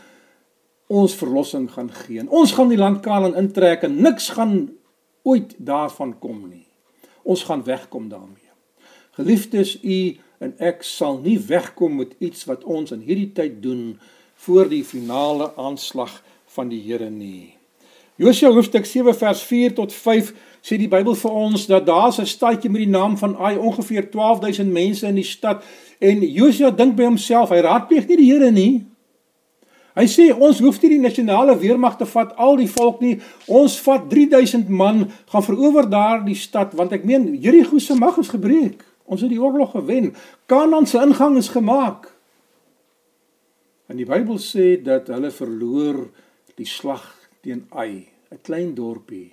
ons 0.88 1.16
verlossing 1.20 1.68
gaan 1.74 1.90
gee. 1.92 2.22
En 2.24 2.30
ons 2.32 2.54
gaan 2.56 2.72
die 2.72 2.80
land 2.80 3.02
Kanaan 3.04 3.36
intrek 3.36 3.84
en 3.84 4.00
niks 4.02 4.32
gaan 4.38 4.70
ooit 5.28 5.54
daarvan 5.60 6.16
kom 6.24 6.46
nie. 6.48 6.66
Ons 7.28 7.44
gaan 7.44 7.66
wegkom 7.68 8.08
daarmee. 8.10 8.48
Geliefdes, 9.18 9.76
u 9.84 10.16
en 10.40 10.54
ek 10.62 10.84
sal 10.86 11.20
nie 11.24 11.38
wegkom 11.40 11.98
met 12.02 12.16
iets 12.20 12.46
wat 12.50 12.64
ons 12.64 12.94
in 12.94 13.04
hierdie 13.06 13.32
tyd 13.34 13.62
doen 13.64 14.00
voor 14.46 14.70
die 14.70 14.84
finale 14.86 15.52
aanslag 15.58 16.22
van 16.56 16.70
die 16.70 16.82
Here 16.82 17.10
nie. 17.10 17.54
Josua 18.18 18.50
hoofstuk 18.50 18.86
7 18.86 19.14
vers 19.14 19.42
4 19.46 19.74
tot 19.78 19.94
5 19.94 20.32
sê 20.66 20.78
die 20.82 20.90
Bybel 20.90 21.14
vir 21.16 21.34
ons 21.38 21.68
dat 21.70 21.86
daar 21.86 22.10
'n 22.10 22.26
stadjie 22.26 22.70
met 22.70 22.82
die 22.82 22.90
naam 22.90 23.18
van 23.18 23.38
Ai 23.38 23.58
ongeveer 23.58 24.10
12000 24.10 24.72
mense 24.72 25.08
in 25.08 25.16
die 25.16 25.24
stad 25.24 25.64
en 26.00 26.22
Josua 26.22 26.72
dink 26.72 26.96
by 26.96 27.04
homself, 27.04 27.50
hy 27.50 27.62
raadpleeg 27.62 28.08
nie 28.08 28.18
die 28.18 28.32
Here 28.32 28.52
nie. 28.52 28.86
Hy 29.98 30.06
sê 30.06 30.30
ons 30.30 30.60
hoef 30.60 30.82
nie 30.82 30.90
die 30.90 31.00
nasionale 31.02 31.56
weermag 31.58 31.98
te 31.98 32.06
vat 32.06 32.36
al 32.38 32.56
die 32.56 32.70
volk 32.70 33.02
nie. 33.02 33.16
Ons 33.48 33.80
vat 33.82 34.10
3000 34.10 34.70
man 34.70 35.08
gaan 35.26 35.44
verower 35.44 35.90
daardie 35.90 36.36
stad 36.36 36.74
want 36.74 36.94
ek 36.94 37.04
meen 37.04 37.34
Jerigo 37.42 37.80
se 37.80 37.96
mag 37.96 38.18
is 38.18 38.30
gebreek. 38.30 38.84
Ons 39.08 39.24
het 39.24 39.32
die 39.32 39.42
oorlog 39.42 39.72
gewen. 39.72 40.12
Kanaan 40.52 40.88
se 40.88 41.00
ingang 41.00 41.38
is 41.40 41.50
gemaak. 41.54 42.10
En 43.88 44.00
die 44.00 44.08
Bybel 44.08 44.40
sê 44.44 44.76
dat 44.84 45.08
hulle 45.08 45.32
verloor 45.32 46.02
die 46.60 46.68
slag 46.68 47.06
teen 47.42 47.68
Ai, 47.72 48.08
'n 48.32 48.42
klein 48.44 48.76
dorpie. 48.76 49.32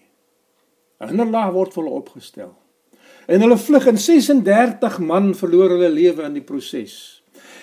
'n 1.01 1.09
Hinderlaag 1.09 1.53
word 1.53 1.75
vir 1.75 1.83
hulle 1.83 1.97
opgestel. 1.97 2.55
En 3.27 3.41
hulle 3.41 3.59
vlug 3.59 3.87
en 3.87 3.99
36 3.99 4.99
man 4.99 5.35
verloor 5.35 5.71
hulle 5.71 5.91
lewe 5.91 6.23
in 6.23 6.33
die 6.33 6.45
proses. 6.45 7.14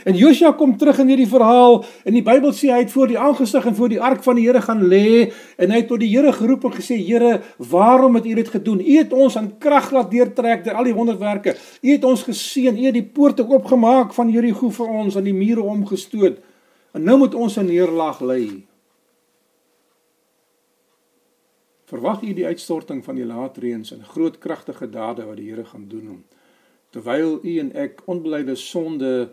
En 0.04 0.16
Josua 0.18 0.52
kom 0.58 0.74
terug 0.78 0.98
in 1.04 1.12
hierdie 1.12 1.30
verhaal 1.30 1.84
en 2.08 2.16
die 2.16 2.24
Bybel 2.26 2.54
sê 2.58 2.72
hy 2.74 2.80
het 2.84 2.94
voor 2.94 3.12
die 3.12 3.20
aangesig 3.22 3.68
en 3.70 3.76
voor 3.78 3.92
die 3.92 4.00
ark 4.02 4.24
van 4.26 4.40
die 4.40 4.48
Here 4.48 4.62
gaan 4.66 4.82
lê 4.90 5.30
en 5.62 5.74
hy 5.74 5.82
het 5.84 5.90
tot 5.92 6.02
die 6.02 6.10
Here 6.10 6.34
geroep 6.34 6.66
en 6.70 6.74
gesê 6.78 6.98
Here, 6.98 7.42
waarom 7.72 8.18
het 8.18 8.26
U 8.26 8.34
dit 8.40 8.50
gedoen? 8.50 8.82
U 8.82 8.98
het 8.98 9.14
ons 9.14 9.38
aan 9.38 9.52
krag 9.62 9.92
laat 9.94 10.10
deurtrek 10.12 10.66
deur 10.66 10.82
al 10.82 10.90
die 10.90 10.98
wonderwerke. 10.98 11.56
U 11.82 11.92
het 11.92 12.06
ons 12.08 12.26
geseën. 12.26 12.78
U 12.78 12.88
het 12.90 12.98
die 12.98 13.06
poorte 13.06 13.46
oopgemaak 13.46 14.16
van 14.18 14.34
Jerigo 14.34 14.72
vir 14.74 14.98
ons 15.04 15.20
en 15.20 15.28
die 15.28 15.38
mure 15.38 15.62
omgestoot. 15.62 16.42
En 16.98 17.06
nou 17.06 17.18
moet 17.22 17.36
ons 17.36 17.58
'n 17.58 17.66
neerlaag 17.66 18.20
lê. 18.22 18.44
Verwag 21.86 22.22
u 22.22 22.34
die 22.34 22.46
uitstorting 22.46 23.04
van 23.04 23.16
die 23.16 23.26
laatreëns 23.26 23.92
en 23.92 24.04
groot 24.04 24.38
kragtige 24.38 24.90
dade 24.90 25.26
wat 25.26 25.38
die 25.38 25.50
Here 25.50 25.66
gaan 25.66 25.88
doen 25.88 26.24
terwyl 26.92 27.40
u 27.44 27.58
en 27.60 27.72
ek 27.74 28.02
onbelyde 28.06 28.56
sonde 28.60 29.32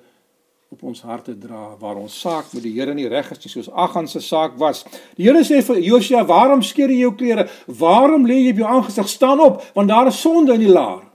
op 0.69 0.83
ons 0.85 1.01
harte 1.01 1.33
dra 1.41 1.71
waar 1.81 1.97
ons 1.97 2.15
saak 2.21 2.51
met 2.53 2.63
die 2.63 2.75
Here 2.77 2.93
nie 2.95 3.09
reg 3.09 3.31
is 3.33 3.41
nie 3.41 3.51
soos 3.51 3.71
Agan 3.73 4.09
se 4.09 4.21
saak 4.21 4.59
was. 4.61 4.83
Die 5.17 5.25
Here 5.25 5.41
sê 5.41 5.63
vir 5.65 5.81
Josia, 5.81 6.25
"Waarom 6.25 6.63
skeer 6.63 6.91
jy 6.91 7.01
jou 7.01 7.15
klere? 7.15 7.49
Waarom 7.67 8.27
lê 8.27 8.45
jy 8.45 8.51
op 8.51 8.57
jou 8.59 8.69
aangesig? 8.69 9.09
Staan 9.09 9.41
op, 9.41 9.63
want 9.75 9.89
daar 9.89 10.07
is 10.07 10.21
sonde 10.21 10.53
in 10.55 10.61
die 10.61 10.73
laar." 10.73 11.09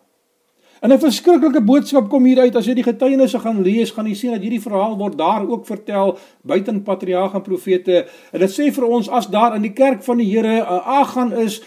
En 0.81 0.91
'n 0.91 0.99
verskriklike 0.99 1.61
boodskap 1.61 2.09
kom 2.09 2.25
hier 2.25 2.39
uit 2.39 2.55
as 2.55 2.65
jy 2.65 2.73
die 2.73 2.83
getuienisse 2.83 3.39
gaan 3.39 3.61
lees, 3.61 3.91
gaan 3.91 4.05
jy 4.05 4.13
sien 4.13 4.31
dat 4.31 4.41
hierdie 4.41 4.61
verhaal 4.61 4.97
word 4.97 5.17
daar 5.17 5.47
ook 5.47 5.65
vertel 5.65 6.17
buiten 6.41 6.83
patriarge 6.83 7.35
en 7.35 7.41
profete. 7.41 8.07
En 8.31 8.39
dit 8.39 8.49
sê 8.49 8.71
vir 8.71 8.83
ons 8.83 9.09
as 9.09 9.27
daar 9.27 9.55
in 9.55 9.61
die 9.61 9.73
kerk 9.73 10.03
van 10.03 10.17
die 10.17 10.29
Here 10.35 10.61
'n 10.61 10.81
Agan 10.85 11.31
is, 11.31 11.61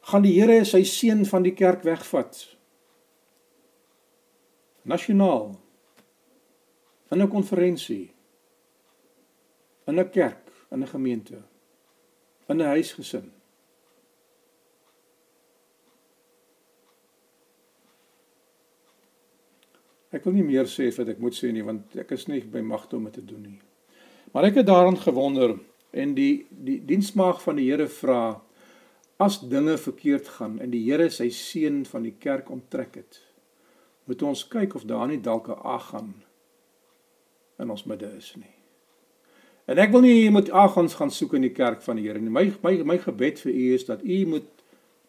gaan 0.00 0.22
die 0.22 0.40
Here 0.40 0.64
sy 0.64 0.82
seun 0.82 1.24
van 1.26 1.42
die 1.42 1.54
kerk 1.54 1.82
wegvat. 1.82 2.56
Nasionaal 4.84 5.56
in 7.10 7.22
'n 7.22 7.28
konferensie 7.28 8.10
in 9.88 9.98
'n 9.98 10.10
kerk, 10.10 10.52
in 10.70 10.82
'n 10.82 10.86
gemeente, 10.86 11.42
in 12.46 12.60
'n 12.60 12.66
huisgesin. 12.66 13.32
Ek 20.10 20.24
wil 20.24 20.32
nie 20.32 20.44
meer 20.44 20.64
sê 20.64 20.96
wat 20.96 21.08
ek 21.08 21.18
moet 21.18 21.34
sê 21.34 21.52
nie 21.52 21.64
want 21.64 21.96
ek 21.96 22.12
is 22.12 22.26
nie 22.28 22.40
by 22.40 22.60
magte 22.60 22.96
om 22.96 23.04
dit 23.04 23.12
te 23.12 23.24
doen 23.24 23.42
nie. 23.42 23.60
Maar 24.32 24.44
ek 24.44 24.54
het 24.54 24.66
daaraan 24.66 24.96
gewonder 24.96 25.58
en 25.90 26.14
die 26.14 26.46
die 26.50 26.84
diensmaag 26.84 27.42
van 27.42 27.56
die 27.56 27.70
Here 27.70 27.88
vra 27.88 28.40
as 29.18 29.40
dinge 29.40 29.76
verkeerd 29.78 30.28
gaan 30.28 30.60
en 30.60 30.70
die 30.70 30.84
Here 30.84 31.10
sy 31.10 31.28
seun 31.28 31.84
van 31.84 32.02
die 32.02 32.16
kerk 32.18 32.50
onttrek 32.50 32.94
het, 32.94 33.20
moet 34.04 34.22
ons 34.22 34.48
kyk 34.48 34.74
of 34.74 34.84
daar 34.84 35.08
nie 35.08 35.20
dalk 35.20 35.48
'n 35.48 35.60
ag 35.62 35.88
gaan 35.88 36.14
in 37.58 37.70
ons 37.70 37.84
midde 37.84 38.08
is 38.18 38.32
nie. 38.36 38.54
En 39.68 39.80
ek 39.82 39.92
wil 39.92 40.06
nie 40.06 40.14
jy 40.22 40.30
moet 40.32 40.48
agons 40.50 40.96
gaan 40.96 41.10
soek 41.12 41.34
in 41.36 41.44
die 41.44 41.52
kerk 41.52 41.82
van 41.84 41.98
die 42.00 42.06
Here 42.08 42.20
nie. 42.20 42.32
My 42.32 42.46
my 42.64 42.78
my 42.94 42.96
gebed 43.02 43.42
vir 43.44 43.52
u 43.52 43.66
is 43.74 43.84
dat 43.88 44.04
u 44.04 44.24
moet 44.26 44.48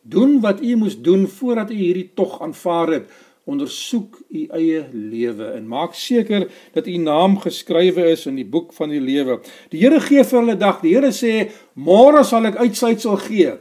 doen 0.02 0.40
wat 0.44 0.62
u 0.62 0.76
moes 0.76 0.98
doen 1.02 1.28
voordat 1.28 1.72
u 1.72 1.78
hierdie 1.80 2.10
tog 2.16 2.42
aanvaar 2.42 2.92
het. 2.98 3.10
Ondersoek 3.50 4.20
u 4.30 4.44
eie 4.60 4.84
lewe 4.94 5.48
en 5.56 5.68
maak 5.68 5.96
seker 5.98 6.50
dat 6.74 6.88
u 6.88 6.98
naam 6.98 7.40
geskrywe 7.40 8.12
is 8.12 8.28
in 8.30 8.36
die 8.36 8.46
boek 8.46 8.74
van 8.74 8.92
die 8.92 9.02
lewe. 9.02 9.40
Die 9.72 9.80
Here 9.82 10.00
gee 10.04 10.24
vir 10.24 10.40
hulle 10.42 10.58
dag. 10.60 10.84
Die 10.84 10.94
Here 10.94 11.14
sê 11.16 11.50
môre 11.74 12.26
sal 12.28 12.46
ek 12.52 12.60
uitsluitsel 12.60 13.18
gee. 13.26 13.56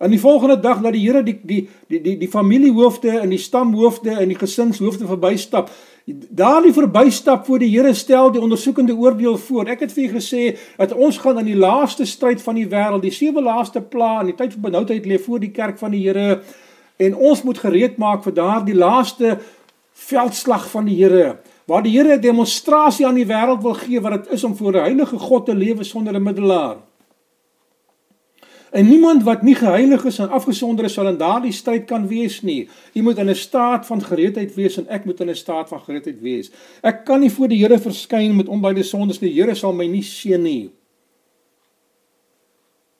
En 0.00 0.10
die 0.10 0.20
volgende 0.20 0.56
dag 0.60 0.80
dat 0.80 0.96
die 0.96 1.04
Here 1.04 1.22
die 1.22 1.36
die 1.44 1.60
die 1.92 2.00
die 2.00 2.16
die 2.24 2.32
familiehoofde 2.32 3.18
en 3.20 3.30
die 3.30 3.38
stamhoofde 3.38 4.16
en 4.16 4.32
die 4.32 4.38
gesinshoofde 4.40 5.06
verbystap, 5.06 5.68
daardie 6.14 6.72
verbystap 6.72 7.46
voor 7.46 7.58
die 7.58 7.70
Here 7.70 7.94
stel 7.94 8.32
die 8.32 8.40
ondersoekende 8.40 8.94
oordeel 8.94 9.36
voor. 9.38 9.68
Ek 9.68 9.80
het 9.80 9.92
vir 9.92 10.04
julle 10.04 10.18
gesê 10.18 10.42
dat 10.76 10.92
ons 10.92 11.18
gaan 11.18 11.38
in 11.38 11.50
die 11.50 11.58
laaste 11.58 12.06
stryd 12.06 12.42
van 12.42 12.54
die 12.54 12.66
wêreld, 12.66 13.02
die 13.02 13.14
sewe 13.14 13.42
laaste 13.42 13.80
pla 13.80 14.20
in 14.20 14.32
die 14.32 14.36
tyd 14.38 14.52
van 14.56 14.68
benoudheid 14.70 15.06
lê 15.06 15.18
voor 15.18 15.40
die 15.40 15.52
kerk 15.54 15.78
van 15.78 15.90
die 15.90 16.02
Here 16.06 16.42
en 17.00 17.16
ons 17.16 17.42
moet 17.42 17.58
gereed 17.58 17.96
maak 17.98 18.24
vir 18.24 18.36
daardie 18.36 18.76
laaste 18.76 19.38
veldslag 19.92 20.68
van 20.70 20.84
die 20.88 20.98
Here 21.00 21.38
waar 21.70 21.82
die 21.82 21.92
Here 21.94 22.16
'n 22.16 22.20
demonstrasie 22.20 23.06
aan 23.06 23.14
die 23.14 23.26
wêreld 23.26 23.62
wil 23.62 23.74
gee 23.74 24.00
wat 24.00 24.12
dit 24.12 24.32
is 24.32 24.44
om 24.44 24.56
voor 24.56 24.72
'n 24.72 24.84
heilige 24.88 25.18
God 25.18 25.46
te 25.46 25.54
lewe 25.54 25.84
sonder 25.84 26.14
'n 26.14 26.22
middelaar. 26.22 26.76
En 28.70 28.88
niemand 28.88 29.22
wat 29.22 29.42
nie 29.42 29.54
geheilig 29.54 30.04
is 30.04 30.18
en 30.18 30.30
afgesonder 30.30 30.84
is 30.86 30.94
sal 30.94 31.08
in 31.10 31.18
daardie 31.18 31.52
stryd 31.52 31.88
kan 31.90 32.06
wees 32.08 32.40
nie. 32.46 32.68
Jy 32.94 33.02
moet 33.02 33.18
in 33.18 33.30
'n 33.30 33.34
staat 33.34 33.86
van 33.86 34.02
gereedheid 34.02 34.54
wees 34.54 34.76
en 34.78 34.88
ek 34.88 35.04
moet 35.04 35.20
in 35.20 35.30
'n 35.30 35.34
staat 35.34 35.68
van 35.68 35.80
gereedheid 35.80 36.20
wees. 36.20 36.50
Ek 36.82 37.04
kan 37.04 37.20
nie 37.20 37.30
voor 37.30 37.48
die 37.48 37.58
Here 37.58 37.78
verskyn 37.78 38.36
met 38.36 38.48
onbeide 38.48 38.82
sondes 38.82 39.20
nie. 39.20 39.30
Die 39.30 39.42
Here 39.42 39.54
sal 39.54 39.72
my 39.72 39.86
nie 39.86 40.02
seën 40.02 40.42
nie. 40.42 40.70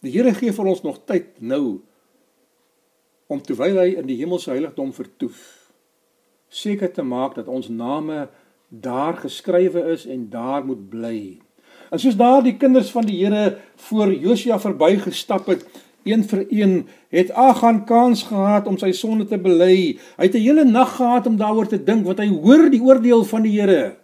Die 0.00 0.10
Here 0.10 0.34
gee 0.34 0.52
vir 0.52 0.66
ons 0.66 0.82
nog 0.82 1.04
tyd 1.04 1.40
nou 1.40 1.80
om 3.26 3.42
terwyl 3.42 3.78
hy 3.78 3.94
in 3.94 4.06
die 4.06 4.16
hemelse 4.16 4.50
heiligdom 4.50 4.92
vertoef 4.92 5.70
seker 6.48 6.92
te 6.92 7.02
maak 7.02 7.34
dat 7.34 7.48
ons 7.48 7.68
name 7.68 8.28
daar 8.68 9.16
geskrywe 9.16 9.92
is 9.92 10.06
en 10.06 10.28
daar 10.30 10.64
moet 10.66 10.88
bly. 10.90 11.38
En 11.90 11.98
soos 11.98 12.16
daar 12.16 12.42
die 12.42 12.56
kinders 12.56 12.90
van 12.94 13.06
die 13.06 13.18
Here 13.24 13.58
voor 13.88 14.12
Josia 14.14 14.60
verbygestap 14.62 15.48
het, 15.50 15.64
een 16.06 16.22
vir 16.24 16.44
een, 16.48 16.74
het 17.12 17.30
Agan 17.30 17.84
kans 17.84 18.22
gehad 18.30 18.66
om 18.66 18.78
sy 18.78 18.92
sonde 18.96 19.26
te 19.28 19.38
bely. 19.38 19.98
Hy 20.16 20.24
het 20.24 20.34
'n 20.34 20.46
hele 20.46 20.64
nag 20.64 20.96
gehad 20.96 21.26
om 21.26 21.36
daaroor 21.36 21.66
te 21.66 21.82
dink 21.84 22.06
wat 22.06 22.18
hy 22.18 22.28
hoor 22.28 22.70
die 22.70 22.82
oordeel 22.82 23.24
van 23.24 23.42
die 23.42 23.60
Here. 23.60 23.96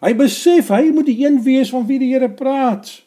Hy 0.00 0.14
besef 0.14 0.68
hy 0.68 0.90
moet 0.92 1.06
die 1.06 1.24
een 1.24 1.42
wees 1.42 1.70
van 1.70 1.86
wie 1.86 1.98
die 1.98 2.12
Here 2.12 2.30
praat. 2.30 3.02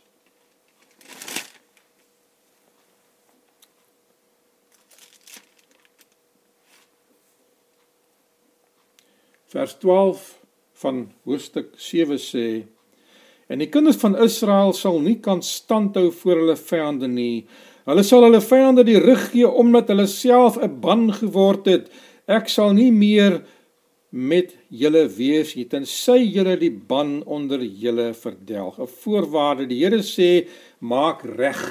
Vers 9.49 9.77
12 9.77 10.39
van 10.73 11.11
hoofstuk 11.23 11.73
7 11.77 12.17
sê 12.17 12.65
En 13.49 13.57
die 13.57 13.69
kinders 13.69 13.97
van 13.97 14.13
Israel 14.21 14.75
sal 14.77 14.99
nie 15.01 15.17
kan 15.25 15.39
standhou 15.41 16.11
voor 16.13 16.43
hulle 16.43 16.55
vyande 16.55 17.07
nie. 17.09 17.47
Hulle 17.89 18.03
sal 18.05 18.27
hulle 18.27 18.41
vyande 18.45 18.83
die 18.85 18.99
rug 19.01 19.23
gee 19.31 19.49
omdat 19.49 19.89
hulle 19.89 20.05
self 20.07 20.59
'n 20.61 20.79
ban 20.81 21.09
geword 21.13 21.65
het. 21.65 21.89
Ek 22.27 22.49
sal 22.49 22.73
nie 22.73 22.91
meer 22.91 23.41
met 24.11 24.55
julle 24.69 25.07
wees 25.17 25.55
nie 25.55 25.65
tensy 25.65 26.19
julle 26.29 26.57
die 26.57 26.69
ban 26.69 27.23
onder 27.25 27.63
julle 27.63 28.13
verdelg. 28.13 28.77
'n 28.77 28.87
Voorwaarde. 28.87 29.65
Die 29.67 29.81
Here 29.83 30.03
sê 30.03 30.47
maak 30.79 31.23
reg. 31.23 31.61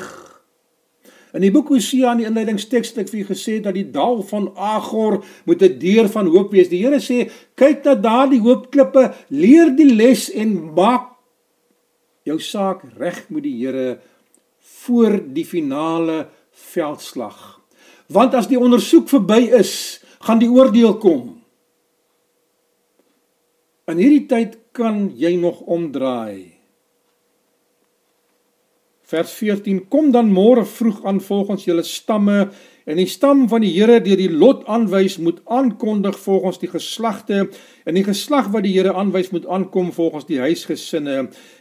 In 1.33 1.43
die 1.43 1.51
boek 1.53 1.69
Hosea 1.69 2.13
in 2.13 2.19
die 2.19 2.27
inleidingsteks 2.27 2.89
het 2.89 2.99
ek 2.99 3.09
vir 3.09 3.21
julle 3.21 3.35
gesê 3.35 3.63
dat 3.63 3.75
die 3.75 3.91
dal 3.91 4.23
van 4.23 4.51
Agor 4.57 5.23
moet 5.45 5.63
'n 5.63 5.79
deur 5.79 6.09
van 6.09 6.27
hoop 6.27 6.51
wees. 6.51 6.69
Die 6.69 6.83
Here 6.83 6.99
sê 6.99 7.31
kyk 7.55 7.85
na 7.85 7.95
daardie 7.95 8.41
hoopklippe, 8.41 9.15
leer 9.31 9.71
die 9.77 9.95
les 9.95 10.31
en 10.31 10.75
maak 10.75 11.18
jou 12.29 12.39
saak 12.43 12.85
reg 12.99 13.25
met 13.33 13.45
die 13.47 13.57
Here 13.59 13.99
voor 14.85 15.19
die 15.35 15.47
finale 15.49 16.29
veldslag. 16.73 17.59
Want 18.13 18.37
as 18.39 18.49
die 18.49 18.61
ondersoek 18.61 19.09
verby 19.11 19.49
is, 19.59 20.01
gaan 20.25 20.41
die 20.41 20.51
oordeel 20.51 20.97
kom. 21.01 21.39
In 23.89 24.01
hierdie 24.01 24.27
tyd 24.29 24.57
kan 24.77 25.09
jy 25.17 25.35
nog 25.41 25.63
omdraai. 25.65 26.59
Vers 29.09 29.33
14: 29.41 29.87
Kom 29.89 30.11
dan 30.13 30.29
môre 30.33 30.67
vroeg 30.69 31.01
aan 31.09 31.21
volgens 31.25 31.65
julle 31.65 31.85
stamme 31.87 32.51
en 32.89 32.97
die 32.97 33.09
stam 33.09 33.45
van 33.53 33.61
die 33.65 33.75
Here 33.75 33.99
deur 34.01 34.17
die 34.17 34.31
lot 34.33 34.65
aanwys 34.71 35.19
moet 35.21 35.43
aankondig 35.45 36.17
volgens 36.23 36.61
die 36.63 36.71
geslagte 36.73 37.43
en 37.85 37.99
die 37.99 38.05
geslag 38.07 38.49
wat 38.55 38.65
die 38.65 38.73
Here 38.79 38.95
aanwys 38.97 39.29
moet 39.35 39.47
aankom 39.47 39.93
volgens 39.93 40.25
die 40.29 40.41
huisgesinne 40.41 41.19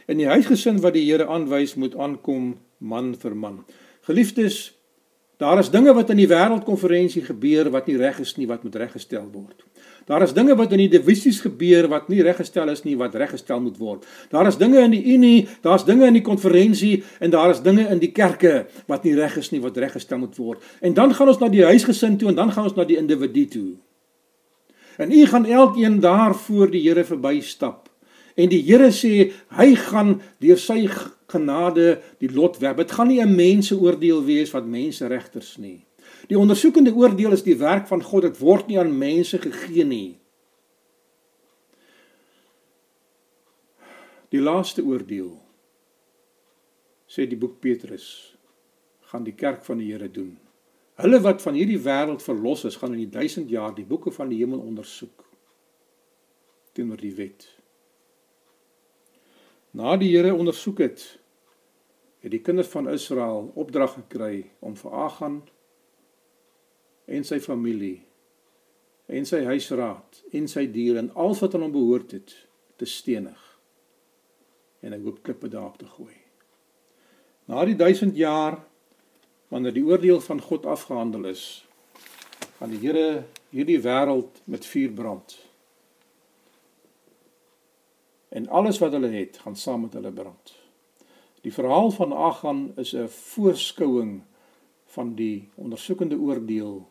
en 0.08 0.22
die 0.22 0.28
huisgesin 0.30 0.80
wat 0.84 0.96
die 0.96 1.04
Here 1.04 1.28
aanwys 1.28 1.76
moet 1.76 1.96
aankom 1.96 2.54
man 2.78 3.12
vir 3.20 3.36
man. 3.36 3.60
Geliefdes, 4.08 4.72
daar 5.36 5.60
is 5.60 5.68
dinge 5.70 5.92
wat 5.94 6.14
in 6.14 6.22
die 6.22 6.30
wêreldkonferensie 6.30 7.26
gebeur 7.26 7.68
wat 7.74 7.90
nie 7.90 7.98
reg 8.00 8.22
is 8.24 8.36
nie 8.38 8.48
wat 8.48 8.64
moet 8.64 8.80
reggestel 8.80 9.28
word. 9.28 9.66
Daar 10.08 10.22
is 10.24 10.32
dinge 10.32 10.56
wat 10.56 10.72
in 10.72 10.80
die 10.80 10.88
divisies 10.88 11.42
gebeur 11.44 11.88
wat 11.92 12.06
nie 12.08 12.22
reggestel 12.24 12.70
is 12.72 12.80
nie 12.86 12.96
wat 12.96 13.16
reggestel 13.20 13.60
moet 13.60 13.76
word. 13.76 14.06
Daar 14.32 14.48
is 14.48 14.56
dinge 14.56 14.80
in 14.80 14.94
die 14.94 15.02
Unie, 15.14 15.48
daar's 15.62 15.84
dinge 15.84 16.06
in 16.08 16.16
die 16.16 16.24
konferensie 16.24 17.02
en 17.20 17.34
daar 17.34 17.52
is 17.52 17.60
dinge 17.60 17.84
in 17.92 18.00
die 18.00 18.12
kerke 18.16 18.66
wat 18.88 19.04
nie 19.04 19.12
reg 19.18 19.36
is 19.36 19.52
nie 19.52 19.60
wat 19.60 19.76
reggestel 19.76 20.22
moet 20.22 20.38
word. 20.40 20.64
En 20.80 20.96
dan 20.96 21.12
gaan 21.14 21.28
ons 21.28 21.42
na 21.42 21.50
die 21.52 21.66
huisgesin 21.68 22.16
toe 22.16 22.32
en 22.32 22.40
dan 22.40 22.52
gaan 22.56 22.70
ons 22.70 22.78
na 22.78 22.86
die 22.88 22.96
individu 22.96 23.44
toe. 23.52 23.68
En 24.98 25.12
u 25.12 25.26
gaan 25.26 25.44
elkeen 25.44 26.00
daar 26.00 26.34
voor 26.34 26.72
die 26.72 26.82
Here 26.88 27.04
verbystap. 27.04 27.90
En 28.34 28.48
die 28.48 28.62
Here 28.64 28.88
sê 28.94 29.28
hy 29.60 29.74
gaan 29.76 30.16
deur 30.40 30.58
sy 30.58 30.86
genade 31.28 31.98
die 32.22 32.32
lot 32.32 32.56
werp. 32.62 32.80
Dit 32.80 32.96
gaan 32.96 33.12
nie 33.12 33.20
'n 33.20 33.34
menseoordeel 33.34 34.24
wees 34.24 34.50
wat 34.50 34.64
mense 34.64 35.06
regters 35.06 35.56
nie. 35.58 35.87
Die 36.28 36.38
ondersoekende 36.38 36.92
oordeel 36.92 37.32
is 37.32 37.42
die 37.42 37.56
werk 37.56 37.86
van 37.88 38.02
God. 38.04 38.26
Dit 38.28 38.40
word 38.40 38.68
nie 38.68 38.78
aan 38.80 38.92
mense 38.98 39.40
gegee 39.40 39.84
nie. 39.88 40.18
Die 44.28 44.40
laaste 44.44 44.84
oordeel 44.84 45.30
sê 47.08 47.24
die 47.24 47.38
boek 47.40 47.56
Petrus 47.64 48.36
gaan 49.08 49.24
die 49.24 49.32
kerk 49.32 49.62
van 49.64 49.80
die 49.80 49.88
Here 49.88 50.10
doen. 50.12 50.34
Hulle 51.00 51.22
wat 51.24 51.40
van 51.40 51.56
hierdie 51.56 51.80
wêreld 51.80 52.20
verlos 52.20 52.66
is, 52.68 52.76
gaan 52.76 52.92
in 52.92 53.06
die 53.06 53.12
1000 53.14 53.48
jaar 53.48 53.72
die 53.72 53.86
boeke 53.88 54.12
van 54.12 54.28
die 54.28 54.42
hemel 54.42 54.60
ondersoek 54.60 55.24
teenoor 56.76 57.00
die 57.00 57.14
wet. 57.16 57.46
Na 59.72 59.96
die 59.96 60.10
Here 60.12 60.34
ondersoek 60.34 60.82
het, 60.84 61.06
het 62.20 62.34
die 62.34 62.42
kinders 62.44 62.68
van 62.68 62.90
Israel 62.92 63.48
opdrag 63.56 63.96
gekry 63.96 64.50
om 64.60 64.76
vir 64.76 64.98
Agan 65.06 65.40
en 67.08 67.24
sy 67.24 67.40
familie 67.40 67.98
en 69.08 69.26
sy 69.26 69.40
huisraad 69.48 70.22
en 70.36 70.48
sy 70.50 70.66
diere 70.72 71.00
en 71.00 71.12
alles 71.16 71.40
wat 71.44 71.54
aan 71.56 71.64
hom 71.66 71.74
behoort 71.74 72.12
het 72.16 72.34
te 72.76 72.86
stenig 72.86 73.44
en 74.80 74.92
'n 74.94 75.04
hoop 75.04 75.22
klippe 75.22 75.48
daarop 75.48 75.78
te 75.78 75.86
gooi. 75.86 76.14
Na 77.44 77.64
die 77.64 77.76
1000 77.76 78.16
jaar 78.16 78.64
wanneer 79.48 79.72
die 79.72 79.84
oordeel 79.84 80.20
van 80.20 80.40
God 80.40 80.66
afgehandel 80.66 81.24
is, 81.24 81.64
gaan 82.58 82.70
die 82.70 82.78
Here 82.78 83.24
hierdie 83.50 83.80
wêreld 83.80 84.42
met 84.44 84.66
vuur 84.66 84.92
brand. 84.92 85.38
En 88.28 88.48
alles 88.48 88.78
wat 88.78 88.92
hulle 88.92 89.08
het, 89.08 89.38
gaan 89.38 89.56
saam 89.56 89.80
met 89.80 89.92
hulle 89.92 90.12
brand. 90.12 90.54
Die 91.40 91.52
verhaal 91.52 91.90
van 91.90 92.12
Agan 92.12 92.72
is 92.76 92.92
'n 92.92 93.08
voorskouing 93.08 94.22
van 94.84 95.14
die 95.14 95.48
ondersoekende 95.54 96.18
oordeel 96.18 96.88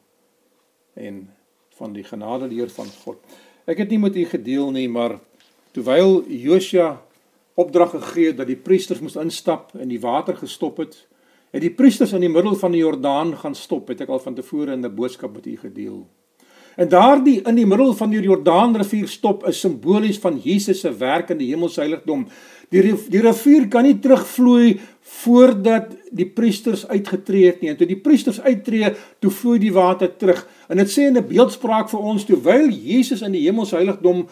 en 0.98 1.30
van 1.78 1.94
die 1.94 2.04
genadeleer 2.04 2.70
van 2.74 2.90
God. 3.04 3.22
Ek 3.66 3.78
het 3.84 3.90
nie 3.90 4.00
met 4.02 4.16
u 4.16 4.26
gedeel 4.26 4.72
nie, 4.72 4.88
maar 4.90 5.20
terwyl 5.76 6.24
Josia 6.26 6.96
opdrag 7.58 7.94
gegee 7.96 8.32
het 8.32 8.38
dat 8.42 8.50
die 8.50 8.60
priesters 8.60 9.02
moes 9.02 9.18
instap 9.20 9.74
en 9.78 9.90
die 9.90 10.02
water 10.02 10.38
gestop 10.38 10.78
het, 10.82 10.98
het 11.54 11.64
die 11.64 11.74
priesters 11.74 12.14
in 12.14 12.26
die 12.26 12.32
middel 12.32 12.56
van 12.60 12.74
die 12.74 12.84
Jordaan 12.84 13.34
gaan 13.38 13.56
stop, 13.56 13.90
het 13.90 14.04
ek 14.06 14.12
al 14.14 14.22
van 14.24 14.36
tevore 14.38 14.74
in 14.74 14.86
'n 14.86 14.96
boodskap 14.96 15.34
met 15.34 15.46
u 15.46 15.58
gedeel. 15.58 16.08
En 16.78 16.90
daardie 16.90 17.40
in 17.42 17.58
die 17.58 17.66
middel 17.66 17.96
van 17.98 18.12
die 18.14 18.22
Jordaanrivier 18.22 19.08
stop 19.10 19.48
is 19.50 19.60
simbolies 19.64 20.20
van 20.22 20.36
Jesus 20.38 20.84
se 20.84 20.92
werk 21.00 21.32
in 21.34 21.40
die 21.42 21.50
hemelse 21.50 21.82
heiligdom. 21.82 22.28
Die 22.70 22.84
die 23.10 23.22
rivier 23.24 23.66
kan 23.74 23.88
nie 23.88 23.96
terugvloei 24.04 24.76
voordat 25.24 25.96
die 26.14 26.28
priesters 26.30 26.84
uitgetree 26.88 27.48
het 27.48 27.64
nie. 27.64 27.72
En 27.72 27.80
toe 27.80 27.88
die 27.90 27.98
priesters 27.98 28.38
uittreë, 28.44 28.92
toe 29.24 29.32
vloei 29.34 29.58
die 29.64 29.74
water 29.74 30.12
terug. 30.22 30.44
En 30.70 30.78
dit 30.78 30.92
sê 30.92 31.08
in 31.08 31.18
'n 31.18 31.28
beeldspraak 31.28 31.90
vir 31.90 32.00
ons 32.00 32.26
terwyl 32.26 32.70
Jesus 32.70 33.22
in 33.22 33.32
die 33.32 33.48
hemelse 33.48 33.76
heiligdom 33.76 34.28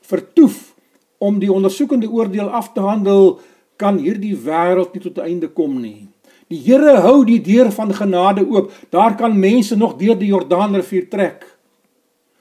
vertoef 0.00 0.74
om 1.18 1.38
die 1.38 1.52
ondersoekende 1.52 2.08
oordeel 2.08 2.48
af 2.48 2.72
te 2.72 2.80
handel, 2.80 3.40
kan 3.76 3.98
hierdie 3.98 4.36
wêreld 4.36 4.94
nie 4.94 5.02
tot 5.02 5.18
'n 5.18 5.26
einde 5.26 5.48
kom 5.48 5.80
nie. 5.80 6.08
Die 6.50 6.58
Here 6.58 7.00
hou 7.00 7.24
die 7.24 7.40
deur 7.40 7.70
van 7.70 7.94
genade 7.94 8.42
oop. 8.42 8.72
Daar 8.90 9.16
kan 9.16 9.38
mense 9.38 9.76
nog 9.76 9.96
deur 9.96 10.18
die 10.18 10.28
Jordaanrivier 10.28 11.08
trek. 11.08 11.49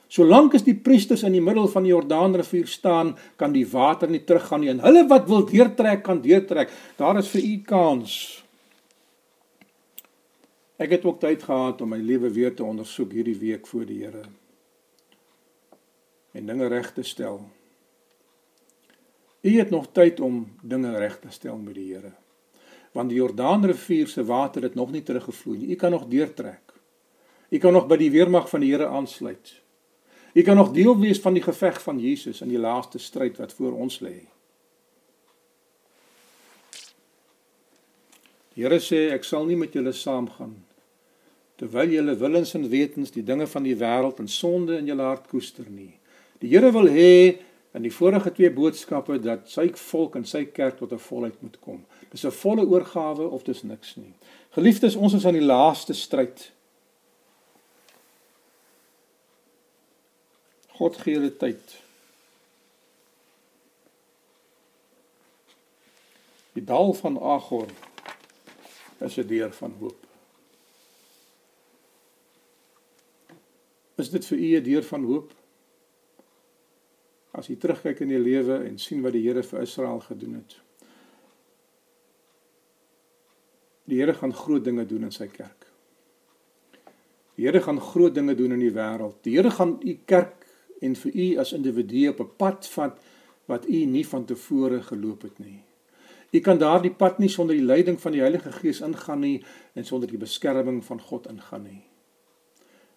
Solank 0.09 0.55
as 0.57 0.65
die 0.65 0.75
priesters 0.75 1.21
in 1.27 1.35
die 1.37 1.43
middel 1.43 1.67
van 1.69 1.85
die 1.85 1.93
Jordaanrivier 1.93 2.67
staan, 2.67 3.13
kan 3.37 3.53
die 3.53 3.67
water 3.69 4.09
nie 4.09 4.23
teruggaan 4.25 4.63
nie. 4.63 4.71
En 4.73 4.81
hulle 4.81 5.05
wat 5.07 5.29
wil 5.29 5.45
deurtrek, 5.45 6.01
kan 6.03 6.23
deurtrek. 6.23 6.73
Daar 6.97 7.21
is 7.21 7.29
vir 7.29 7.45
u 7.45 7.55
kans. 7.67 8.15
Ek 10.79 10.95
het 10.95 11.05
ook 11.05 11.19
tyd 11.21 11.43
gehad 11.45 11.81
om 11.83 11.93
my 11.93 11.99
lewe 12.01 12.31
weer 12.33 12.55
te 12.55 12.65
ondersoek 12.65 13.13
hierdie 13.19 13.37
week 13.37 13.67
voor 13.67 13.85
die 13.85 14.01
Here 14.03 14.25
en 16.31 16.45
dinge 16.45 16.67
reg 16.67 16.91
te 16.93 17.03
stel. 17.03 17.41
U 19.41 19.51
het 19.57 19.69
nog 19.69 19.87
tyd 19.91 20.19
om 20.19 20.43
dinge 20.61 20.97
reg 20.97 21.19
te 21.19 21.31
stel 21.31 21.57
met 21.57 21.75
die 21.75 21.93
Here. 21.93 22.11
Want 22.91 23.09
die 23.09 23.19
Jordaanrivier 23.19 24.07
se 24.07 24.23
water 24.25 24.61
het 24.65 24.75
nog 24.75 24.91
nie 24.91 25.03
teruggevloei 25.03 25.57
nie. 25.57 25.71
U 25.73 25.75
kan 25.75 25.91
nog 25.91 26.07
deurtrek. 26.07 26.73
U 27.49 27.57
kan 27.57 27.73
nog 27.73 27.87
by 27.87 27.97
die 27.97 28.11
weermag 28.11 28.49
van 28.49 28.63
die 28.63 28.71
Here 28.71 28.87
aansluit. 28.87 29.53
Jy 30.33 30.43
kan 30.45 30.55
nog 30.55 30.73
deel 30.73 30.93
wees 30.99 31.19
van 31.19 31.33
die 31.33 31.43
geveg 31.43 31.81
van 31.81 31.99
Jesus 31.99 32.41
in 32.41 32.49
die 32.49 32.61
laaste 32.61 32.99
stryd 32.99 33.37
wat 33.37 33.53
voor 33.53 33.73
ons 33.73 33.99
lê. 33.99 34.27
Die 38.53 38.65
Here 38.65 38.79
sê 38.83 39.09
ek 39.15 39.23
sal 39.23 39.45
nie 39.47 39.57
met 39.57 39.73
julle 39.73 39.93
saamgaan 39.95 40.57
terwyl 41.59 41.91
julle 41.91 42.15
willens 42.15 42.53
en 42.55 42.69
wetens 42.71 43.11
die 43.11 43.23
dinge 43.27 43.43
van 43.51 43.65
die 43.67 43.75
wêreld 43.75 44.21
en 44.23 44.29
sonde 44.31 44.77
in 44.79 44.87
julle 44.87 45.03
hart 45.03 45.25
koester 45.27 45.65
nie. 45.67 45.91
Die 46.39 46.47
Here 46.53 46.71
wil 46.71 46.87
hê 46.87 47.39
in 47.75 47.83
die 47.83 47.91
vorige 47.93 48.31
twee 48.33 48.51
boodskappe 48.53 49.19
dat 49.21 49.49
sy 49.51 49.67
volk 49.75 50.15
en 50.15 50.25
sy 50.25 50.45
kerk 50.45 50.79
tot 50.79 50.93
'n 50.93 51.03
volheid 51.03 51.41
moet 51.41 51.59
kom. 51.59 51.83
Dis 52.11 52.25
'n 52.25 52.31
volle 52.31 52.63
oorgawe 52.65 53.27
of 53.27 53.43
dis 53.43 53.63
niks 53.63 53.97
nie. 53.97 54.13
Geliefdes, 54.51 54.95
ons 54.95 55.13
is 55.13 55.25
aan 55.25 55.37
die 55.37 55.51
laaste 55.55 55.93
stryd 55.93 56.51
God 60.79 60.95
gee 60.95 61.17
julle 61.17 61.31
tyd. 61.35 61.73
Die 66.55 66.63
dal 66.63 66.93
van 66.95 67.17
Agor 67.19 67.67
is 69.03 69.17
'n 69.17 69.27
deur 69.27 69.51
van 69.57 69.75
hoop. 69.79 70.07
Is 73.95 74.09
dit 74.09 74.25
vir 74.25 74.37
u 74.37 74.55
'n 74.55 74.63
deur 74.63 74.83
van 74.83 75.03
hoop? 75.03 75.33
As 77.31 77.47
jy 77.47 77.55
terugkyk 77.55 77.99
in 77.99 78.09
jou 78.09 78.23
lewe 78.23 78.63
en 78.63 78.79
sien 78.79 79.01
wat 79.01 79.13
die 79.13 79.27
Here 79.27 79.43
vir 79.43 79.61
Israel 79.61 79.99
gedoen 79.99 80.33
het. 80.33 80.59
Die 83.83 83.99
Here 83.99 84.13
gaan 84.13 84.33
groot 84.33 84.63
dinge 84.63 84.85
doen 84.85 85.03
in 85.03 85.11
sy 85.11 85.27
kerk. 85.27 85.67
Die 87.35 87.45
Here 87.45 87.61
gaan 87.61 87.81
groot 87.81 88.15
dinge 88.15 88.35
doen 88.35 88.51
in 88.51 88.59
die 88.59 88.73
wêreld. 88.73 89.21
Die 89.21 89.35
Here 89.35 89.51
gaan 89.51 89.79
u 89.81 89.99
kerk 90.05 90.38
en 90.79 90.95
vir 90.95 91.15
u 91.15 91.27
as 91.37 91.53
individu 91.53 92.07
op 92.07 92.19
'n 92.19 92.35
pad 92.37 92.67
vat 92.67 92.99
wat 93.45 93.67
u 93.67 93.85
nie 93.85 94.07
van 94.07 94.25
tevore 94.25 94.81
geloop 94.81 95.21
het 95.21 95.39
nie. 95.39 95.63
U 96.31 96.39
kan 96.39 96.57
daardie 96.57 96.93
pad 96.93 97.17
nie 97.19 97.29
sonder 97.29 97.55
die 97.55 97.65
leiding 97.65 98.01
van 98.01 98.11
die 98.11 98.21
Heilige 98.21 98.51
Gees 98.51 98.81
ingaan 98.81 99.19
nie 99.19 99.43
en 99.73 99.85
sonder 99.85 100.09
die 100.09 100.17
beskerming 100.17 100.83
van 100.85 101.01
God 101.01 101.27
ingaan 101.27 101.63
nie. 101.63 101.81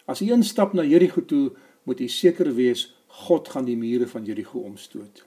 As 0.05 0.21
u 0.21 0.31
instap 0.31 0.73
na 0.73 0.83
Jerigo 0.83 1.25
toe, 1.25 1.51
moet 1.83 1.99
u 1.99 2.07
seker 2.07 2.53
wees 2.55 2.95
God 3.07 3.49
gaan 3.49 3.65
die 3.65 3.77
mure 3.77 4.07
van 4.07 4.25
Jerigo 4.25 4.59
omstoot. 4.59 5.25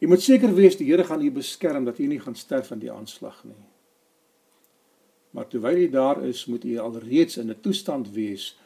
U 0.00 0.06
moet 0.06 0.22
seker 0.22 0.54
wees 0.54 0.76
die 0.76 0.88
Here 0.90 1.04
gaan 1.04 1.22
u 1.22 1.30
beskerm 1.30 1.84
dat 1.84 1.98
u 1.98 2.06
nie 2.06 2.20
gaan 2.20 2.34
sterf 2.34 2.70
in 2.70 2.80
die 2.82 2.92
aanslag 2.92 3.44
nie. 3.44 3.68
Maar 5.30 5.46
terwyl 5.48 5.76
u 5.76 5.88
daar 5.90 6.24
is, 6.26 6.46
moet 6.46 6.64
u 6.64 6.78
alreeds 6.78 7.36
in 7.36 7.50
'n 7.50 7.60
toestand 7.60 8.10
wees 8.10 8.58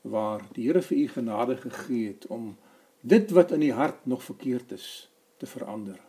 waar 0.00 0.46
die 0.52 0.66
Here 0.66 0.82
vir 0.82 0.96
u 0.98 1.08
genade 1.08 1.56
gegee 1.56 2.06
het 2.06 2.26
om 2.26 2.56
dit 3.04 3.30
wat 3.36 3.52
in 3.52 3.60
die 3.60 3.74
hart 3.76 4.06
nog 4.06 4.22
verkeerd 4.24 4.72
is 4.72 5.10
te 5.36 5.46
verander 5.46 6.00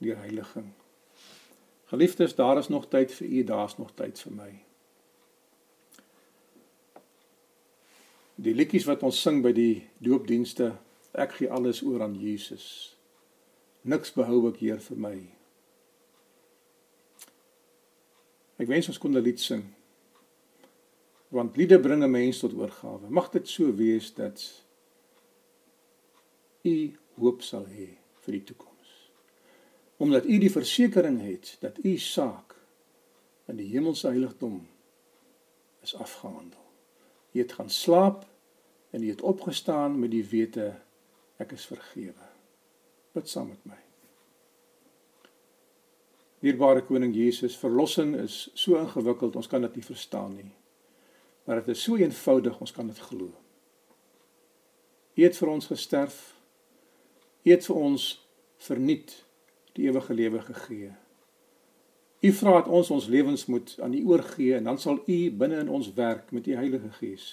deur 0.00 0.16
heiliging. 0.16 0.72
Geliefdes, 1.84 2.34
daar 2.34 2.58
is 2.58 2.68
nog 2.68 2.88
tyd 2.88 3.12
vir 3.12 3.26
u, 3.26 3.44
daar's 3.44 3.76
nog 3.76 3.92
tyd 3.94 4.20
vir 4.20 4.32
my. 4.32 4.48
Die 8.36 8.54
liedjies 8.54 8.88
wat 8.88 9.04
ons 9.06 9.20
sing 9.20 9.40
by 9.44 9.52
die 9.56 9.86
doopdienste, 10.04 10.74
ek 11.16 11.38
gee 11.38 11.52
alles 11.52 11.80
oor 11.84 12.04
aan 12.04 12.16
Jesus. 12.20 12.96
Niks 13.88 14.12
behou 14.12 14.42
ek 14.50 14.60
hier 14.64 14.80
vir 14.88 15.00
my. 15.00 15.16
Ek 18.60 18.68
wens 18.68 18.88
ons 18.88 18.98
kon 19.00 19.16
'n 19.16 19.22
lied 19.22 19.40
sing. 19.40 19.64
Want 21.28 21.56
liede 21.56 21.80
bring 21.80 22.02
'n 22.04 22.10
mens 22.10 22.40
tot 22.40 22.52
oorgawe. 22.52 23.08
Mag 23.08 23.30
dit 23.30 23.48
so 23.48 23.72
wees 23.72 24.14
dat 24.14 24.65
u 26.66 26.76
hoop 27.20 27.42
sal 27.46 27.66
hê 27.70 27.94
vir 28.24 28.38
die 28.38 28.44
toekoms. 28.50 28.92
Omdat 30.02 30.26
u 30.26 30.38
die 30.42 30.52
versekering 30.52 31.20
het 31.24 31.56
dat 31.62 31.78
u 31.84 31.96
saak 32.02 32.56
in 33.46 33.60
die 33.60 33.68
hemelse 33.70 34.08
heiligdom 34.10 34.66
is 35.82 35.94
afgehandel. 35.94 36.62
Jy 37.32 37.44
het 37.46 37.56
gaan 37.56 37.70
slaap 37.70 38.26
en 38.90 39.04
jy 39.04 39.14
het 39.14 39.22
opgestaan 39.22 39.98
met 40.00 40.10
die 40.10 40.24
wete 40.26 40.72
ek 41.42 41.52
is 41.56 41.66
vergewe. 41.68 42.30
Bid 43.14 43.28
saam 43.28 43.52
met 43.52 43.64
my. 43.68 43.80
Dierbare 46.44 46.82
koning 46.84 47.14
Jesus, 47.16 47.56
verlossing 47.56 48.14
is 48.20 48.46
so 48.54 48.76
ingewikkeld, 48.78 49.36
ons 49.36 49.48
kan 49.48 49.64
dit 49.64 49.78
nie 49.78 49.84
verstaan 49.84 50.34
nie. 50.36 50.52
Maar 51.46 51.62
dit 51.62 51.74
is 51.76 51.82
so 51.82 51.96
eenvoudig, 51.96 52.58
ons 52.60 52.72
kan 52.74 52.88
dit 52.90 52.98
glo. 53.08 53.30
U 55.16 55.24
het 55.24 55.38
vir 55.38 55.48
ons 55.48 55.68
gesterf. 55.70 56.35
U 57.46 57.50
het 57.50 57.66
vir 57.68 57.76
ons 57.78 58.04
verniet 58.66 59.12
die 59.78 59.84
ewige 59.86 60.14
lewe 60.18 60.40
gegee. 60.42 60.88
U 62.26 62.32
vra 62.32 62.56
dat 62.56 62.70
ons 62.72 62.90
ons 62.90 63.06
lewens 63.06 63.44
moet 63.46 63.76
aan 63.82 63.94
U 63.94 64.00
oorgee 64.10 64.56
en 64.56 64.66
dan 64.66 64.80
sal 64.82 64.98
U 65.06 65.18
binne 65.30 65.60
in 65.62 65.70
ons 65.70 65.92
werk 65.94 66.32
met 66.34 66.48
U 66.50 66.56
Heilige 66.58 66.90
Gees 66.98 67.28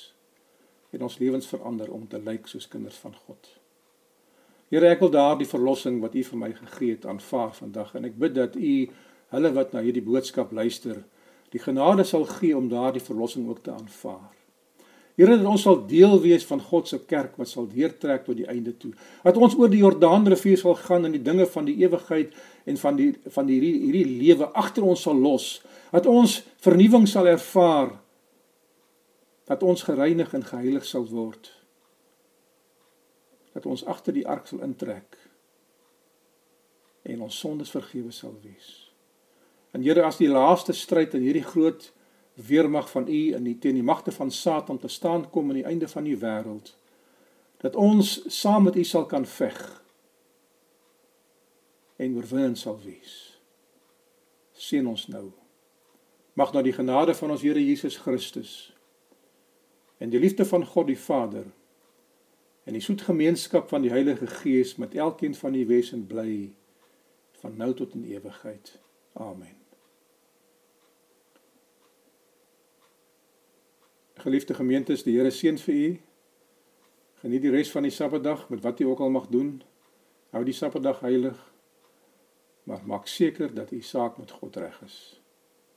en 0.93 1.01
ons 1.07 1.17
lewens 1.17 1.47
verander 1.49 1.89
om 1.89 2.05
te 2.07 2.19
lyk 2.21 2.45
soos 2.45 2.67
kinders 2.69 2.99
van 3.01 3.15
God. 3.25 3.47
Here, 4.69 4.91
ek 4.93 5.01
wil 5.01 5.09
daardie 5.15 5.49
verlossing 5.49 5.97
wat 6.03 6.13
U 6.13 6.21
vir 6.29 6.41
my 6.43 6.51
gegee 6.59 6.93
het 6.93 7.09
aanvaar 7.09 7.55
vandag 7.57 7.95
en 7.97 8.05
ek 8.05 8.19
bid 8.21 8.37
dat 8.37 8.59
U 8.59 8.75
hulle 9.33 9.53
wat 9.57 9.73
na 9.73 9.81
hierdie 9.81 10.05
boodskap 10.05 10.53
luister, 10.53 11.01
die 11.49 11.61
genade 11.61 12.05
sal 12.05 12.27
gee 12.29 12.53
om 12.57 12.69
daardie 12.69 13.01
verlossing 13.01 13.49
ook 13.49 13.65
te 13.65 13.73
aanvaar. 13.73 14.42
Here, 15.15 15.37
dat 15.37 15.45
ons 15.45 15.61
sal 15.61 15.83
deel 15.85 16.15
wees 16.23 16.45
van 16.49 16.61
God 16.61 16.87
se 16.89 16.97
kerk 17.05 17.35
wat 17.37 17.51
sal 17.51 17.67
deurtrek 17.69 18.23
tot 18.25 18.37
die 18.39 18.47
einde 18.49 18.73
toe. 18.77 18.91
Dat 19.21 19.37
ons 19.37 19.53
oor 19.59 19.69
die 19.69 19.83
Jordaanrivier 19.83 20.57
sal 20.57 20.77
gaan 20.79 21.05
en 21.05 21.13
die 21.13 21.21
dinge 21.21 21.45
van 21.53 21.67
die 21.69 21.75
ewigheid 21.83 22.33
en 22.65 22.79
van 22.81 22.97
die 22.97 23.11
van 23.35 23.45
die 23.49 23.59
hierdie, 23.59 23.75
hierdie 23.85 24.21
lewe 24.23 24.49
agter 24.57 24.87
ons 24.87 25.05
sal 25.05 25.19
los. 25.19 25.59
Dat 25.93 26.09
ons 26.09 26.39
vernuwing 26.65 27.05
sal 27.07 27.29
ervaar. 27.29 27.93
Dat 29.45 29.61
ons 29.63 29.85
gereinig 29.85 30.33
en 30.33 30.47
geheilig 30.47 30.87
sal 30.89 31.05
word 31.11 31.51
dat 33.53 33.65
ons 33.69 33.85
agter 33.85 34.15
die 34.15 34.25
ark 34.27 34.49
sal 34.49 34.63
intrek 34.65 35.17
en 37.03 37.21
ons 37.25 37.37
sondes 37.37 37.71
vergewe 37.73 38.13
sal 38.15 38.33
wees. 38.41 38.69
En 39.75 39.83
Here, 39.83 40.05
as 40.05 40.19
die 40.21 40.31
laaste 40.31 40.73
stryd 40.77 41.15
in 41.17 41.25
hierdie 41.25 41.45
groot 41.45 41.89
weermag 42.33 42.89
van 42.91 43.07
U 43.07 43.21
in 43.35 43.43
die 43.43 43.57
teen 43.59 43.77
die 43.77 43.85
magte 43.85 44.11
van 44.11 44.31
Satan 44.31 44.79
te 44.79 44.87
staan 44.87 45.29
kom 45.29 45.49
aan 45.49 45.61
die 45.61 45.69
einde 45.69 45.87
van 45.87 46.03
die 46.03 46.17
wêreld, 46.17 46.75
dat 47.61 47.75
ons 47.75 48.19
saam 48.41 48.63
met 48.63 48.75
U 48.75 48.83
sal 48.83 49.05
kan 49.05 49.25
veg 49.25 49.59
en 51.95 52.15
oorwinning 52.15 52.57
sal 52.57 52.79
wees. 52.83 53.39
Seën 54.53 54.87
ons 54.87 55.07
nou. 55.07 55.31
Mag 56.33 56.53
nou 56.53 56.63
die 56.65 56.73
genade 56.73 57.13
van 57.15 57.31
ons 57.31 57.41
Here 57.45 57.61
Jesus 57.61 57.97
Christus 58.01 58.73
en 60.03 60.09
die 60.09 60.19
liefde 60.19 60.45
van 60.45 60.65
God 60.65 60.89
die 60.89 60.99
Vader 60.99 61.45
en 62.63 62.75
die 62.75 62.83
soet 62.83 63.05
gemeenskap 63.07 63.69
van 63.71 63.85
die 63.85 63.93
Heilige 63.93 64.27
Gees 64.27 64.75
met 64.75 64.95
elkeen 64.95 65.35
van 65.35 65.55
u 65.55 65.65
wesen 65.67 66.07
bly 66.07 66.51
van 67.43 67.57
nou 67.57 67.73
tot 67.73 67.93
in 67.93 68.03
ewigheid. 68.03 68.79
Amen. 69.13 69.62
Geliefde 74.23 74.53
gemeentes, 74.53 75.01
die 75.03 75.17
Here 75.17 75.31
seën 75.35 75.57
vir 75.59 75.75
u. 75.75 75.87
Geniet 77.23 77.43
die 77.43 77.51
res 77.51 77.71
van 77.75 77.83
die 77.83 77.91
Sabbatdag 77.91 78.45
met 78.53 78.61
wat 78.63 78.79
u 78.79 78.87
ook 78.93 79.01
al 79.03 79.11
mag 79.11 79.27
doen. 79.27 79.57
Hou 80.31 80.43
die 80.47 80.55
Sabbatdag 80.55 81.01
heilig. 81.03 81.41
Maar 82.63 82.85
maak 82.87 83.11
seker 83.11 83.51
dat 83.53 83.71
u 83.75 83.81
saak 83.81 84.17
met 84.17 84.31
God 84.31 84.55
reg 84.63 84.79
is. 84.87 84.97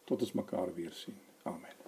Tot 0.07 0.23
ons 0.23 0.33
mekaar 0.39 0.71
weer 0.75 0.95
sien. 0.95 1.19
Amen. 1.43 1.86